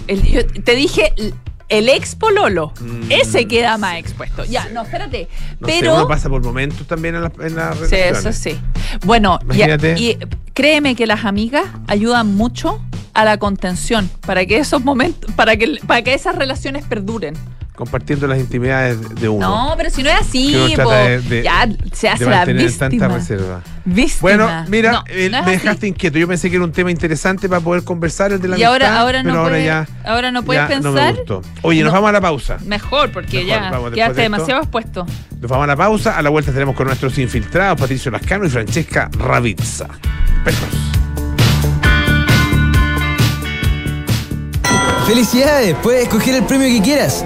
el- 0.07 0.23
yo 0.23 0.45
te 0.47 0.75
dije 0.75 1.13
el- 1.69 1.89
ex 1.89 2.15
pololo, 2.15 2.73
Mm. 2.81 3.11
ese 3.11 3.47
queda 3.47 3.77
más 3.77 3.97
expuesto. 3.97 4.43
Ya, 4.45 4.67
no, 4.69 4.81
espérate. 4.83 5.27
No 5.59 5.67
sé, 5.67 5.77
pero 5.79 5.95
uno 5.95 6.07
pasa 6.07 6.29
por 6.29 6.43
momentos 6.43 6.85
también 6.87 7.15
en, 7.15 7.21
la, 7.23 7.31
en 7.41 7.55
las 7.55 7.77
Sí, 7.89 7.95
eso 7.95 8.33
sí. 8.33 8.59
Bueno, 9.05 9.39
y, 9.41 9.45
Imagínate. 9.45 9.95
y 9.99 10.17
créeme 10.53 10.95
que 10.95 11.05
las 11.07 11.25
amigas 11.25 11.65
ayudan 11.87 12.35
mucho 12.35 12.81
a 13.13 13.25
la 13.25 13.37
contención 13.37 14.09
para 14.25 14.45
que 14.45 14.57
esos 14.59 14.83
momentos, 14.83 15.31
para 15.33 15.55
que 15.57 15.77
para 15.85 16.01
que 16.03 16.13
esas 16.13 16.35
relaciones 16.35 16.85
perduren. 16.85 17.35
Compartiendo 17.75 18.27
las 18.27 18.39
intimidades 18.39 18.97
de 19.15 19.29
uno. 19.29 19.69
No, 19.69 19.73
pero 19.77 19.89
si 19.89 20.03
no 20.03 20.09
es 20.09 20.19
así, 20.19 20.73
po, 20.75 20.91
de- 20.91 21.21
de- 21.21 21.43
ya 21.43 21.65
se 21.93 22.09
hace 22.09 22.25
de 22.25 22.29
la 22.29 22.43
víctima. 22.43 22.77
tanta 22.77 23.07
reserva. 23.07 23.61
Víctima. 23.85 24.17
Bueno, 24.21 24.49
mira, 24.67 24.91
No, 24.91 25.03
eh, 25.07 25.29
no 25.31 25.37
me 25.43 25.51
así. 25.55 25.63
dejaste 25.63 25.87
inquieto. 25.87 26.17
Yo 26.19 26.27
pensé 26.27 26.49
que 26.49 26.55
era 26.57 26.65
un 26.65 26.71
tema 26.71 26.91
interesante 26.91 27.47
para 27.49 27.61
poder 27.61 27.83
conversar 27.83 28.31
el 28.31 28.41
de 28.41 28.47
la 28.49 28.57
Y 28.57 28.63
ahora, 28.63 28.87
amistad, 28.87 29.01
ahora 29.01 29.23
no 29.23 29.29
pero 29.29 29.39
ahora 29.39 29.49
puedes, 29.51 29.65
ya, 29.65 29.87
ahora 30.05 30.31
no 30.31 30.43
puedes 30.43 30.61
no 30.63 30.67
pensar. 30.93 31.15
gustó. 31.15 31.41
Oye, 31.61 31.81
nos 31.83 31.91
No. 31.91 31.97
vamos 31.97 32.09
a 32.09 32.11
la 32.13 32.21
pausa. 32.21 32.57
Mejor, 32.65 33.11
porque 33.11 33.43
Mejor, 33.43 33.49
ya 33.63 33.69
vamos 33.71 33.91
quedaste 33.91 34.15
de 34.15 34.21
demasiado 34.23 34.61
expuesto. 34.61 35.05
Nos 35.39 35.49
vamos 35.49 35.63
a 35.63 35.67
la 35.67 35.75
pausa. 35.75 36.17
A 36.17 36.21
la 36.21 36.29
vuelta 36.29 36.51
tenemos 36.51 36.75
con 36.75 36.87
nuestros 36.87 37.17
infiltrados 37.17 37.79
Patricio 37.79 38.11
Lascano 38.11 38.45
y 38.45 38.49
Francesca 38.49 39.09
Ravizza. 39.17 39.87
Besos. 40.43 40.67
¡Felicidades! 45.07 45.75
Puedes 45.81 46.03
escoger 46.03 46.35
el 46.35 46.43
premio 46.43 46.67
que 46.67 46.81
quieras. 46.83 47.25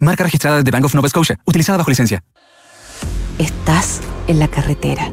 Marca 0.00 0.24
registrada 0.24 0.62
de 0.62 0.70
Bank 0.70 0.86
of 0.86 0.94
Nova 0.94 1.10
Scotia, 1.10 1.38
utilizada 1.44 1.76
bajo 1.76 1.90
licencia. 1.90 2.24
Estás 3.38 4.00
en 4.28 4.38
la 4.38 4.48
carretera. 4.48 5.10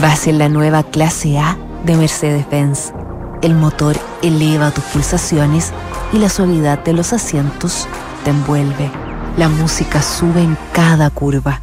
Vas 0.00 0.26
en 0.26 0.38
la 0.38 0.48
nueva 0.48 0.82
clase 0.82 1.38
A 1.38 1.58
de 1.84 1.98
Mercedes-Benz. 1.98 2.94
El 3.42 3.54
motor 3.54 3.98
eleva 4.22 4.70
tus 4.70 4.84
pulsaciones 4.84 5.72
y 6.10 6.18
la 6.18 6.30
suavidad 6.30 6.82
de 6.82 6.94
los 6.94 7.12
asientos 7.12 7.86
te 8.24 8.30
envuelve. 8.30 8.90
La 9.36 9.50
música 9.50 10.00
sube 10.00 10.40
en 10.40 10.56
cada 10.72 11.10
curva. 11.10 11.60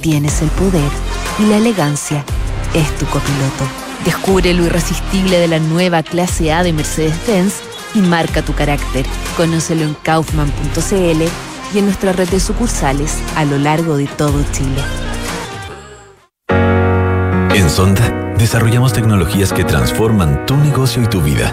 Tienes 0.00 0.42
el 0.42 0.48
poder 0.50 0.90
y 1.40 1.46
la 1.46 1.56
elegancia 1.56 2.24
es 2.72 2.88
tu 2.98 3.06
copiloto. 3.06 3.66
Descubre 4.04 4.54
lo 4.54 4.64
irresistible 4.64 5.38
de 5.38 5.48
la 5.48 5.58
nueva 5.58 6.04
clase 6.04 6.52
A 6.52 6.62
de 6.62 6.72
Mercedes-Benz 6.72 7.73
y 7.94 8.00
marca 8.00 8.42
tu 8.42 8.54
carácter. 8.54 9.06
Conócelo 9.36 9.82
en 9.82 9.94
kaufman.cl 9.94 11.22
y 11.74 11.78
en 11.78 11.84
nuestra 11.84 12.12
red 12.12 12.28
de 12.28 12.40
sucursales 12.40 13.18
a 13.36 13.44
lo 13.44 13.58
largo 13.58 13.96
de 13.96 14.06
todo 14.06 14.42
Chile. 14.52 14.82
En 17.54 17.70
Sonda, 17.70 18.34
desarrollamos 18.36 18.92
tecnologías 18.92 19.52
que 19.52 19.64
transforman 19.64 20.44
tu 20.46 20.56
negocio 20.56 21.02
y 21.02 21.06
tu 21.06 21.20
vida, 21.20 21.52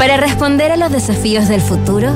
Para 0.00 0.16
responder 0.16 0.72
a 0.72 0.78
los 0.78 0.90
desafíos 0.90 1.46
del 1.46 1.60
futuro, 1.60 2.08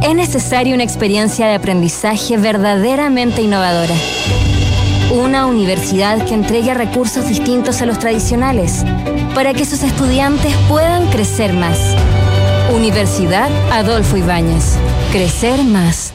es 0.00 0.14
necesaria 0.14 0.76
una 0.76 0.84
experiencia 0.84 1.48
de 1.48 1.56
aprendizaje 1.56 2.36
verdaderamente 2.36 3.42
innovadora. 3.42 3.96
Una 5.10 5.46
universidad 5.46 6.24
que 6.24 6.34
entregue 6.34 6.72
recursos 6.72 7.26
distintos 7.26 7.82
a 7.82 7.86
los 7.86 7.98
tradicionales, 7.98 8.84
para 9.34 9.54
que 9.54 9.64
sus 9.64 9.82
estudiantes 9.82 10.54
puedan 10.68 11.10
crecer 11.10 11.52
más. 11.52 11.80
Universidad 12.72 13.50
Adolfo 13.72 14.16
Ibáñez. 14.16 14.76
Crecer 15.10 15.64
más. 15.64 16.14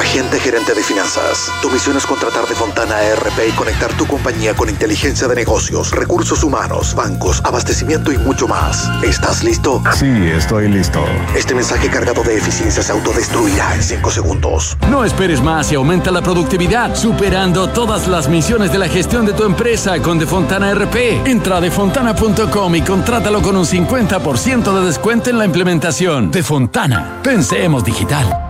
Agente 0.00 0.40
gerente 0.40 0.72
de 0.72 0.82
finanzas. 0.82 1.52
Tu 1.60 1.68
misión 1.68 1.96
es 1.96 2.06
contratar 2.06 2.46
de 2.46 2.54
Fontana 2.54 3.02
ERP 3.02 3.48
y 3.48 3.52
conectar 3.52 3.92
tu 3.92 4.06
compañía 4.06 4.54
con 4.54 4.70
inteligencia 4.70 5.28
de 5.28 5.34
negocios, 5.34 5.90
recursos 5.90 6.42
humanos, 6.42 6.94
bancos, 6.94 7.42
abastecimiento 7.44 8.10
y 8.10 8.18
mucho 8.18 8.48
más. 8.48 8.88
¿Estás 9.02 9.44
listo? 9.44 9.82
Sí, 9.94 10.06
estoy 10.34 10.68
listo. 10.68 11.04
Este 11.36 11.54
mensaje 11.54 11.90
cargado 11.90 12.22
de 12.22 12.38
eficiencia 12.38 12.82
se 12.82 12.92
autodestruirá 12.92 13.74
en 13.74 13.82
5 13.82 14.10
segundos. 14.10 14.76
No 14.88 15.04
esperes 15.04 15.42
más 15.42 15.70
y 15.70 15.74
aumenta 15.74 16.10
la 16.10 16.22
productividad, 16.22 16.94
superando 16.94 17.68
todas 17.68 18.08
las 18.08 18.28
misiones 18.28 18.72
de 18.72 18.78
la 18.78 18.88
gestión 18.88 19.26
de 19.26 19.34
tu 19.34 19.44
empresa 19.44 20.00
con 20.00 20.18
Defontana 20.18 20.72
RP. 20.72 21.26
Entra 21.26 21.58
a 21.58 21.60
defontana.com 21.60 22.74
y 22.74 22.82
contrátalo 22.82 23.42
con 23.42 23.56
un 23.56 23.66
50% 23.66 24.80
de 24.80 24.86
descuento 24.86 25.28
en 25.30 25.38
la 25.38 25.44
implementación. 25.44 26.30
Defontana. 26.30 27.20
Pensemos 27.22 27.84
digital. 27.84 28.49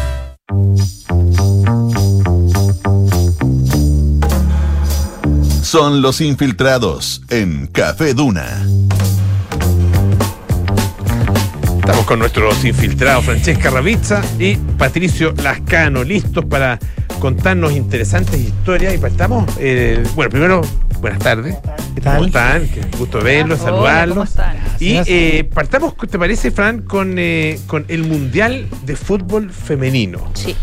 Son 5.61 6.01
los 6.01 6.19
infiltrados 6.19 7.21
en 7.29 7.67
Café 7.67 8.13
Duna. 8.13 8.45
Estamos 11.79 12.05
con 12.05 12.19
nuestros 12.19 12.65
infiltrados 12.65 13.23
Francesca 13.23 13.69
Ravizza 13.69 14.21
y 14.37 14.57
Patricio 14.57 15.33
Lascano, 15.41 16.03
listos 16.03 16.43
para 16.43 16.77
contarnos 17.19 17.71
interesantes 17.71 18.37
historias. 18.37 18.93
Y 18.93 18.97
partamos, 18.97 19.45
eh, 19.57 20.03
bueno, 20.15 20.31
primero, 20.31 20.61
buenas 21.01 21.19
tardes. 21.19 21.55
¿Qué 21.95 22.01
tal? 22.01 22.15
¿Cómo 22.17 22.27
están? 22.27 22.67
Qué 22.69 22.81
gusto 22.97 23.21
verlos, 23.21 23.59
Hola, 23.61 23.71
saludarlos. 23.71 24.15
¿cómo 24.15 24.23
están? 24.23 24.57
Y 24.79 24.97
eh, 25.07 25.49
partamos, 25.53 25.95
¿te 25.97 26.17
parece, 26.17 26.51
Fran, 26.51 26.81
con, 26.83 27.15
eh, 27.17 27.59
con 27.67 27.85
el 27.87 28.03
Mundial 28.03 28.67
de 28.83 28.95
Fútbol 28.95 29.51
Femenino? 29.51 30.31
Sí. 30.33 30.55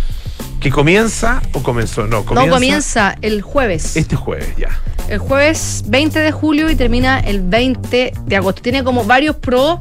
¿Que 0.61 0.70
comienza 0.70 1.41
o 1.53 1.62
comenzó? 1.62 2.07
No, 2.07 2.24
comienza, 2.24 2.47
No, 2.47 2.53
comienza 2.55 3.16
el 3.22 3.43
jueves. 3.43 3.97
este 3.97 4.16
jueves 4.16 4.49
ya. 4.57 4.68
El 5.09 5.18
jueves 5.18 5.84
20 5.86 6.18
de 6.18 6.32
julio 6.32 6.70
y 6.70 6.76
termina 6.76 7.20
el 7.20 7.41
20 7.43 8.12
de 8.26 8.36
agosto. 8.36 8.61
Tiene 8.61 8.84
como 8.84 9.05
varios 9.05 9.36
pros 9.36 9.78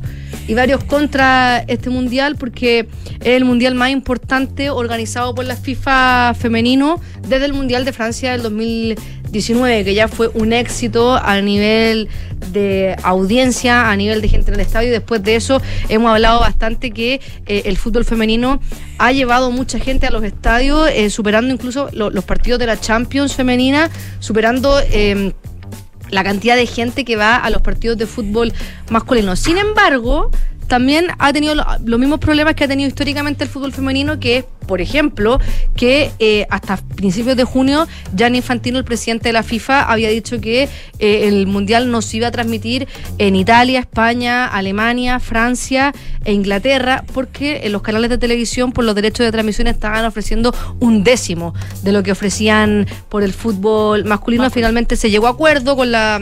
y 0.47 0.53
varios 0.53 0.83
contra 0.83 1.59
este 1.67 1.89
mundial 1.89 2.35
porque 2.37 2.87
es 3.19 3.27
el 3.27 3.45
mundial 3.45 3.75
más 3.75 3.89
importante 3.91 4.69
organizado 4.69 5.35
por 5.35 5.45
la 5.45 5.55
FIFA 5.55 6.33
femenino 6.39 7.01
desde 7.27 7.45
el 7.45 7.53
Mundial 7.53 7.83
de 7.85 7.91
Francia 7.93 8.31
del 8.31 8.41
2019, 8.43 9.83
que 9.83 9.93
ya 9.93 10.07
fue 10.07 10.29
un 10.33 10.53
éxito 10.53 11.15
a 11.15 11.41
nivel 11.41 12.07
de 12.51 12.95
audiencia, 13.03 13.89
a 13.89 13.95
nivel 13.95 14.21
de 14.21 14.29
gente 14.29 14.49
en 14.51 14.55
el 14.55 14.61
estadio. 14.61 14.87
Y 14.89 14.91
después 14.91 15.21
de 15.23 15.35
eso 15.35 15.61
hemos 15.89 16.11
hablado 16.11 16.39
bastante 16.39 16.91
que 16.91 17.19
eh, 17.45 17.63
el 17.65 17.77
fútbol 17.77 18.05
femenino 18.05 18.61
ha 18.99 19.11
llevado 19.11 19.51
mucha 19.51 19.79
gente 19.79 20.07
a 20.07 20.11
los 20.11 20.23
estadios, 20.23 20.89
eh, 20.93 21.09
superando 21.09 21.53
incluso 21.53 21.89
lo- 21.91 22.09
los 22.09 22.23
partidos 22.23 22.59
de 22.59 22.67
la 22.67 22.79
Champions 22.79 23.35
femenina, 23.35 23.89
superando... 24.19 24.79
eh, 24.79 25.33
la 26.09 26.23
cantidad 26.23 26.55
de 26.55 26.65
gente 26.67 27.05
que 27.05 27.15
va 27.15 27.35
a 27.35 27.49
los 27.49 27.61
partidos 27.61 27.97
de 27.97 28.05
fútbol 28.05 28.53
masculino. 28.89 29.35
Sin 29.35 29.57
embargo, 29.57 30.31
también 30.67 31.07
ha 31.19 31.31
tenido 31.33 31.55
lo- 31.55 31.65
los 31.85 31.99
mismos 31.99 32.19
problemas 32.19 32.55
que 32.55 32.63
ha 32.63 32.67
tenido 32.67 32.87
históricamente 32.87 33.43
el 33.43 33.49
fútbol 33.49 33.71
femenino, 33.73 34.19
que 34.19 34.37
es, 34.37 34.45
por 34.67 34.81
ejemplo, 34.81 35.39
que 35.75 36.11
eh, 36.19 36.45
hasta 36.49 36.77
principios 36.77 37.37
de 37.37 37.45
junio, 37.45 37.87
Gianni 38.15 38.37
Infantino, 38.39 38.77
el 38.77 38.83
presidente 38.83 39.29
de 39.29 39.33
la 39.33 39.43
FIFA, 39.43 39.83
había 39.83 40.09
dicho 40.09 40.41
que 40.41 40.63
eh, 40.99 41.27
el 41.27 41.47
Mundial 41.47 41.89
no 41.89 42.01
se 42.01 42.17
iba 42.17 42.27
a 42.27 42.31
transmitir 42.31 42.87
en 43.17 43.35
Italia, 43.35 43.79
España, 43.79 44.45
Alemania, 44.45 45.19
Francia 45.19 45.93
e 46.25 46.33
Inglaterra, 46.33 47.03
porque 47.13 47.61
en 47.63 47.71
los 47.71 47.81
canales 47.81 48.09
de 48.09 48.17
televisión, 48.17 48.73
por 48.73 48.83
los 48.83 48.93
derechos 48.95 49.25
de 49.25 49.31
transmisión, 49.31 49.67
estaban 49.67 50.03
ofreciendo 50.05 50.53
un 50.79 51.03
décimo 51.03 51.53
de 51.83 51.91
lo 51.93 52.03
que 52.03 52.11
ofrecían 52.11 52.85
por 53.07 53.23
el 53.23 53.31
fútbol 53.33 54.03
masculino. 54.03 54.49
Finalmente 54.49 54.95
se 54.97 55.09
llegó 55.09 55.27
a 55.27 55.31
acuerdo 55.31 55.75
con 55.77 55.91
la 55.91 56.19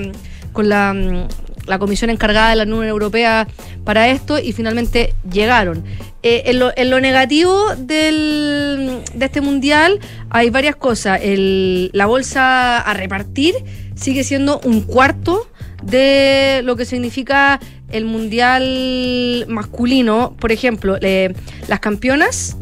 con 0.53 0.69
la, 0.69 0.93
mm, 0.93 1.27
la 1.67 1.79
comisión 1.79 2.09
encargada 2.09 2.51
de 2.51 2.55
la 2.57 2.63
Unión 2.63 2.85
Europea 2.85 3.47
para 3.83 4.09
esto 4.09 4.39
y 4.39 4.53
finalmente 4.53 5.13
llegaron. 5.31 5.83
Eh, 6.23 6.43
en, 6.75 6.89
lo, 6.89 6.99
negativo 6.99 7.75
del, 7.77 9.01
de 9.13 9.25
este 9.25 9.41
mundial 9.41 9.99
hay 10.29 10.49
varias 10.49 10.75
cosas. 10.75 11.19
La 11.23 12.05
bolsa 12.05 12.79
a 12.79 12.93
repartir 12.93 13.55
sigue 13.95 14.23
siendo 14.23 14.59
un 14.63 14.81
cuarto 14.81 15.47
de 15.83 16.61
lo 16.63 16.75
que 16.75 16.85
significa 16.85 17.59
el 17.91 18.05
mundial 18.05 19.45
masculino. 19.47 20.35
Por 20.39 20.51
ejemplo, 20.51 20.97
eh, 21.01 21.33
las 21.67 21.79
campeonas 21.79 22.57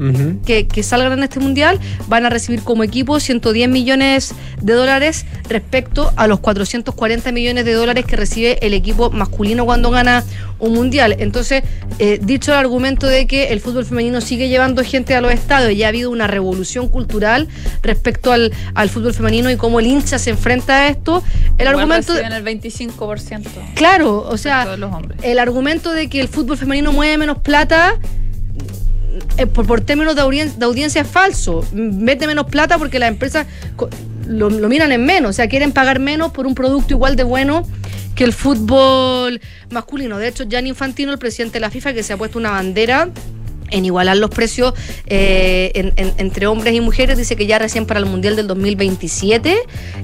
que, 0.45 0.67
que 0.67 0.84
salgan 0.84 1.13
en 1.13 1.24
este 1.24 1.39
mundial 1.39 1.80
van 2.07 2.26
a 2.26 2.30
recibir 2.30 2.61
como 2.63 2.84
equipo 2.84 3.19
110 3.19 3.69
millones 3.69 4.36
de 4.61 4.74
dólares 4.74 5.26
respecto 5.49 6.11
a 6.15 6.28
los 6.28 6.39
440 6.39 7.32
millones 7.32 7.65
de 7.65 7.74
dólares 7.74 8.05
que 8.05 8.15
recibe 8.15 8.57
el 8.65 8.74
equipo 8.74 9.11
masculino 9.11 9.65
cuando 9.65 9.89
gana 9.91 10.24
un 10.59 10.74
mundial. 10.74 11.15
Entonces, 11.19 11.63
eh, 11.99 12.19
dicho 12.21 12.51
el 12.51 12.57
argumento 12.57 13.07
de 13.07 13.28
que 13.28 13.49
el 13.49 13.59
fútbol 13.59 13.86
femenino 13.86 14.21
sigue 14.21 14.49
llevando 14.49 14.84
gente 14.84 15.15
a 15.15 15.21
los 15.21 15.32
estadios 15.32 15.74
y 15.74 15.84
ha 15.84 15.89
habido 15.89 16.09
una 16.09 16.28
revolución 16.28 16.88
cultural 16.88 17.47
respecto 17.82 18.32
al, 18.32 18.53
al 18.74 18.89
fútbol 18.89 19.13
femenino 19.13 19.51
y 19.51 19.57
cómo 19.57 19.80
el 19.80 19.88
hincha 19.88 20.17
se 20.19 20.30
enfrenta 20.30 20.74
a 20.74 20.88
esto, 20.88 21.24
el 21.57 21.67
Igual 21.67 21.80
argumento... 21.80 22.13
reciben 22.13 22.34
el 22.34 22.45
25%. 22.45 23.74
Claro, 23.76 24.19
o 24.21 24.38
sea, 24.38 24.65
de 24.65 24.78
los 24.78 24.93
hombres. 24.93 25.12
El 25.22 25.39
argumento 25.39 25.91
de 25.91 26.09
que 26.09 26.20
el 26.20 26.28
fútbol 26.28 26.57
femenino 26.57 26.91
mueve 26.91 27.18
menos 27.18 27.39
plata 27.39 27.99
eh, 29.38 29.45
por, 29.45 29.66
por 29.68 29.82
términos 29.82 30.16
de, 30.16 30.22
audien- 30.22 30.55
de 30.55 30.66
audiencia 30.66 31.01
es 31.01 31.07
falso. 31.07 31.66
Mete 31.74 32.28
menos 32.28 32.45
plata 32.47 32.78
porque 32.78 32.99
las 32.99 33.09
empresas 33.09 33.45
lo, 34.28 34.49
lo 34.49 34.70
miran 34.70 34.91
en 34.91 35.05
menos, 35.05 35.32
o 35.32 35.34
sea, 35.34 35.47
quieren 35.47 35.72
pagar 35.72 35.99
menos 35.99 36.32
por 36.32 36.47
un 36.47 36.55
producto 36.55 36.93
igual 36.93 37.16
de 37.16 37.24
bueno 37.24 37.68
que 38.16 38.24
el 38.24 38.34
fútbol 38.34 39.41
masculino. 39.72 40.18
De 40.18 40.28
hecho, 40.28 40.45
Gianni 40.45 40.70
Infantino, 40.70 41.11
el 41.11 41.18
presidente 41.20 41.53
de 41.55 41.59
la 41.61 41.70
FIFA, 41.70 41.93
que 41.93 42.03
se 42.03 42.14
ha 42.14 42.18
puesto 42.18 42.38
una 42.38 42.51
bandera 42.51 43.09
en 43.74 43.86
igualar 43.86 44.15
los 44.17 44.30
precios 44.30 44.74
eh, 45.07 45.71
en- 45.76 45.93
en- 45.97 46.13
entre 46.17 46.47
hombres 46.47 46.74
y 46.74 46.80
mujeres, 46.82 47.17
dice 47.17 47.36
que 47.36 47.45
ya 47.45 47.59
recién 47.59 47.86
para 47.86 47.99
el 47.99 48.05
Mundial 48.05 48.36
del 48.36 48.47
2027 48.47 49.57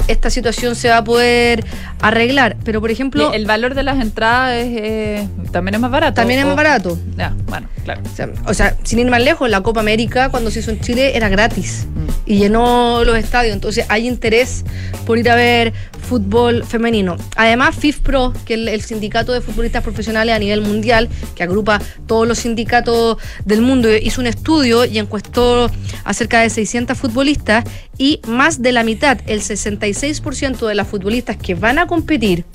esta 0.07 0.29
situación 0.29 0.75
se 0.75 0.89
va 0.89 0.97
a 0.97 1.03
poder 1.03 1.63
arreglar. 2.01 2.57
Pero, 2.63 2.81
por 2.81 2.91
ejemplo... 2.91 3.31
El 3.33 3.45
valor 3.45 3.75
de 3.75 3.83
las 3.83 4.01
entradas 4.01 4.55
es, 4.57 4.67
eh, 4.81 5.27
también 5.51 5.75
es 5.75 5.81
más 5.81 5.91
barato. 5.91 6.15
También 6.15 6.39
es 6.39 6.45
más 6.45 6.55
barato. 6.55 6.97
Ya, 7.17 7.33
bueno, 7.47 7.67
claro. 7.83 8.01
O 8.11 8.15
sea, 8.15 8.29
o 8.47 8.53
sea, 8.53 8.75
sin 8.83 8.99
ir 8.99 9.07
más 9.09 9.21
lejos, 9.21 9.49
la 9.49 9.61
Copa 9.61 9.79
América 9.81 10.29
cuando 10.29 10.51
se 10.51 10.59
hizo 10.59 10.71
en 10.71 10.79
Chile 10.81 11.15
era 11.15 11.29
gratis 11.29 11.85
y 12.25 12.37
llenó 12.37 13.03
los 13.05 13.17
estadios. 13.17 13.53
Entonces 13.53 13.85
hay 13.89 14.07
interés 14.07 14.63
por 15.05 15.17
ir 15.19 15.29
a 15.29 15.35
ver 15.35 15.73
fútbol 16.07 16.65
femenino. 16.65 17.17
Además, 17.35 17.75
FIFPro, 17.75 18.33
que 18.45 18.55
es 18.55 18.59
el, 18.61 18.67
el 18.67 18.81
sindicato 18.81 19.31
de 19.31 19.41
futbolistas 19.41 19.83
profesionales 19.83 20.35
a 20.35 20.39
nivel 20.39 20.61
mundial, 20.61 21.07
que 21.35 21.43
agrupa 21.43 21.79
todos 22.07 22.27
los 22.27 22.39
sindicatos 22.39 23.17
del 23.45 23.58
mundo, 23.61 23.89
hizo 23.95 24.21
un 24.21 24.27
estudio 24.27 24.85
y 24.85 24.99
encuestó 24.99 25.69
a 26.03 26.13
cerca 26.13 26.41
de 26.41 26.49
600 26.49 26.97
futbolistas 26.97 27.63
y 27.97 28.21
más 28.27 28.61
de 28.61 28.71
la 28.71 28.83
mitad, 28.83 29.19
el 29.27 29.41
66% 29.41 30.67
de 30.67 30.75
las 30.75 30.87
futbolistas 30.87 31.37
que 31.37 31.55
van 31.55 31.79
a 31.79 31.87
competir 31.87 32.45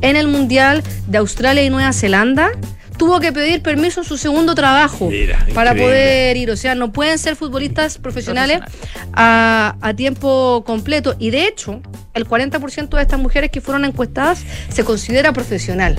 en 0.00 0.16
el 0.16 0.28
Mundial 0.28 0.82
de 1.06 1.18
Australia 1.18 1.62
y 1.62 1.70
Nueva 1.70 1.92
Zelanda 1.92 2.50
tuvo 2.96 3.20
que 3.20 3.32
pedir 3.32 3.62
permiso 3.62 4.00
en 4.00 4.06
su 4.06 4.16
segundo 4.16 4.54
trabajo 4.54 5.08
Mira, 5.10 5.46
para 5.54 5.72
increíble. 5.72 5.94
poder 5.94 6.36
ir. 6.36 6.50
O 6.50 6.56
sea, 6.56 6.74
no 6.74 6.92
pueden 6.92 7.18
ser 7.18 7.36
futbolistas 7.36 7.98
profesionales 7.98 8.60
a, 9.12 9.76
a 9.80 9.94
tiempo 9.94 10.62
completo. 10.64 11.16
Y 11.18 11.30
de 11.30 11.46
hecho, 11.46 11.80
el 12.14 12.26
40% 12.26 12.88
de 12.88 13.02
estas 13.02 13.20
mujeres 13.20 13.50
que 13.50 13.60
fueron 13.60 13.84
encuestadas 13.84 14.44
se 14.68 14.84
considera 14.84 15.32
profesional. 15.32 15.96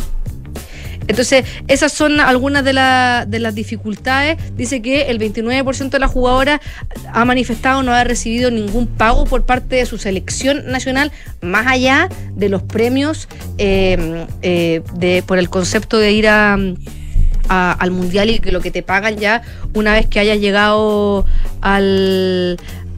Entonces, 1.08 1.46
esas 1.68 1.92
son 1.94 2.20
algunas 2.20 2.64
de, 2.64 2.74
la- 2.74 3.26
de 3.28 3.40
las 3.40 3.54
dificultades. 3.56 4.38
Dice 4.56 4.82
que 4.82 5.04
el 5.04 5.20
29% 5.20 5.90
de 5.90 6.00
las 6.00 6.12
jugadoras 6.12 6.60
ha 7.14 7.26
manifestado 7.26 7.84
no 7.84 7.94
haber 7.94 8.08
recibido 8.08 8.50
ningún 8.52 8.88
pago 8.88 9.26
por 9.26 9.44
parte 9.44 9.76
de 9.76 9.86
su 9.86 9.98
selección 9.98 10.66
nacional, 10.72 11.12
más 11.42 11.68
allá 11.68 12.10
de 12.36 12.50
los 12.50 12.64
premios 12.64 13.28
eh, 13.58 14.26
eh, 14.42 14.82
de, 14.96 15.24
por 15.26 15.38
el 15.38 15.50
concepto 15.50 15.98
de 16.00 16.12
ir 16.12 16.28
a, 16.28 16.58
al 17.48 17.92
mundial 17.92 18.30
y 18.32 18.40
que 18.40 18.52
lo 18.52 18.60
que 18.62 18.72
te 18.72 18.82
pagan 18.82 19.18
ya 19.18 19.44
una 19.76 19.94
vez 19.94 20.08
que 20.08 20.20
hayas 20.20 20.40
llegado 20.40 21.26
al, 21.62 22.58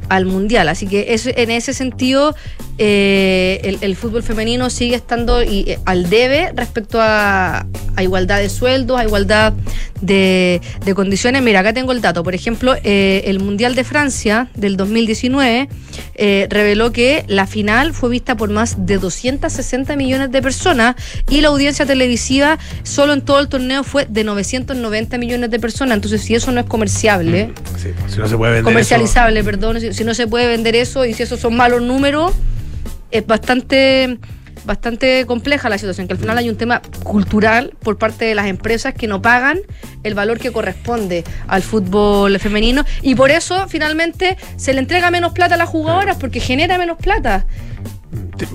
al 0.09 0.25
mundial. 0.25 0.69
Así 0.69 0.87
que 0.87 1.13
eso, 1.13 1.29
en 1.35 1.51
ese 1.51 1.73
sentido, 1.73 2.35
eh, 2.77 3.59
el, 3.63 3.79
el 3.81 3.95
fútbol 3.95 4.23
femenino 4.23 4.69
sigue 4.69 4.95
estando 4.95 5.43
y, 5.43 5.71
eh, 5.71 5.79
al 5.85 6.09
debe 6.09 6.51
respecto 6.55 6.99
a, 7.01 7.65
a 7.95 8.03
igualdad 8.03 8.39
de 8.39 8.49
sueldos, 8.49 8.99
a 8.99 9.03
igualdad 9.03 9.53
de, 10.01 10.61
de 10.85 10.95
condiciones. 10.95 11.41
Mira, 11.41 11.61
acá 11.61 11.73
tengo 11.73 11.91
el 11.91 12.01
dato. 12.01 12.23
Por 12.23 12.35
ejemplo, 12.35 12.75
eh, 12.83 13.23
el 13.25 13.39
Mundial 13.39 13.75
de 13.75 13.83
Francia 13.83 14.49
del 14.55 14.77
2019 14.77 15.69
eh, 16.15 16.47
reveló 16.49 16.91
que 16.91 17.25
la 17.27 17.47
final 17.47 17.93
fue 17.93 18.09
vista 18.09 18.35
por 18.35 18.49
más 18.49 18.85
de 18.85 18.97
260 18.97 19.95
millones 19.95 20.31
de 20.31 20.41
personas 20.41 20.95
y 21.29 21.41
la 21.41 21.47
audiencia 21.47 21.85
televisiva 21.85 22.59
solo 22.83 23.13
en 23.13 23.21
todo 23.21 23.39
el 23.39 23.47
torneo 23.47 23.83
fue 23.83 24.05
de 24.07 24.23
990 24.23 25.17
millones 25.17 25.49
de 25.49 25.59
personas. 25.59 25.95
Entonces, 25.95 26.21
si 26.21 26.35
eso 26.35 26.51
no 26.51 26.59
es 26.59 26.65
comerciable, 26.67 27.51
Sí, 27.81 27.89
pues, 27.99 28.13
si 28.13 28.19
no 28.19 28.27
se 28.27 28.37
puede 28.37 28.53
vender 28.53 28.63
comercializable, 28.71 29.43
perdón, 29.43 29.79
si, 29.79 29.93
si 29.93 30.03
no 30.03 30.13
se 30.13 30.27
puede 30.27 30.47
vender 30.47 30.75
eso 30.75 31.05
y 31.05 31.13
si 31.13 31.23
esos 31.23 31.39
son 31.39 31.55
malos 31.55 31.81
números, 31.81 32.33
es 33.11 33.25
bastante 33.25 34.17
bastante 34.65 35.25
compleja 35.25 35.69
la 35.69 35.77
situación, 35.77 36.07
que 36.07 36.13
al 36.13 36.19
final 36.19 36.37
hay 36.37 36.49
un 36.49 36.57
tema 36.57 36.81
cultural 37.03 37.73
por 37.81 37.97
parte 37.97 38.25
de 38.25 38.35
las 38.35 38.47
empresas 38.47 38.93
que 38.93 39.07
no 39.07 39.21
pagan 39.21 39.59
el 40.03 40.13
valor 40.13 40.39
que 40.39 40.51
corresponde 40.51 41.23
al 41.47 41.61
fútbol 41.61 42.37
femenino 42.39 42.83
y 43.01 43.15
por 43.15 43.31
eso 43.31 43.67
finalmente 43.69 44.35
se 44.57 44.73
le 44.73 44.79
entrega 44.79 45.09
menos 45.09 45.31
plata 45.31 45.55
a 45.55 45.57
las 45.57 45.69
jugadoras 45.69 46.17
porque 46.17 46.41
genera 46.41 46.77
menos 46.77 46.97
plata. 46.97 47.45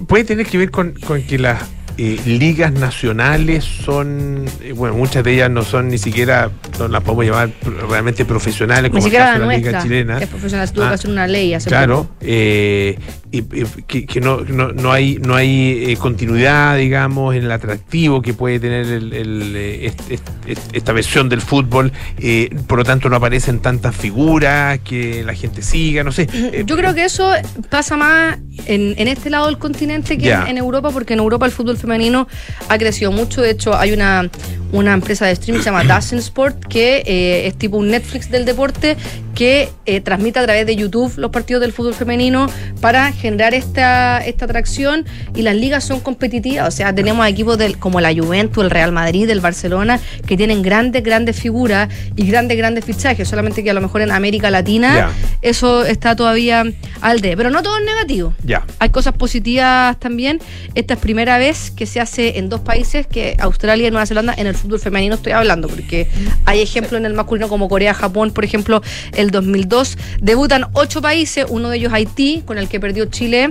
Puede 0.07 0.24
tener 0.24 0.44
que 0.46 0.59
ver 0.59 0.70
con, 0.70 0.92
con 1.07 1.22
que 1.22 1.38
las 1.38 1.62
eh, 1.98 2.18
ligas 2.26 2.72
nacionales 2.72 3.64
son, 3.64 4.44
eh, 4.62 4.72
bueno, 4.72 4.94
muchas 4.96 5.22
de 5.24 5.34
ellas 5.34 5.50
no 5.50 5.62
son 5.62 5.88
ni 5.88 5.98
siquiera, 5.98 6.50
no 6.78 6.88
las 6.88 7.03
podemos 7.03 7.24
llamar 7.26 7.50
realmente 7.88 8.24
profesionales, 8.26 8.90
Ni 8.92 8.98
como 8.98 9.07
el 9.07 9.12
caso 9.12 9.38
la 9.38 9.38
de 9.38 9.46
la 9.46 9.57
Liga 9.57 9.82
chilena. 9.82 10.18
es 10.18 10.28
profesional, 10.28 10.72
tuvo 10.72 10.84
Ah, 10.84 10.88
que 10.88 10.94
hacer 10.94 11.11
una 11.11 11.26
ley 11.26 11.53
hace 11.55 11.68
Claro, 11.68 12.05
poco. 12.05 12.16
eh, 12.22 12.98
y, 13.32 13.38
y 13.38 13.64
que, 13.88 14.04
que 14.06 14.20
no, 14.20 14.42
no, 14.42 14.68
no 14.72 14.92
hay, 14.92 15.16
no 15.18 15.34
hay 15.34 15.86
eh, 15.92 15.96
continuidad, 15.96 16.76
digamos, 16.76 17.34
en 17.34 17.44
el 17.44 17.50
atractivo 17.50 18.20
que 18.22 18.34
puede 18.34 18.60
tener 18.60 18.86
el- 18.86 19.12
el, 19.12 19.56
eh, 19.56 19.86
est- 19.86 20.10
est- 20.10 20.28
est- 20.46 20.76
esta 20.76 20.92
versión 20.92 21.28
del 21.28 21.40
fútbol. 21.40 21.90
eh, 22.18 22.50
por 22.66 22.78
lo 22.78 22.84
tanto, 22.84 23.08
no 23.08 23.16
aparecen 23.16 23.60
tantas 23.60 23.96
figuras 23.96 24.78
que 24.80 25.24
la 25.24 25.34
gente 25.34 25.62
siga, 25.62 26.04
no 26.04 26.12
sé. 26.12 26.28
Eh, 26.32 26.62
Yo 26.66 26.76
creo 26.76 26.94
que 26.94 27.04
eso 27.04 27.32
pasa 27.70 27.96
más 27.96 28.38
en, 28.66 28.94
en 28.98 29.08
este 29.08 29.30
lado 29.30 29.46
del 29.46 29.58
continente 29.58 30.18
que 30.18 30.30
en, 30.30 30.48
en 30.48 30.58
Europa, 30.58 30.90
porque 30.90 31.14
en 31.14 31.20
Europa 31.20 31.46
el 31.46 31.52
fútbol 31.52 31.76
femenino 31.78 32.28
ha 32.68 32.78
crecido 32.78 33.10
mucho. 33.12 33.40
De 33.40 33.50
hecho, 33.50 33.74
hay 33.76 33.92
una, 33.92 34.28
una 34.72 34.92
empresa 34.92 35.24
de 35.26 35.32
streaming 35.32 35.60
que 35.60 35.64
se 35.64 35.70
llama 35.70 35.84
Dazen 35.88 36.18
Sport, 36.18 36.66
que 36.66 37.46
es 37.46 37.56
tipo 37.56 37.78
un 37.78 37.88
Netflix 37.90 38.30
del 38.30 38.44
deporte, 38.44 38.96
que 39.34 39.70
eh, 39.86 40.00
transmite 40.00 40.38
a 40.38 40.44
través 40.44 40.66
de 40.66 40.76
YouTube 40.76 41.12
los 41.16 41.30
partidos 41.30 41.60
del 41.60 41.72
fútbol 41.72 41.94
femenino 41.94 42.46
para 42.80 43.12
generar 43.12 43.54
esta, 43.54 44.18
esta 44.24 44.44
atracción. 44.44 45.06
Y 45.34 45.42
las 45.42 45.56
ligas 45.56 45.84
son 45.84 46.00
competitivas, 46.00 46.68
o 46.68 46.70
sea, 46.70 46.94
tenemos 46.94 47.26
equipos 47.26 47.58
del, 47.58 47.78
como 47.78 48.00
la 48.00 48.14
Juventus, 48.14 48.64
el 48.64 48.70
Real 48.70 48.92
Madrid, 48.92 49.28
el 49.30 49.40
Barcelona, 49.40 50.00
que 50.26 50.36
tienen 50.36 50.62
grandes, 50.62 51.02
grandes 51.02 51.36
figuras 51.38 51.88
y 52.16 52.26
grandes, 52.26 52.56
grandes 52.56 52.84
fichajes. 52.84 53.28
Solamente 53.28 53.64
que 53.64 53.70
a 53.70 53.74
lo 53.74 53.80
mejor 53.80 54.02
en 54.02 54.10
América 54.10 54.50
Latina 54.50 55.10
eso 55.40 55.84
está 55.84 56.14
todavía 56.16 56.64
al 57.00 57.20
de. 57.20 57.36
Pero 57.36 57.50
no 57.50 57.62
todo 57.62 57.78
es 57.78 57.84
negativo. 57.84 58.34
Ya. 58.44 58.64
Hay 58.78 58.90
cosas 58.90 59.14
positivas 59.14 59.98
también. 59.98 60.40
Esta 60.74 60.94
es 60.94 61.00
primera 61.00 61.38
vez 61.38 61.70
que 61.70 61.86
se 61.86 62.00
hace 62.00 62.38
en 62.38 62.48
dos 62.48 62.60
países, 62.60 63.06
que 63.06 63.36
Australia 63.38 63.88
y 63.88 63.90
Nueva 63.90 64.06
Zelanda, 64.06 64.34
en 64.36 64.46
el 64.46 64.54
fútbol 64.54 64.78
femenino 64.80 65.14
estoy 65.14 65.32
hablando, 65.32 65.68
porque 65.68 66.08
hay 66.44 66.60
ejemplos 66.60 66.98
en 66.98 67.06
el 67.06 67.14
masculino 67.14 67.48
como 67.48 67.68
Corea, 67.68 67.94
Japón, 67.94 68.32
por 68.32 68.44
ejemplo, 68.44 68.82
el 69.22 69.30
2002. 69.30 69.96
Debutan 70.20 70.66
ocho 70.74 71.00
países, 71.00 71.46
uno 71.48 71.70
de 71.70 71.78
ellos 71.78 71.92
Haití, 71.92 72.42
con 72.44 72.58
el 72.58 72.68
que 72.68 72.78
perdió 72.78 73.06
Chile 73.06 73.50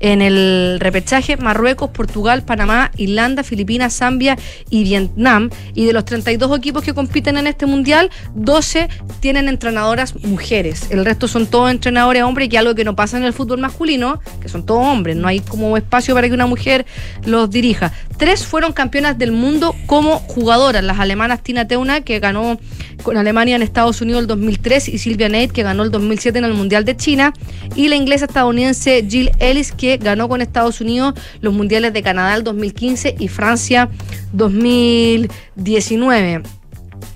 en 0.00 0.20
el 0.20 0.78
repechaje, 0.80 1.36
Marruecos, 1.36 1.90
Portugal, 1.90 2.42
Panamá, 2.42 2.90
Irlanda, 2.96 3.44
Filipinas, 3.44 3.96
Zambia 3.96 4.36
y 4.68 4.82
Vietnam. 4.82 5.48
Y 5.74 5.86
de 5.86 5.92
los 5.92 6.04
32 6.04 6.58
equipos 6.58 6.82
que 6.82 6.92
compiten 6.92 7.36
en 7.36 7.46
este 7.46 7.66
mundial, 7.66 8.10
12 8.34 8.88
tienen 9.20 9.48
entrenadoras 9.48 10.16
mujeres. 10.24 10.90
El 10.90 11.04
resto 11.04 11.28
son 11.28 11.46
todos 11.46 11.70
entrenadores 11.70 12.24
hombres, 12.24 12.48
que 12.48 12.56
es 12.56 12.60
algo 12.60 12.74
que 12.74 12.84
no 12.84 12.96
pasa 12.96 13.16
en 13.16 13.24
el 13.24 13.32
fútbol 13.32 13.60
masculino, 13.60 14.20
que 14.40 14.48
son 14.48 14.66
todos 14.66 14.84
hombres. 14.84 15.16
No 15.16 15.28
hay 15.28 15.38
como 15.38 15.76
espacio 15.76 16.14
para 16.14 16.28
que 16.28 16.34
una 16.34 16.46
mujer 16.46 16.84
los 17.24 17.48
dirija. 17.48 17.92
Tres 18.16 18.44
fueron 18.44 18.72
campeonas 18.72 19.18
del 19.18 19.30
mundo 19.30 19.74
como 19.86 20.18
jugadoras. 20.18 20.82
Las 20.82 20.98
alemanas 20.98 21.42
Tina 21.42 21.68
Teuna, 21.68 22.00
que 22.00 22.18
ganó 22.18 22.58
con 23.02 23.16
Alemania 23.16 23.56
en 23.56 23.62
Estados 23.62 24.00
Unidos 24.00 24.22
el 24.22 24.26
2003, 24.26 24.88
y 24.88 24.98
Silvia 25.12 25.28
Nate, 25.28 25.48
que 25.48 25.62
ganó 25.62 25.82
el 25.82 25.90
2007 25.90 26.38
en 26.38 26.46
el 26.46 26.54
Mundial 26.54 26.86
de 26.86 26.96
China. 26.96 27.34
Y 27.76 27.88
la 27.88 27.96
inglesa 27.96 28.24
estadounidense 28.24 29.04
Jill 29.06 29.30
Ellis, 29.40 29.72
que 29.72 29.98
ganó 29.98 30.26
con 30.26 30.40
Estados 30.40 30.80
Unidos 30.80 31.12
los 31.42 31.52
Mundiales 31.52 31.92
de 31.92 32.02
Canadá 32.02 32.34
el 32.34 32.44
2015 32.44 33.16
y 33.18 33.28
Francia 33.28 33.90
2019. 34.32 36.42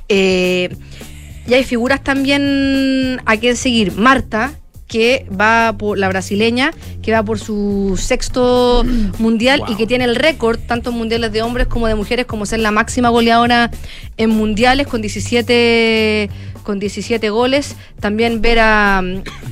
Eh, 0.08 0.76
y 1.48 1.54
hay 1.54 1.64
figuras 1.64 2.04
también 2.04 3.22
a 3.24 3.38
quien 3.38 3.56
seguir. 3.56 3.92
Marta, 3.92 4.52
que 4.86 5.26
va 5.28 5.74
por 5.78 5.96
la 5.96 6.08
brasileña, 6.08 6.72
que 7.02 7.12
va 7.12 7.22
por 7.22 7.38
su 7.38 7.98
sexto 7.98 8.84
mundial 9.18 9.62
y 9.68 9.76
que 9.76 9.86
tiene 9.86 10.04
el 10.04 10.16
récord, 10.16 10.58
tanto 10.58 10.90
en 10.90 10.96
mundiales 10.96 11.32
de 11.32 11.40
hombres 11.40 11.66
como 11.66 11.86
de 11.86 11.94
mujeres, 11.94 12.26
como 12.26 12.44
ser 12.44 12.60
la 12.60 12.72
máxima 12.72 13.08
goleadora 13.08 13.70
en 14.18 14.30
mundiales 14.30 14.86
con 14.86 15.00
17 15.00 16.28
con 16.66 16.80
17 16.80 17.30
goles. 17.30 17.76
También 18.00 18.42
ver 18.42 18.58
a, 18.58 18.98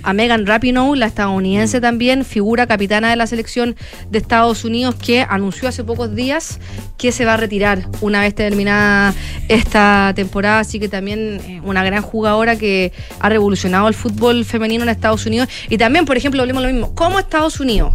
a 0.03 0.13
Megan 0.13 0.47
Rapinoe, 0.47 0.97
la 0.99 1.07
estadounidense 1.07 1.81
también, 1.81 2.25
figura 2.25 2.67
capitana 2.67 3.09
de 3.09 3.17
la 3.17 3.29
selección 3.29 3.77
de 4.11 4.19
Estados 4.19 4.65
Unidos, 4.65 4.97
que 4.97 5.25
anunció 5.27 5.69
hace 5.69 5.85
pocos 5.85 6.15
días 6.15 6.59
que 6.99 7.13
se 7.13 7.25
va 7.25 7.35
a 7.35 7.37
retirar 7.37 7.89
una 8.01 8.21
vez 8.21 8.35
terminada 8.35 9.15
esta 9.49 10.13
temporada. 10.17 10.59
Así 10.59 10.81
que 10.81 10.89
también 10.89 11.41
eh, 11.47 11.61
una 11.65 11.85
gran 11.85 12.03
jugadora 12.03 12.57
que 12.57 12.93
ha 13.21 13.29
revolucionado 13.29 13.87
el 13.87 13.95
fútbol 13.95 14.45
femenino 14.45 14.83
en 14.83 14.89
Estados 14.91 15.25
Unidos. 15.25 15.49
Y 15.71 15.79
también, 15.79 16.05
por 16.07 16.17
ejemplo, 16.17 16.43
hablemos 16.43 16.65
lo 16.65 16.69
mismo, 16.69 16.95
como 16.97 17.21
Estados 17.21 17.61
Unidos, 17.61 17.95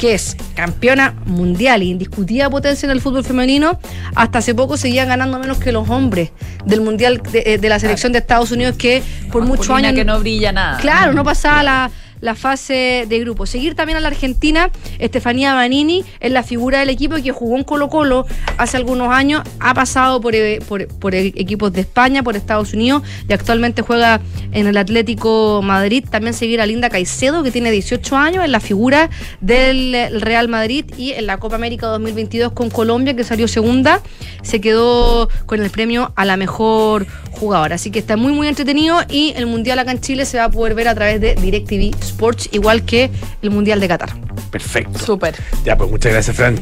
que 0.00 0.14
es 0.14 0.34
campeona 0.54 1.14
mundial 1.26 1.82
e 1.82 1.84
indiscutida 1.84 2.48
potencia 2.48 2.86
en 2.86 2.90
el 2.90 3.02
fútbol 3.02 3.22
femenino, 3.22 3.78
hasta 4.14 4.38
hace 4.38 4.54
poco 4.54 4.78
seguía 4.78 5.04
ganando 5.04 5.38
menos 5.38 5.58
que 5.58 5.72
los 5.72 5.90
hombres 5.90 6.30
del 6.64 6.80
mundial 6.80 7.20
de, 7.30 7.42
eh, 7.44 7.58
de 7.58 7.68
la 7.68 7.78
selección 7.78 8.10
de 8.12 8.20
Estados 8.20 8.50
Unidos, 8.50 8.76
que 8.78 9.02
por 9.30 9.44
muchos 9.44 9.68
años 9.68 9.92
que 9.92 10.06
no 10.06 10.18
brilla 10.18 10.52
nada. 10.52 10.78
Claro, 10.78 11.12
no 11.12 11.22
pasaba 11.22 11.62
la, 11.62 11.90
la 12.20 12.34
fase 12.34 13.06
de 13.08 13.18
grupo. 13.20 13.46
Seguir 13.46 13.74
también 13.74 13.96
a 13.98 14.00
la 14.00 14.08
Argentina, 14.08 14.70
Estefanía 14.98 15.54
Banini 15.54 16.04
es 16.20 16.32
la 16.32 16.42
figura 16.42 16.80
del 16.80 16.90
equipo 16.90 17.16
que 17.16 17.32
jugó 17.32 17.56
en 17.56 17.64
Colo 17.64 17.88
Colo 17.88 18.26
hace 18.58 18.76
algunos 18.76 19.12
años, 19.12 19.42
ha 19.58 19.74
pasado 19.74 20.20
por, 20.20 20.34
eh, 20.34 20.60
por, 20.68 20.86
por 20.86 21.14
equipos 21.14 21.72
de 21.72 21.82
España, 21.82 22.22
por 22.22 22.36
Estados 22.36 22.72
Unidos 22.74 23.02
y 23.28 23.32
actualmente 23.32 23.82
juega 23.82 24.20
en 24.52 24.66
el 24.66 24.76
Atlético 24.76 25.60
Madrid. 25.62 26.04
También 26.08 26.34
seguir 26.34 26.60
a 26.60 26.66
Linda 26.66 26.90
Caicedo, 26.90 27.42
que 27.42 27.50
tiene 27.50 27.70
18 27.70 28.16
años, 28.16 28.44
es 28.44 28.50
la 28.50 28.60
figura 28.60 29.10
del 29.40 30.20
Real 30.20 30.48
Madrid 30.48 30.84
y 30.96 31.12
en 31.12 31.26
la 31.26 31.38
Copa 31.38 31.56
América 31.56 31.86
2022 31.86 32.52
con 32.52 32.70
Colombia, 32.70 33.14
que 33.14 33.24
salió 33.24 33.48
segunda, 33.48 34.02
se 34.42 34.60
quedó 34.60 35.28
con 35.46 35.62
el 35.62 35.70
premio 35.70 36.12
a 36.16 36.24
la 36.24 36.36
mejor 36.36 37.06
jugadora. 37.32 37.76
Así 37.76 37.90
que 37.90 37.98
está 37.98 38.16
muy, 38.16 38.32
muy 38.32 38.48
entretenido 38.48 38.98
y 39.08 39.32
el 39.36 39.46
Mundial 39.46 39.78
acá 39.78 39.92
en 39.92 40.00
Chile 40.00 40.24
se 40.24 40.38
va 40.38 40.44
a 40.44 40.50
poder 40.50 40.74
ver 40.74 40.88
a 40.88 40.94
través 40.94 41.20
de 41.20 41.34
DirecTV 41.34 42.09
Sports, 42.10 42.48
igual 42.52 42.84
que 42.84 43.10
el 43.42 43.50
Mundial 43.50 43.80
de 43.80 43.88
Qatar. 43.88 44.10
Perfecto. 44.50 44.98
Súper. 44.98 45.34
Ya, 45.64 45.76
pues 45.76 45.90
muchas 45.90 46.12
gracias, 46.12 46.36
Fran. 46.36 46.58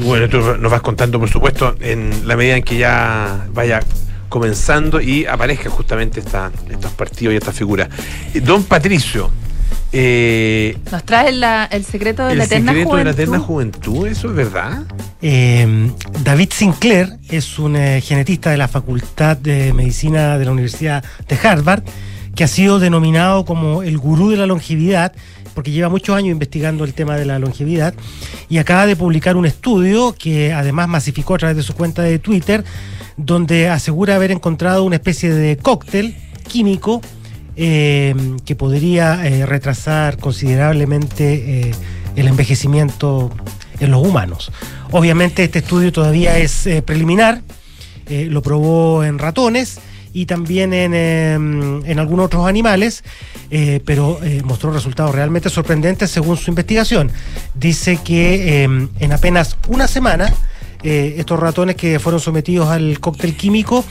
Bueno, 0.00 0.28
tú 0.28 0.38
nos 0.58 0.70
vas 0.72 0.80
contando, 0.82 1.18
por 1.20 1.28
supuesto, 1.30 1.74
en 1.80 2.26
la 2.26 2.36
medida 2.36 2.56
en 2.56 2.62
que 2.64 2.76
ya 2.78 3.46
vaya 3.52 3.80
comenzando 4.28 5.00
y 5.00 5.24
aparezcan 5.24 5.72
justamente 5.72 6.20
esta- 6.20 6.50
estos 6.70 6.92
partidos 6.92 7.32
y 7.34 7.36
estas 7.38 7.54
figuras. 7.54 7.88
Eh, 8.34 8.40
Don 8.40 8.64
Patricio, 8.64 9.30
eh, 9.92 10.76
Nos 10.92 11.02
trae 11.04 11.32
la- 11.32 11.64
el 11.66 11.84
secreto 11.84 12.26
de 12.26 12.32
el 12.32 12.38
la 12.38 12.44
eterna 12.44 12.72
secreto 12.72 12.96
de 12.96 13.04
la 13.04 13.10
juventud. 13.12 13.22
eterna 13.22 13.38
juventud, 13.38 14.06
¿eso 14.06 14.28
es 14.28 14.34
verdad? 14.36 14.82
Eh, 15.22 15.90
David 16.24 16.50
Sinclair 16.52 17.16
es 17.30 17.58
un 17.58 17.76
eh, 17.76 18.00
genetista 18.02 18.50
de 18.50 18.58
la 18.58 18.68
Facultad 18.68 19.36
de 19.38 19.72
Medicina 19.72 20.36
de 20.38 20.44
la 20.44 20.50
Universidad 20.52 21.02
de 21.26 21.38
Harvard, 21.48 21.82
que 22.38 22.44
ha 22.44 22.46
sido 22.46 22.78
denominado 22.78 23.44
como 23.44 23.82
el 23.82 23.98
gurú 23.98 24.30
de 24.30 24.36
la 24.36 24.46
longevidad, 24.46 25.12
porque 25.54 25.72
lleva 25.72 25.88
muchos 25.88 26.14
años 26.14 26.30
investigando 26.30 26.84
el 26.84 26.94
tema 26.94 27.16
de 27.16 27.24
la 27.24 27.40
longevidad, 27.40 27.94
y 28.48 28.58
acaba 28.58 28.86
de 28.86 28.94
publicar 28.94 29.36
un 29.36 29.44
estudio 29.44 30.14
que 30.16 30.52
además 30.52 30.86
masificó 30.86 31.34
a 31.34 31.38
través 31.38 31.56
de 31.56 31.64
su 31.64 31.74
cuenta 31.74 32.02
de 32.02 32.20
Twitter, 32.20 32.62
donde 33.16 33.68
asegura 33.68 34.14
haber 34.14 34.30
encontrado 34.30 34.84
una 34.84 34.94
especie 34.94 35.34
de 35.34 35.56
cóctel 35.56 36.16
químico 36.46 37.00
eh, 37.56 38.14
que 38.46 38.54
podría 38.54 39.26
eh, 39.26 39.44
retrasar 39.44 40.16
considerablemente 40.18 41.70
eh, 41.70 41.74
el 42.14 42.28
envejecimiento 42.28 43.32
en 43.80 43.90
los 43.90 44.06
humanos. 44.06 44.52
Obviamente 44.92 45.42
este 45.42 45.58
estudio 45.58 45.90
todavía 45.90 46.38
es 46.38 46.68
preliminar, 46.84 47.42
lo 48.08 48.42
probó 48.42 49.02
en 49.02 49.18
ratones 49.18 49.80
y 50.12 50.26
también 50.26 50.72
en, 50.72 50.92
eh, 50.94 51.34
en 51.34 51.98
algunos 51.98 52.26
otros 52.26 52.46
animales, 52.46 53.04
eh, 53.50 53.80
pero 53.84 54.18
eh, 54.22 54.42
mostró 54.44 54.72
resultados 54.72 55.14
realmente 55.14 55.50
sorprendentes 55.50 56.10
según 56.10 56.36
su 56.36 56.50
investigación. 56.50 57.10
Dice 57.54 57.98
que 58.02 58.64
eh, 58.64 58.88
en 59.00 59.12
apenas 59.12 59.56
una 59.68 59.88
semana, 59.88 60.32
eh, 60.82 61.16
estos 61.18 61.40
ratones 61.40 61.76
que 61.76 61.98
fueron 61.98 62.20
sometidos 62.20 62.68
al 62.68 63.00
cóctel 63.00 63.36
químico 63.36 63.84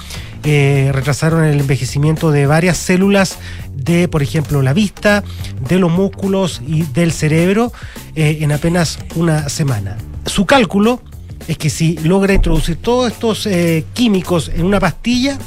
retrasaron 0.43 1.43
el 1.43 1.59
envejecimiento 1.59 2.31
de 2.31 2.45
varias 2.45 2.77
células 2.77 3.37
de, 3.75 4.07
por 4.07 4.23
ejemplo, 4.23 4.61
la 4.61 4.71
vista, 4.71 5.21
de 5.67 5.77
los 5.77 5.91
músculos 5.91 6.61
y 6.65 6.83
del 6.83 7.11
cerebro 7.11 7.73
en 8.15 8.53
apenas 8.53 8.99
una 9.15 9.49
semana. 9.49 9.97
Su 10.25 10.45
cálculo 10.45 11.01
es 11.49 11.57
que 11.57 11.69
si 11.69 11.97
logra 11.97 12.33
introducir 12.33 12.77
todos 12.77 13.11
estos 13.11 13.49
químicos 13.93 14.49
en 14.55 14.63
una 14.63 14.79
pastilla, 14.79 15.37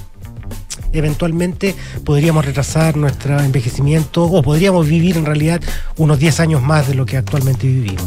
eventualmente 0.93 1.74
podríamos 2.05 2.45
retrasar 2.45 2.97
nuestro 2.97 3.41
envejecimiento 3.41 4.24
o 4.24 4.43
podríamos 4.43 4.86
vivir 4.86 5.16
en 5.16 5.26
realidad 5.26 5.61
unos 5.97 6.18
10 6.18 6.41
años 6.41 6.62
más 6.62 6.88
de 6.88 6.95
lo 6.95 7.07
que 7.07 7.16
actualmente 7.16 7.66
vivimos. 7.66 8.05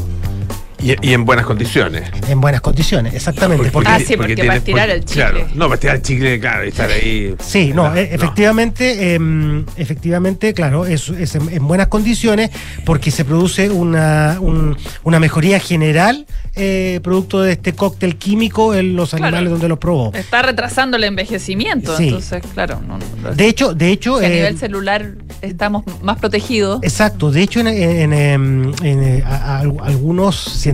Y, 0.83 0.95
y 1.01 1.13
en 1.13 1.23
buenas 1.23 1.45
condiciones. 1.45 2.09
En 2.27 2.41
buenas 2.41 2.59
condiciones, 2.61 3.13
exactamente. 3.13 3.69
porque- 3.71 3.89
Ah, 3.89 3.99
sí, 3.99 4.17
porque 4.17 4.35
para 4.35 4.55
estirar 4.57 4.89
el 4.89 5.05
chicle. 5.05 5.13
Claro, 5.23 5.47
no, 5.55 5.65
para 5.65 5.75
estirar 5.75 5.95
el 5.95 6.01
chicle, 6.01 6.39
claro, 6.41 6.65
y 6.65 6.67
estar 6.67 6.89
ahí. 6.91 7.35
Sí, 7.39 7.71
no, 7.73 7.95
e- 7.95 8.13
efectivamente, 8.13 9.13
em, 9.15 9.65
efectivamente, 9.77 10.53
claro, 10.53 10.85
es, 10.85 11.07
es 11.09 11.35
en, 11.35 11.49
en 11.49 11.65
buenas 11.67 11.87
condiciones 11.87 12.49
porque 12.85 13.11
se 13.11 13.23
produce 13.23 13.69
una, 13.69 14.37
un- 14.41 14.75
una 15.03 15.19
mejoría 15.19 15.59
general 15.59 16.25
eh, 16.55 16.99
producto 17.01 17.41
de 17.41 17.53
este 17.53 17.73
cóctel 17.73 18.17
químico 18.17 18.75
en 18.75 18.95
los 18.95 19.09
Claro. 19.11 19.25
animales 19.25 19.51
donde 19.51 19.67
los 19.69 19.79
probó. 19.79 20.11
Está 20.13 20.41
retrasando 20.43 20.97
el 20.97 21.03
envejecimiento, 21.05 21.95
Sí. 21.97 22.09
entonces, 22.09 22.43
claro. 22.53 22.81
no- 22.85 22.99
no- 23.21 23.33
De 23.33 23.47
hecho, 23.47 23.73
de 23.73 23.89
hecho, 23.89 24.19
que 24.19 24.25
a 24.25 24.29
eh, 24.29 24.33
nivel 24.35 24.57
celular 24.59 25.13
estamos 25.41 25.83
más 26.03 26.19
protegidos. 26.19 26.79
Exacto, 26.83 27.31
de 27.31 27.41
hecho 27.41 27.61
en, 27.61 27.67
en, 27.67 28.13
en, 28.13 28.73
eh, 29.03 29.23
a- 29.25 29.57
a- 29.57 29.59
algunos 29.61 30.35
científicos 30.43 30.72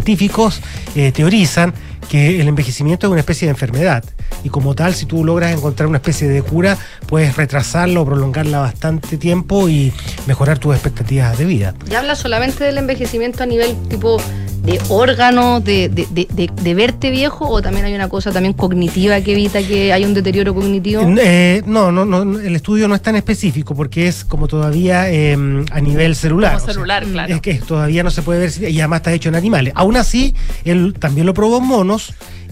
eh, 0.95 1.11
teorizan 1.13 1.73
que 2.07 2.39
el 2.41 2.47
envejecimiento 2.47 3.07
es 3.07 3.11
una 3.11 3.19
especie 3.19 3.47
de 3.47 3.51
enfermedad 3.51 4.03
y 4.43 4.49
como 4.49 4.73
tal 4.75 4.93
si 4.95 5.05
tú 5.05 5.25
logras 5.25 5.51
encontrar 5.51 5.87
una 5.87 5.97
especie 5.97 6.27
de 6.27 6.41
cura 6.41 6.77
puedes 7.07 7.35
retrasarla 7.35 7.99
o 8.01 8.05
prolongarla 8.05 8.59
bastante 8.59 9.17
tiempo 9.17 9.67
y 9.69 9.91
mejorar 10.27 10.57
tus 10.59 10.73
expectativas 10.73 11.37
de 11.37 11.45
vida. 11.45 11.73
¿Y 11.89 11.95
habla 11.95 12.15
solamente 12.15 12.63
del 12.63 12.77
envejecimiento 12.77 13.43
a 13.43 13.45
nivel 13.45 13.75
tipo 13.89 14.21
de 14.63 14.79
órganos, 14.89 15.63
de, 15.63 15.87
de, 15.89 16.05
de, 16.11 16.27
de- 16.31 16.49
de 16.61 16.73
verte 16.75 17.09
viejo, 17.11 17.47
o 17.47 17.61
también 17.61 17.85
hay 17.85 17.95
una 17.95 18.09
cosa 18.09 18.31
también 18.31 18.53
cognitiva 18.53 19.19
que 19.21 19.31
evita 19.31 19.63
que 19.63 19.93
haya 19.93 20.05
un 20.05 20.13
deterioro 20.13 20.53
cognitivo? 20.53 21.01
Eh, 21.17 21.63
no, 21.65 21.91
no, 21.93 22.03
no, 22.05 22.37
el 22.39 22.55
estudio 22.55 22.87
no 22.89 22.93
es 22.95 23.01
tan 23.01 23.15
específico 23.15 23.73
porque 23.73 24.07
es 24.07 24.25
como 24.25 24.47
todavía 24.47 25.09
em, 25.09 25.65
a 25.71 25.79
nivel 25.79 26.13
celular. 26.15 26.51
Como 26.53 26.63
o 26.63 26.65
sea, 26.65 26.73
celular, 26.73 27.05
claro. 27.05 27.33
Es 27.33 27.41
que 27.41 27.53
todavía 27.55 28.03
no 28.03 28.11
se 28.11 28.21
puede 28.21 28.39
ver 28.41 28.51
si- 28.51 28.65
y 28.65 28.79
además 28.81 28.97
está 28.99 29.13
hecho 29.13 29.29
en 29.29 29.35
animales. 29.35 29.73
Aún 29.77 29.95
así, 29.95 30.35
él 30.65 30.93
también 30.99 31.25
lo 31.25 31.33
probó 31.33 31.59
en 31.59 31.65
monos 31.65 31.88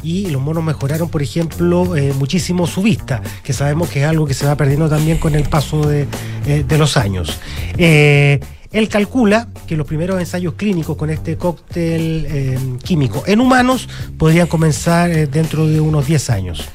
y 0.03 0.29
los 0.29 0.41
monos 0.41 0.63
mejoraron, 0.63 1.09
por 1.09 1.21
ejemplo, 1.21 1.95
eh, 1.95 2.13
muchísimo 2.17 2.67
su 2.67 2.81
vista, 2.81 3.21
que 3.43 3.53
sabemos 3.53 3.89
que 3.89 4.01
es 4.01 4.07
algo 4.07 4.25
que 4.25 4.33
se 4.33 4.45
va 4.45 4.55
perdiendo 4.55 4.89
también 4.89 5.17
con 5.17 5.35
el 5.35 5.43
paso 5.43 5.87
de, 5.87 6.07
eh, 6.45 6.63
de 6.67 6.77
los 6.77 6.97
años. 6.97 7.39
Eh, 7.77 8.39
él 8.71 8.89
calcula 8.89 9.47
que 9.65 9.75
los 9.75 9.87
primeros 9.87 10.19
ensayos 10.19 10.53
clínicos 10.53 10.97
con 10.97 11.09
este 11.09 11.37
cóctel 11.37 12.25
eh, 12.29 12.59
químico 12.83 13.23
en 13.25 13.39
humanos 13.39 13.87
podrían 14.17 14.47
comenzar 14.47 15.09
dentro 15.29 15.67
de 15.67 15.79
unos 15.79 16.05
10 16.05 16.29
años. 16.29 16.67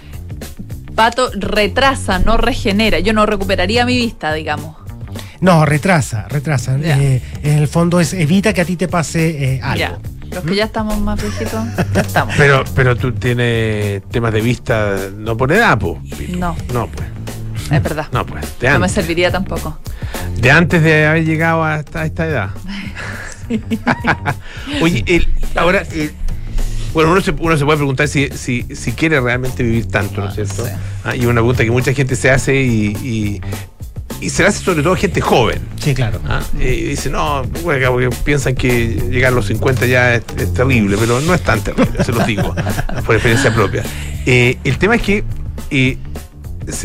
Pato 0.94 1.30
retrasa, 1.34 2.18
no 2.18 2.36
regenera. 2.36 2.98
Yo 2.98 3.12
no 3.12 3.24
recuperaría 3.24 3.86
mi 3.86 3.96
vista, 3.96 4.32
digamos. 4.32 4.76
No, 5.40 5.64
retrasa, 5.64 6.28
retrasa. 6.28 6.76
En 6.76 7.22
el 7.42 7.68
fondo 7.68 8.00
es 8.00 8.12
evita 8.12 8.52
que 8.52 8.60
a 8.60 8.64
ti 8.64 8.76
te 8.76 8.88
pase 8.88 9.60
algo. 9.62 9.78
Ya. 9.78 9.98
Los 10.34 10.44
que 10.44 10.54
ya 10.56 10.64
estamos 10.64 10.98
más 11.00 11.20
viejitos, 11.20 11.64
ya 11.94 12.00
estamos. 12.00 12.34
Pero, 12.36 12.64
pero 12.74 12.96
tú 12.96 13.12
tienes 13.12 14.02
temas 14.10 14.32
de 14.32 14.40
vista 14.40 14.96
no 15.16 15.36
por 15.36 15.52
edad, 15.52 15.78
pues. 15.78 15.98
No, 16.30 16.56
No, 16.72 16.86
pues. 16.88 17.08
es 17.70 17.82
verdad. 17.82 18.06
No, 18.12 18.24
pues. 18.26 18.58
De 18.60 18.70
No 18.70 18.78
me 18.78 18.88
serviría 18.88 19.30
tampoco. 19.30 19.78
de 20.36 20.50
antes 20.50 20.82
de 20.82 21.06
haber 21.06 21.24
llegado 21.24 21.62
a 21.64 21.76
esta, 21.80 22.00
a 22.02 22.06
esta 22.06 22.26
edad. 22.26 22.50
Oye, 24.82 25.04
el- 25.06 25.28
ahora, 25.56 25.82
bueno, 26.94 27.12
uno 27.12 27.20
se, 27.20 27.32
uno 27.32 27.56
se 27.56 27.64
puede 27.64 27.78
preguntar 27.78 28.08
si, 28.08 28.28
si, 28.30 28.62
si 28.74 28.92
quiere 28.92 29.20
realmente 29.20 29.62
vivir 29.62 29.86
tanto, 29.88 30.20
¿no 30.22 30.28
es 30.28 30.34
cierto? 30.34 30.66
Ah, 31.04 31.14
y 31.16 31.24
una 31.26 31.34
pregunta 31.40 31.64
que 31.64 31.70
mucha 31.70 31.92
gente 31.92 32.16
se 32.16 32.30
hace 32.30 32.62
y, 32.62 32.86
y, 33.02 33.40
y 34.20 34.30
se 34.30 34.42
la 34.42 34.50
hace 34.50 34.64
sobre 34.64 34.82
todo 34.82 34.94
gente 34.96 35.20
joven. 35.20 35.60
Sí, 35.82 35.94
claro. 35.94 36.20
Ah, 36.28 36.40
y 36.58 36.82
dice, 36.82 37.10
no, 37.10 37.42
porque 37.62 38.10
piensan 38.24 38.54
que 38.54 38.88
llegar 39.10 39.32
a 39.32 39.36
los 39.36 39.46
50 39.46 39.86
ya 39.86 40.14
es, 40.14 40.22
es 40.38 40.52
terrible, 40.54 40.96
pero 40.98 41.20
no 41.20 41.34
es 41.34 41.40
tan 41.42 41.60
terrible, 41.62 42.04
se 42.04 42.12
los 42.12 42.26
digo, 42.26 42.54
por 43.06 43.14
experiencia 43.16 43.52
propia. 43.54 43.82
Eh, 44.26 44.58
el 44.64 44.78
tema 44.78 44.94
es 44.96 45.02
que 45.02 45.24
eh, 45.70 45.96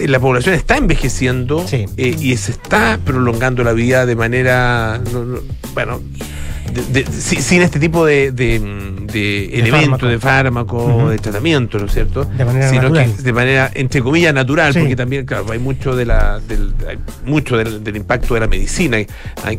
la 0.07 0.19
población 0.19 0.55
está 0.55 0.77
envejeciendo 0.77 1.63
eh, 1.97 2.15
y 2.19 2.35
se 2.37 2.51
está 2.53 2.97
prolongando 3.03 3.63
la 3.63 3.73
vida 3.73 4.05
de 4.07 4.15
manera, 4.15 4.99
no- 5.13 5.23
no- 5.25 5.39
bueno, 5.75 6.01
de- 6.73 7.03
de- 7.03 7.11
si- 7.11 7.41
sin 7.41 7.61
este 7.61 7.79
tipo 7.79 8.05
de, 8.05 8.31
de, 8.31 8.59
de 9.11 9.45
elementos, 9.59 9.99
fármaco. 9.99 10.07
de 10.07 10.19
fármaco, 10.19 11.09
de 11.09 11.17
tratamiento, 11.17 11.79
¿no 11.79 11.85
es 11.85 11.93
cierto? 11.93 12.25
De 12.25 12.45
manera 12.45 12.69
Sino 12.69 12.83
natural. 12.83 13.15
que 13.15 13.21
de 13.23 13.33
manera, 13.33 13.71
entre 13.73 14.01
comillas, 14.01 14.33
natural, 14.33 14.73
Sí. 14.73 14.79
porque 14.79 14.95
también, 14.95 15.25
claro, 15.25 15.45
hay 15.51 15.59
mucho 15.59 15.95
de 15.95 16.05
la, 16.05 16.39
del, 16.39 16.73
hay 16.87 16.97
mucho 17.25 17.57
del, 17.57 17.83
del 17.83 17.95
impacto 17.97 18.33
de 18.33 18.39
la 18.41 18.47
medicina 18.47 18.97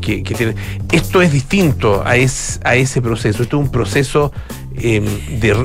que, 0.01 0.23
que 0.23 0.35
tiene. 0.35 0.55
Esto 0.93 1.23
es 1.23 1.33
distinto 1.33 2.03
a, 2.07 2.17
es, 2.17 2.61
a 2.65 2.75
ese 2.77 3.01
proceso. 3.03 3.43
Esto 3.43 3.57
es 3.59 3.63
un 3.65 3.71
proceso 3.73 4.33
eh, 4.77 5.03
de 5.41 5.57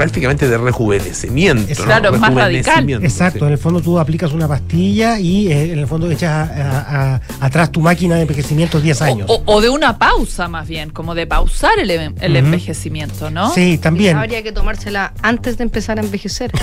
prácticamente 0.00 0.48
de 0.48 0.56
rejuvenecimiento. 0.56 1.68
¿no? 1.78 1.84
Claro, 1.84 2.12
más 2.18 2.32
radical. 2.34 2.88
Exacto, 3.04 3.46
en 3.46 3.52
el 3.52 3.58
fondo 3.58 3.82
tú 3.82 3.98
aplicas 3.98 4.32
una 4.32 4.48
pastilla 4.48 5.18
y 5.20 5.48
eh, 5.52 5.72
en 5.72 5.78
el 5.78 5.86
fondo 5.86 6.10
echas 6.10 6.30
a- 6.48 6.52
a- 6.52 7.14
a- 7.16 7.20
atrás 7.40 7.70
tu 7.70 7.82
máquina 7.82 8.14
de 8.14 8.22
envejecimiento 8.22 8.80
10 8.80 9.02
años. 9.02 9.26
O, 9.28 9.42
o 9.44 9.60
de 9.60 9.68
una 9.68 9.98
pausa 9.98 10.48
más 10.48 10.66
bien, 10.66 10.88
como 10.88 11.14
de 11.14 11.26
pausar 11.26 11.78
el, 11.78 11.90
el 11.90 12.12
Ujú. 12.12 12.36
envejecimiento, 12.38 13.30
¿no? 13.30 13.52
Sí, 13.52 13.76
también. 13.76 14.16
Habría 14.16 14.42
que 14.42 14.52
tomársela 14.52 15.12
antes 15.20 15.58
de 15.58 15.64
empezar 15.64 15.98
a 15.98 16.02
envejecer. 16.02 16.50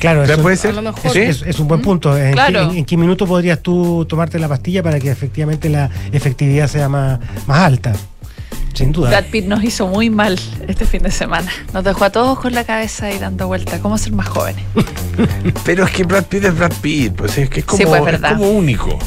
Claro, 0.00 0.22
eso, 0.24 0.40
puede 0.42 0.56
ser. 0.56 0.70
A 0.70 0.74
lo 0.74 0.82
mejor. 0.82 1.16
Es, 1.16 1.42
es 1.42 1.58
un 1.58 1.68
buen 1.68 1.80
punto. 1.82 2.16
¿En, 2.16 2.32
Claro. 2.32 2.60
qué, 2.68 2.72
en- 2.72 2.78
en 2.78 2.84
qué 2.84 2.96
minuto 2.96 3.26
podrías 3.26 3.60
tú 3.60 4.04
tomarte 4.06 4.38
la 4.38 4.48
pastilla 4.48 4.82
para 4.82 4.98
que 5.00 5.10
efectivamente 5.10 5.68
la 5.68 5.88
efectividad 6.12 6.68
sea 6.68 6.88
más, 6.88 7.18
más 7.46 7.58
alta? 7.60 7.92
Sin 8.74 8.92
duda. 8.92 9.08
Brad 9.10 9.24
Pitt 9.30 9.46
nos 9.46 9.62
hizo 9.64 9.86
muy 9.86 10.10
mal 10.10 10.38
este 10.68 10.84
fin 10.84 11.02
de 11.02 11.10
semana. 11.12 11.50
Nos 11.72 11.84
dejó 11.84 12.04
a 12.04 12.10
todos 12.10 12.38
con 12.40 12.52
la 12.54 12.64
cabeza 12.64 13.06
ahí 13.06 13.18
dando 13.18 13.46
vuelta. 13.46 13.78
¿Cómo 13.80 13.96
ser 13.98 14.12
más 14.12 14.28
jóvenes? 14.28 14.64
Pero 15.64 15.84
es 15.84 15.90
que 15.92 16.04
Brad 16.04 16.24
Pitt 16.24 16.44
es 16.44 16.56
Brad 16.56 16.72
Pitt, 16.82 17.14
pues 17.14 17.38
es 17.38 17.48
que 17.48 17.60
es 17.60 17.66
como, 17.66 17.78
Sí, 17.78 17.84
pues, 17.86 18.00
es 18.00 18.04
verdad. 18.04 18.36
como 18.36 18.50
único. 18.50 18.98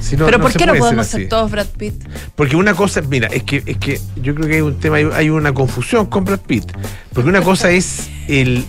Si 0.00 0.16
no- 0.16 0.24
Pero 0.26 0.38
no 0.38 0.44
¿por 0.44 0.52
qué 0.52 0.66
no 0.66 0.74
podemos 0.74 1.06
ser 1.06 1.28
todos 1.28 1.50
Brad 1.50 1.66
Pitt? 1.66 1.94
Porque 2.36 2.54
una 2.56 2.74
cosa, 2.74 3.00
mira, 3.02 3.28
es 3.28 3.42
que, 3.42 3.62
es 3.66 3.76
que 3.78 4.00
yo 4.16 4.34
creo 4.34 4.48
que 4.48 4.54
hay 4.56 4.60
un 4.60 4.78
tema, 4.78 4.96
hay, 4.96 5.08
hay 5.12 5.30
una 5.30 5.52
confusión 5.52 6.06
con 6.06 6.24
Brad 6.24 6.40
Pitt. 6.40 6.70
Porque 7.12 7.28
una 7.28 7.42
cosa 7.42 7.70
es 7.70 8.08
el 8.28 8.64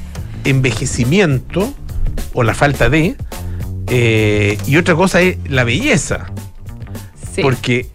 envejecimiento 0.46 1.74
o 2.34 2.44
la 2.44 2.54
falta 2.54 2.90
de, 2.90 3.16
eh, 3.88 4.58
y 4.66 4.78
otra 4.78 4.96
cosa 4.96 5.22
es 5.22 5.38
la 5.48 5.64
belleza. 5.64 6.26
Sí. 7.36 7.42
Porque, 7.42 7.90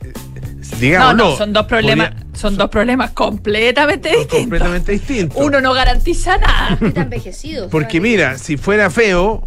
digamos, 0.78 1.16
no, 1.16 1.36
son 1.36 1.52
dos 1.52 1.66
problemas, 1.66 2.10
podría- 2.10 2.26
son 2.38 2.56
dos 2.56 2.68
problemas 2.70 3.10
completamente 3.12 4.08
distintos. 4.10 4.38
completamente 4.38 4.92
distintos. 4.92 5.36
Uno 5.42 5.60
no 5.60 5.72
garantiza 5.74 6.38
nada. 6.38 6.78
Está 6.86 7.02
envejecido. 7.02 7.68
Porque 7.70 8.00
mira, 8.00 8.38
si 8.38 8.56
fuera 8.56 8.90
feo, 8.90 9.42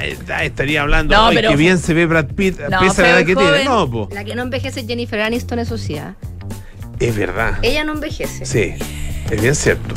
eh, 0.00 0.16
estaría 0.42 0.82
hablando, 0.82 1.14
No, 1.16 1.26
"Ay, 1.28 1.36
pero- 1.36 1.50
qué 1.50 1.56
bien 1.56 1.78
se 1.78 1.94
ve 1.94 2.06
Brad 2.06 2.26
Pitt, 2.26 2.58
No, 2.68 2.80
pese 2.80 3.02
a 3.04 3.10
edad 3.10 3.18
y 3.20 3.24
que 3.24 3.34
joven. 3.34 3.48
tiene. 3.52 3.64
No, 3.64 3.90
po. 3.90 4.08
La 4.12 4.24
que 4.24 4.34
no 4.34 4.42
envejece 4.42 4.80
es 4.80 4.86
Jennifer 4.86 5.20
Aniston, 5.20 5.58
eso 5.60 5.78
sí. 5.78 5.96
¿ah? 5.98 6.14
es 7.00 7.14
verdad. 7.16 7.58
Ella 7.62 7.84
no 7.84 7.92
envejece. 7.92 8.44
Sí, 8.44 8.74
es 9.30 9.40
bien 9.40 9.54
cierto. 9.54 9.94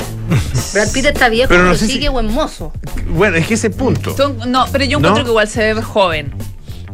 Brad 0.72 0.92
Pitt 0.92 1.06
está 1.06 1.28
viejo, 1.28 1.48
Pero 1.48 1.62
pero, 1.62 1.72
no 1.72 1.76
sé 1.76 1.86
si- 1.86 1.94
sigue 1.94 2.08
buen 2.08 2.26
mozo. 2.32 2.72
Bueno, 3.08 3.36
es 3.38 3.46
que 3.48 3.54
ese 3.54 3.70
punto. 3.70 4.16
Son- 4.16 4.38
no, 4.52 4.66
pero 4.70 4.84
yo 4.84 5.00
¿No? 5.00 5.08
encuentro 5.08 5.24
que 5.24 5.30
igual 5.30 5.48
se 5.48 5.74
ve 5.74 5.82
joven. 5.82 6.32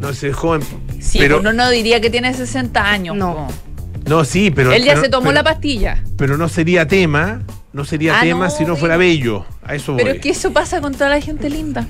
No 0.01 0.13
sé, 0.15 0.33
joven. 0.33 0.63
Sí, 1.01 1.19
pero, 1.19 1.41
uno 1.41 1.53
no 1.53 1.69
diría 1.71 2.01
que 2.01 2.11
tiene 2.11 2.33
60 2.35 2.83
años. 2.89 3.17
No. 3.17 3.49
no, 4.07 4.25
sí, 4.25 4.51
pero. 4.51 4.73
Él 4.73 4.85
ya 4.85 4.93
pero- 4.93 5.05
se 5.05 5.09
tomó 5.11 5.25
pero- 5.25 5.35
la 5.35 5.45
pastilla. 5.45 6.03
Pero 6.17 6.37
no 6.37 6.49
sería 6.49 6.87
tema, 6.89 7.43
no 7.73 7.85
sería 7.85 8.19
Ah, 8.19 8.23
tema 8.23 8.47
no, 8.47 8.51
si 8.51 8.65
no 8.65 8.77
fuera 8.77 8.97
bello. 8.97 9.45
A 9.65 9.75
eso 9.75 9.93
voy. 9.93 10.03
Pero 10.03 10.15
es 10.17 10.21
que 10.21 10.31
eso 10.31 10.53
pasa 10.53 10.81
con 10.81 10.93
toda 10.95 11.11
la 11.11 11.21
gente 11.21 11.51
linda. 11.51 11.87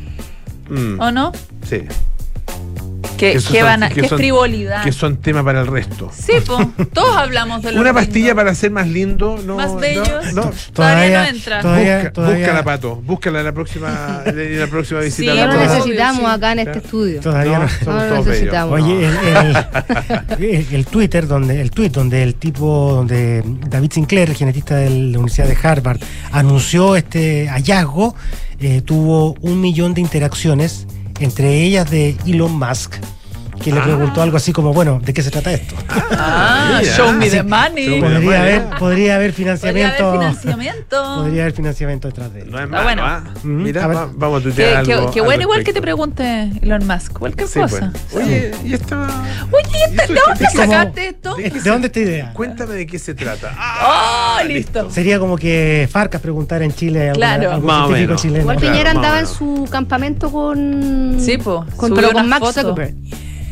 Mm, 0.70 1.00
¿O 1.00 1.10
no? 1.12 1.32
sí. 1.68 1.82
Que, 3.18 3.40
son- 3.40 3.56
van 3.62 3.82
a- 3.82 3.88
que 3.90 4.02
qué 4.02 4.08
son- 4.08 4.18
frivolidad. 4.18 4.82
Que 4.84 4.92
son 4.92 5.16
tema 5.18 5.44
para 5.44 5.60
el 5.60 5.66
resto. 5.66 6.10
Sí, 6.16 6.32
pues. 6.46 6.66
Todos 6.92 7.16
hablamos 7.16 7.62
de 7.62 7.72
lo 7.72 7.80
Una 7.80 7.90
lindo. 7.90 8.00
pastilla 8.00 8.34
para 8.34 8.54
ser 8.54 8.70
más 8.70 8.88
lindo, 8.88 9.38
no. 9.44 9.56
Más 9.56 9.72
no, 9.72 9.78
bellos. 9.78 10.32
no. 10.34 10.50
Todavía 10.72 11.22
no 11.24 11.28
entra. 11.28 11.60
todavía- 11.60 11.96
Busca- 11.98 12.12
todavía- 12.12 12.38
Búscala, 12.38 12.64
Pato. 12.64 12.96
Búscala 12.96 13.38
en 13.40 13.44
la 13.46 13.52
próxima, 13.52 14.22
en 14.26 14.60
la 14.60 14.66
próxima 14.68 15.00
visita. 15.00 15.32
Sí, 15.32 15.38
la 15.38 15.46
lo 15.46 15.54
necesitamos 15.54 16.30
acá 16.30 16.52
en 16.52 16.58
este 16.60 16.78
estudio. 16.78 17.20
Todavía 17.20 17.58
no. 17.58 17.68
somos 17.68 18.08
todos 18.08 18.26
necesitamos. 18.26 18.80
Oye, 18.80 19.06
el, 19.06 19.16
el- 20.38 20.54
el- 20.54 20.66
el 20.74 20.86
Twitter, 20.86 21.26
donde, 21.26 21.60
el 21.60 21.70
tweet 21.70 21.90
donde 21.90 22.22
el 22.22 22.34
tipo, 22.36 22.92
donde 22.94 23.42
David 23.68 23.90
Sinclair, 23.92 24.30
el 24.30 24.36
genetista 24.36 24.76
de 24.76 24.90
la 24.90 25.18
Universidad 25.18 25.46
de 25.48 25.56
Harvard, 25.62 26.00
anunció 26.32 26.96
este 26.96 27.48
hallazgo, 27.48 28.14
eh, 28.60 28.82
tuvo 28.84 29.34
un 29.40 29.60
millón 29.60 29.94
de 29.94 30.00
interacciones, 30.00 30.86
entre 31.20 31.62
ellas 31.62 31.90
de 31.90 32.16
Elon 32.26 32.58
Musk, 32.58 32.94
que 33.62 33.72
le 33.72 33.80
preguntó 33.80 34.22
algo 34.22 34.36
así 34.36 34.52
como, 34.52 34.72
bueno, 34.72 35.00
¿de 35.02 35.12
qué 35.12 35.22
se 35.22 35.30
trata 35.30 35.52
esto? 35.52 35.74
Ah, 36.10 36.80
show 36.96 37.12
me 37.12 37.28
the 37.30 37.42
money. 37.42 38.00
Podría 38.00 38.40
haber, 38.40 38.62
podría 38.78 38.78
haber 38.78 38.78
Podría 38.78 39.14
haber 39.16 39.32
financiamiento. 39.32 40.12
financiamiento. 40.12 41.14
Podría 41.22 41.42
haber 41.42 41.52
financiamiento 41.54 42.08
detrás 42.08 42.32
de 42.32 42.42
él. 42.42 42.50
No 42.50 42.58
es 42.58 42.64
Está 42.64 42.76
malo, 42.76 42.84
bueno. 42.84 43.02
¿ah? 43.04 43.24
Mira, 43.42 43.84
A 43.84 43.86
ver. 43.88 43.96
va- 43.96 44.08
vamos 44.14 44.40
a 44.40 44.42
tuitear 44.44 44.84
qué- 44.84 44.94
algo. 44.94 45.10
qué 45.10 45.20
bueno 45.20 45.42
igual 45.42 45.64
que 45.64 45.72
te 45.72 45.80
pregunte 45.82 46.50
Elon 46.62 46.86
Musk. 46.86 47.18
Cualquier 47.18 47.48
Sí, 47.48 47.60
cosa. 47.60 47.92
pues. 48.12 48.24
Oye, 48.26 48.52
y 48.64 48.74
esta. 48.74 48.96
Oye, 49.52 49.84
¿este- 49.90 50.12
¿de 50.14 50.20
dónde 50.26 50.46
sacaste 50.54 51.08
esto? 51.08 51.34
¿De, 51.36 51.42
qué 51.44 51.50
¿De 51.50 51.60
se- 51.60 51.68
dónde 51.68 51.86
esta 51.88 52.00
idea? 52.00 52.32
Cuéntame 52.32 52.74
de 52.74 52.86
qué 52.86 52.98
se 52.98 53.14
trata. 53.14 53.54
¡Oh, 53.82 54.44
listo! 54.46 54.90
Sería 54.90 55.18
como 55.18 55.36
que 55.36 55.88
Farcas 55.90 56.20
preguntara 56.20 56.64
en 56.64 56.72
Chile 56.74 57.10
a 57.10 57.12
Claro. 57.12 57.52
algún 57.52 57.70
científico 57.88 58.16
chileno. 58.16 58.40
Igual 58.42 58.56
Claro, 58.58 58.72
Piñera 58.72 58.90
andaba 58.92 59.20
en 59.20 59.26
su 59.26 59.66
campamento 59.70 60.30
con. 60.30 61.16
Sí, 61.20 61.38
pues. 61.38 61.74
Con, 61.76 61.94
con 61.94 62.28
Max. 62.28 62.54
Zuckerberg. 62.54 62.94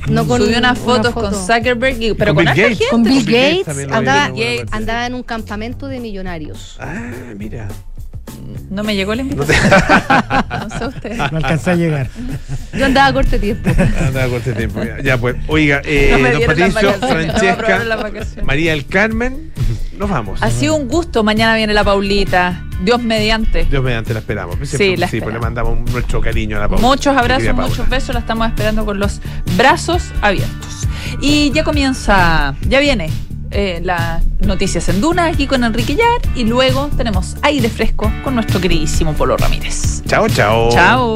No 0.09 0.27
con 0.27 0.41
Subió 0.41 0.59
unas 0.59 0.79
una 0.79 0.85
fotos 0.85 1.13
foto. 1.15 1.31
con 1.31 1.35
Zuckerberg, 1.35 2.01
y- 2.03 2.15
pero 2.15 2.35
Con 2.35 2.45
con, 2.45 2.55
Bill 2.55 2.63
Gates. 2.65 2.79
gente. 2.79 2.85
Con 2.91 3.03
Bill 3.03 3.25
Gates 3.25 3.69
andaba, 3.91 4.31
andaba 4.73 5.07
en 5.07 5.15
un 5.15 5.23
campamento 5.23 5.87
de 5.89 6.01
millonarios. 6.01 6.77
Ah, 6.81 7.11
mira. 7.37 7.69
No 8.70 8.82
me 8.84 8.94
llegó 8.94 9.14
la 9.14 9.22
invitación. 9.22 9.57
No 10.68 10.78
sé 10.78 10.86
usted. 10.86 11.16
No 11.16 11.36
alcancé 11.36 11.70
a 11.70 11.74
llegar. 11.74 12.09
Yo 12.76 12.86
andaba 12.86 13.07
a 13.09 13.12
corto 13.12 13.38
tiempo. 13.38 13.70
Anda 14.01 14.28
corto 14.28 14.53
tiempo. 14.53 14.82
Ya, 14.82 15.01
Ya, 15.01 15.18
pues. 15.18 15.36
Oiga, 15.47 15.80
eh, 15.84 16.16
No 16.20 16.30
don 16.30 16.42
Patricio, 16.47 16.97
no 17.01 17.09
Francesca. 17.09 18.42
María 18.42 18.72
del 18.72 18.86
Carmen, 18.86 19.53
nos 19.97 20.11
vamos. 20.11 20.42
Ha 20.42 20.51
sido 20.51 20.74
un 20.74 20.88
gusto. 20.88 21.22
Mañana 21.22 21.57
viene 21.57 21.72
la 21.72 21.84
Paulita. 21.84 22.64
Dios 22.82 23.03
mediante. 23.03 23.64
Dios 23.64 23.82
mediante 23.82 24.12
la 24.12 24.20
esperamos. 24.20 24.57
Sí, 24.64 24.97
la 24.97 25.09
sí, 25.09 25.20
pues 25.20 25.32
le 25.32 25.40
mandamos 25.40 25.78
nuestro 25.92 26.20
cariño 26.20 26.57
a 26.57 26.61
la 26.61 26.68
Paula. 26.68 26.86
Muchos 26.86 27.16
abrazos, 27.16 27.55
muchos 27.55 27.88
besos. 27.88 28.14
La 28.14 28.20
estamos 28.20 28.49
esperando 28.49 28.84
con 28.84 28.99
los 28.99 29.20
brazos 29.57 30.12
abiertos. 30.20 30.86
Y 31.20 31.51
ya 31.53 31.64
comienza, 31.64 32.55
ya 32.68 32.80
viene 32.80 33.11
eh, 33.57 33.81
las 33.83 34.23
noticias 34.41 34.87
en 34.91 35.01
Duna 35.01 35.25
aquí 35.25 35.47
con 35.47 35.65
Enrique 35.65 35.97
Yar. 35.97 36.21
Y 36.35 36.45
luego 36.45 36.91
tenemos 36.97 37.37
aire 37.41 37.71
fresco 37.71 38.13
con 38.23 38.35
nuestro 38.35 38.61
queridísimo 38.61 39.15
Polo 39.15 39.37
Ramírez. 39.37 40.03
Chao, 40.07 40.29
chao. 40.29 40.69
Chao. 40.71 41.07